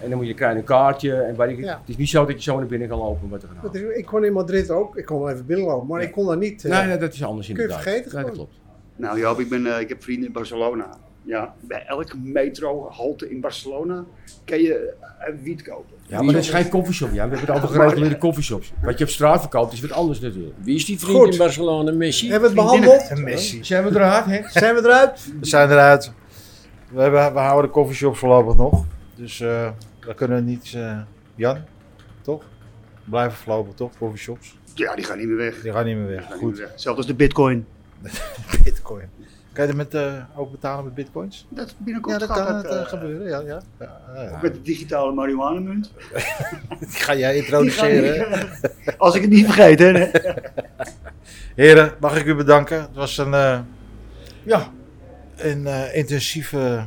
En 0.00 0.08
dan 0.08 0.18
moet 0.18 0.26
je 0.26 0.34
krijgen 0.34 0.58
een 0.58 0.64
kaartje. 0.64 1.14
En 1.14 1.36
weet 1.36 1.50
ik, 1.58 1.64
Ja. 1.64 1.78
Het 1.80 1.88
is 1.88 1.96
niet 1.96 2.08
zo 2.08 2.24
dat 2.26 2.36
je 2.36 2.42
zo 2.50 2.58
naar 2.58 2.66
binnen 2.66 2.88
kan 2.88 2.98
lopen. 2.98 3.28
Wat 3.28 3.44
gaan 3.44 3.56
Dat 3.62 3.74
is- 3.74 3.96
ik 3.96 4.04
kon 4.06 4.24
in 4.24 4.32
Madrid 4.32 4.70
ook, 4.70 4.96
ik 4.96 5.04
kon 5.06 5.18
wel 5.20 5.30
even 5.30 5.46
binnenlopen, 5.46 5.86
maar 5.86 6.00
Ja. 6.00 6.06
ik 6.06 6.12
kon 6.12 6.26
daar 6.26 6.36
niet. 6.36 6.64
eh, 6.64 6.70
Nee, 6.78 6.86
nee, 6.86 6.96
dat 6.96 7.12
is 7.12 7.22
anders 7.24 7.46
kun 7.46 7.56
je 7.56 7.62
inderdaad. 7.62 7.84
vergeten 7.86 8.14
Nee, 8.14 8.24
dat 8.24 8.32
klopt. 8.34 8.54
Nou 8.96 9.18
Joop, 9.18 9.40
ik, 9.40 9.48
ben, 9.48 9.66
eh, 9.74 9.80
ik 9.80 9.88
heb 9.88 10.02
vrienden 10.02 10.26
in 10.26 10.32
Barcelona. 10.32 10.96
Ja, 11.22 11.54
bij 11.60 11.84
elke 11.86 12.16
metrohalte 12.18 13.30
in 13.30 13.40
Barcelona 13.40 14.04
kan 14.44 14.60
je 14.60 14.94
eh, 15.18 15.34
wiet 15.42 15.62
kopen. 15.62 15.96
Ja, 16.06 16.22
maar 16.22 16.32
dat 16.34 16.42
is 16.42 16.50
geen 16.50 16.68
koffieshop. 16.68 17.08
Ja. 17.12 17.28
We 17.28 17.36
hebben 17.36 17.38
het 17.40 17.50
over 17.50 17.68
gereguleerde 17.68 18.18
koffieshops. 18.18 18.72
Wat 18.82 18.98
je 18.98 19.04
op 19.04 19.10
straat 19.10 19.40
verkoopt 19.40 19.72
is 19.72 19.80
wat 19.80 19.92
anders 19.92 20.20
natuurlijk. 20.20 20.54
Wie 20.58 20.74
is 20.76 20.84
die 20.84 20.98
vriend 20.98 21.18
Goed. 21.18 21.32
in 21.32 21.38
Barcelona? 21.38 21.92
Messi? 21.92 22.30
Hebben 22.30 22.50
we 22.54 22.60
het 22.60 22.66
behandeld? 22.66 23.08
En 23.08 23.24
Messi. 23.24 23.64
Zijn 23.64 23.84
we 23.84 23.90
eruit, 23.90 24.24
hè? 24.24 24.40
Zijn 24.60 24.74
we 24.74 24.80
eruit? 24.80 25.32
We 25.40 25.46
zijn 25.46 25.70
eruit. 25.70 26.12
We, 26.90 27.00
hebben, 27.00 27.32
we 27.32 27.38
houden 27.38 27.66
de 27.70 27.76
coffeeshops 27.76 28.18
voorlopig 28.18 28.56
nog. 28.56 28.84
Dus 29.14 29.40
eh 29.40 29.68
daar 30.06 30.14
kunnen 30.14 30.36
we 30.44 30.50
niet... 30.50 30.72
eh, 30.76 31.00
Jan, 31.34 31.58
toch? 32.22 32.42
Blijven 33.04 33.38
voorlopig, 33.38 33.74
toch? 33.74 33.90
Coffeeshops. 33.98 34.56
Ja, 34.74 34.94
die 34.94 35.04
gaan 35.04 35.18
niet 35.18 35.26
meer 35.26 35.36
weg. 35.36 35.60
Die 35.62 35.72
gaan 35.72 35.84
niet 35.86 35.96
meer 35.96 36.06
weg. 36.06 36.28
Niet 36.28 36.38
Goed. 36.38 36.52
meer 36.52 36.60
weg. 36.60 36.72
Zelfs 36.74 36.98
als 36.98 37.06
de 37.06 37.14
bitcoin. 37.14 37.66
Bitcoin. 38.64 39.08
Kan 39.52 39.66
je 39.66 39.74
dat 39.74 39.76
met, 39.76 39.94
eh, 39.94 40.38
ook 40.38 40.50
betalen 40.50 40.84
met 40.84 40.94
bitcoins? 40.94 41.46
Dat 41.48 41.74
binnenkort 41.78 42.20
Ja, 42.20 42.26
dat 42.26 42.36
gaat 42.36 42.46
kan 42.46 42.54
dat, 42.54 42.62
het, 42.62 42.72
eh, 42.72 42.80
eh, 42.80 42.86
gebeuren. 42.86 43.28
Ja, 43.28 43.40
ja. 43.40 43.62
ja, 43.78 44.22
ja. 44.22 44.38
Met 44.42 44.54
de 44.54 44.62
digitale 44.62 45.12
marihuana 45.12 45.60
munt. 45.60 45.92
Die 46.78 46.88
ga 47.06 47.14
jij 47.14 47.36
introduceren. 47.36 48.48
Als 48.98 49.14
ik 49.14 49.20
het 49.22 49.30
niet 49.30 49.46
vergeet, 49.46 49.78
hè. 49.78 50.10
Heren, 51.54 51.92
mag 52.00 52.16
ik 52.16 52.26
u 52.26 52.34
bedanken. 52.34 52.80
Het 52.80 52.94
was 52.94 53.18
een, 53.18 53.34
eh, 53.34 53.58
ja, 54.42 54.70
een 55.36 55.66
eh, 55.66 55.96
intensieve 55.96 56.84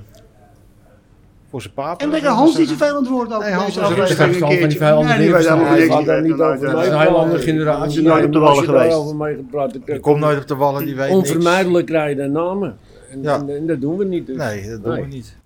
voor 1.53 1.61
zijn 1.61 1.73
paap. 1.73 2.01
En 2.01 2.09
lekker 2.09 2.29
Hans 2.29 2.55
die 2.55 2.67
vervelend 2.67 3.07
wordt 3.07 3.33
ook. 3.33 3.41
Nee, 3.41 3.51
op 3.51 3.55
Hans 3.55 3.73
deze 3.75 3.85
aflevering 3.85 4.47
die 4.47 4.57
keertje. 4.57 4.77
vijanden 4.77 5.07
Nee, 5.07 5.17
die 5.17 5.31
weet 5.33 5.41
dingen 5.43 5.67
helemaal 5.67 5.75
niks. 5.77 6.05
Die 6.05 6.21
niet 6.21 6.41
over 6.41 6.71
Dat 6.71 6.81
is 6.83 6.87
een 6.89 6.99
hele 6.99 7.15
andere 7.15 7.37
Die 7.37 7.45
generatie. 7.45 7.99
is 8.01 8.07
nooit 8.07 8.25
op 8.25 8.33
de 8.33 8.39
wallen 8.39 8.63
geweest. 8.63 9.85
Je 9.85 9.99
komt 9.99 10.19
nooit 10.19 10.41
op 10.41 10.47
de 10.47 10.55
wallen, 10.55 10.85
die 10.85 10.95
weet 10.95 11.09
niks. 11.09 11.19
Onvermijdelijk 11.19 11.85
krijg 11.85 12.09
je 12.09 12.15
de 12.15 12.27
namen. 12.27 12.77
En, 13.09 13.67
dat 13.67 13.81
doen 13.81 13.97
we 13.97 14.05
niet. 14.05 14.27
Dus. 14.27 14.37
Nee, 14.37 14.69
dat 14.69 14.83
doen 14.83 14.99
we 14.99 15.05
niet. 15.05 15.37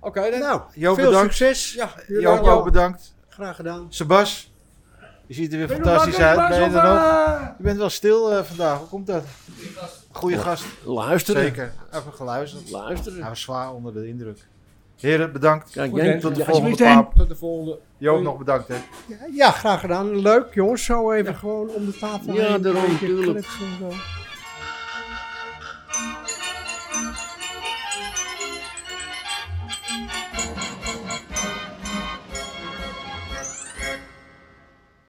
Oké, 0.00 0.30
dan. 0.30 0.38
Nou, 0.40 0.60
Joop, 0.74 0.96
veel 0.96 1.06
bedankt. 1.10 1.34
succes. 1.34 1.72
Ja, 1.74 1.90
Joop 2.06 2.64
bedankt. 2.64 3.14
Graag 3.28 3.56
gedaan. 3.56 3.86
Sebas, 3.88 4.52
je 5.26 5.34
ziet 5.34 5.52
er 5.52 5.58
weer 5.58 5.68
fantastisch 5.68 6.18
uit. 6.18 6.48
Ben 6.48 6.58
je 6.58 6.64
er 6.64 6.84
nog? 6.84 7.00
Je 7.58 7.62
bent 7.62 7.78
wel 7.78 7.90
stil 7.90 8.32
eh, 8.32 8.42
vandaag. 8.42 8.78
Hoe 8.78 8.88
komt 8.88 9.06
dat? 9.06 9.24
Goeie 10.10 10.38
gast. 10.38 10.64
Luisteren. 10.84 11.42
Zeker. 11.42 11.72
Even 11.94 12.12
geluisterd. 12.12 12.70
Luisteren. 12.70 13.20
Hij 13.20 13.28
was 13.28 13.40
zwaar 13.40 13.72
onder 13.74 13.92
de 13.92 14.08
indruk. 14.08 14.38
Heren, 15.00 15.32
bedankt. 15.32 15.70
Kijk, 15.70 15.90
Goed, 15.90 16.00
hè? 16.00 16.20
Tot 16.20 16.34
de 16.34 16.40
ja, 16.40 16.46
volgende 16.46 16.76
paap. 16.76 17.14
Tot 17.14 17.28
de 17.28 17.36
volgende. 17.36 17.78
Joop 17.98 18.22
nog 18.22 18.38
bedankt 18.38 18.68
hè. 18.68 18.74
Ja, 19.34 19.50
graag 19.50 19.80
gedaan. 19.80 20.20
Leuk 20.20 20.54
jongens, 20.54 20.84
zo 20.84 21.12
even 21.12 21.34
gewoon 21.34 21.68
om 21.68 21.84
de 21.86 21.96
tafel 21.98 22.34
Ja, 22.34 22.52
heen. 22.52 22.62
daarom, 22.62 22.84
Een 22.84 23.42